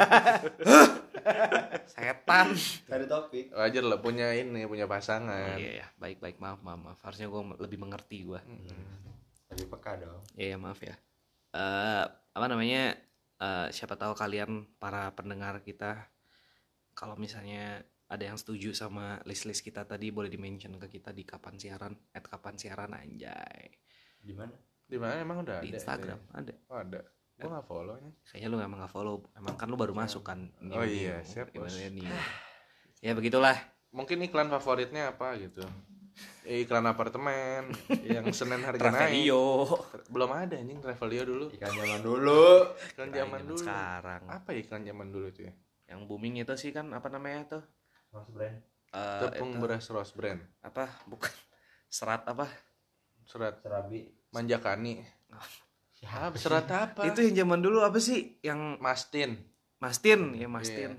setan 1.87 2.49
Cari 2.85 3.05
topik. 3.05 3.45
Wajar 3.51 3.83
lah 3.83 3.99
punya 3.99 4.33
ini, 4.33 4.65
punya 4.65 4.85
pasangan. 4.85 5.57
iya 5.57 5.83
ya 5.83 5.87
baik 5.95 6.19
baik 6.19 6.37
maaf 6.37 6.59
maaf, 6.61 6.79
maaf. 6.79 6.99
harusnya 7.01 7.27
gue 7.27 7.41
lebih 7.61 7.77
mengerti 7.77 8.23
gue 8.23 8.39
Mm-mm. 8.41 8.85
Lebih 9.53 9.67
peka 9.69 9.97
dong. 9.97 10.21
iya 10.35 10.55
maaf 10.55 10.81
ya 10.81 10.95
Eh 11.51 12.03
apa 12.35 12.45
namanya 12.51 12.99
eh, 13.39 13.67
siapa 13.71 13.95
tahu 13.95 14.11
kalian 14.11 14.67
para 14.75 15.07
pendengar 15.15 15.63
kita 15.63 16.03
kalau 16.91 17.15
misalnya 17.15 17.79
ada 18.05 18.21
yang 18.21 18.37
setuju 18.37 18.69
sama 18.71 19.17
list-list 19.23 19.63
kita 19.63 19.81
tadi 19.81 20.11
boleh 20.11 20.29
di-mention 20.29 20.75
ke 20.77 20.99
kita 20.99 21.09
di 21.09 21.25
kapan 21.25 21.57
siaran 21.57 21.95
at 22.11 22.21
kapan 22.21 22.53
siaran 22.53 22.91
anjay 22.93 23.71
Di 24.19 24.35
mana? 24.35 24.53
Di 24.85 24.97
mana 25.01 25.17
emang 25.17 25.41
udah 25.41 25.63
di 25.63 25.73
ada? 25.73 25.77
Instagram 25.81 26.19
ada 26.29 26.51
ya? 26.53 26.57
Oh, 26.69 26.77
ada. 26.77 27.01
Gua 27.35 27.51
enggak 27.51 27.67
follow 27.67 27.95
nya. 27.99 28.11
Kayaknya 28.31 28.47
lu 28.47 28.57
emang 28.63 28.79
gak 28.79 28.93
follow 28.95 29.15
Emang 29.35 29.59
kan 29.59 29.67
lu 29.67 29.75
baru 29.75 29.91
masuk 29.91 30.23
kan 30.23 30.47
Oh 30.71 30.87
iya, 30.87 31.19
siap, 31.19 31.51
Bos. 31.51 31.75
nih? 31.75 32.07
Ya 33.03 33.11
begitulah 33.11 33.55
Mungkin 33.91 34.23
iklan 34.23 34.47
favoritnya 34.51 35.15
apa 35.15 35.35
gitu. 35.39 35.63
Eh, 36.47 36.63
iklan 36.63 36.83
apartemen 36.87 37.71
yang 38.07 38.27
Senin 38.31 38.63
harga 38.63 38.79
naik. 38.79 39.27
Travelio 39.27 39.67
Belum 40.11 40.31
ada 40.31 40.55
anjing 40.55 40.79
Travelio 40.79 41.23
dulu. 41.27 41.45
Ikan 41.51 41.71
zaman 41.75 41.99
dulu. 42.03 42.43
Iklan 42.95 43.09
zaman 43.11 43.41
dulu. 43.43 43.59
Sekarang 43.63 44.21
Apa 44.31 44.51
iklan 44.55 44.83
zaman 44.83 45.07
dulu 45.11 45.27
itu 45.31 45.47
ya? 45.47 45.53
Yang 45.91 45.99
booming 46.07 46.39
itu 46.39 46.55
sih 46.55 46.71
kan 46.71 46.87
Apa 46.91 47.11
namanya 47.11 47.59
tuh 47.59 47.63
Mas 48.15 48.27
brand. 48.31 48.57
Eh, 48.95 49.19
Tepung 49.27 49.51
itu, 49.51 49.59
beras 49.59 49.87
rose 49.91 50.15
brand. 50.15 50.39
Apa 50.63 50.87
Bukan 51.07 51.31
Serat 51.95 52.23
apa 52.27 52.47
Serat 53.27 53.59
Serabi. 53.59 54.07
manjakani. 54.31 55.03
Ah, 56.05 56.31
serat 56.37 56.69
apa? 56.69 57.01
Itu 57.09 57.19
yang 57.25 57.45
zaman 57.45 57.59
dulu 57.59 57.81
apa 57.81 57.97
sih 57.99 58.39
Yang 58.45 58.79
Mastin. 58.79 59.31
Mastin 59.81 60.33
Ya 60.39 60.47
Mastin 60.47 60.91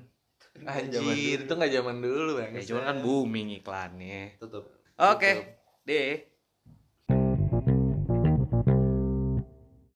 Anjir, 0.64 1.44
itu 1.44 1.52
nggak 1.52 1.72
zaman 1.72 1.96
dulu 2.00 2.40
bang. 2.40 2.57
Ya 2.57 2.62
cuman 2.64 2.84
kan 2.88 2.96
booming 3.04 3.48
iklannya 3.61 4.40
Tutup. 4.40 4.64
Oke 4.96 5.61
Deh 5.84 6.36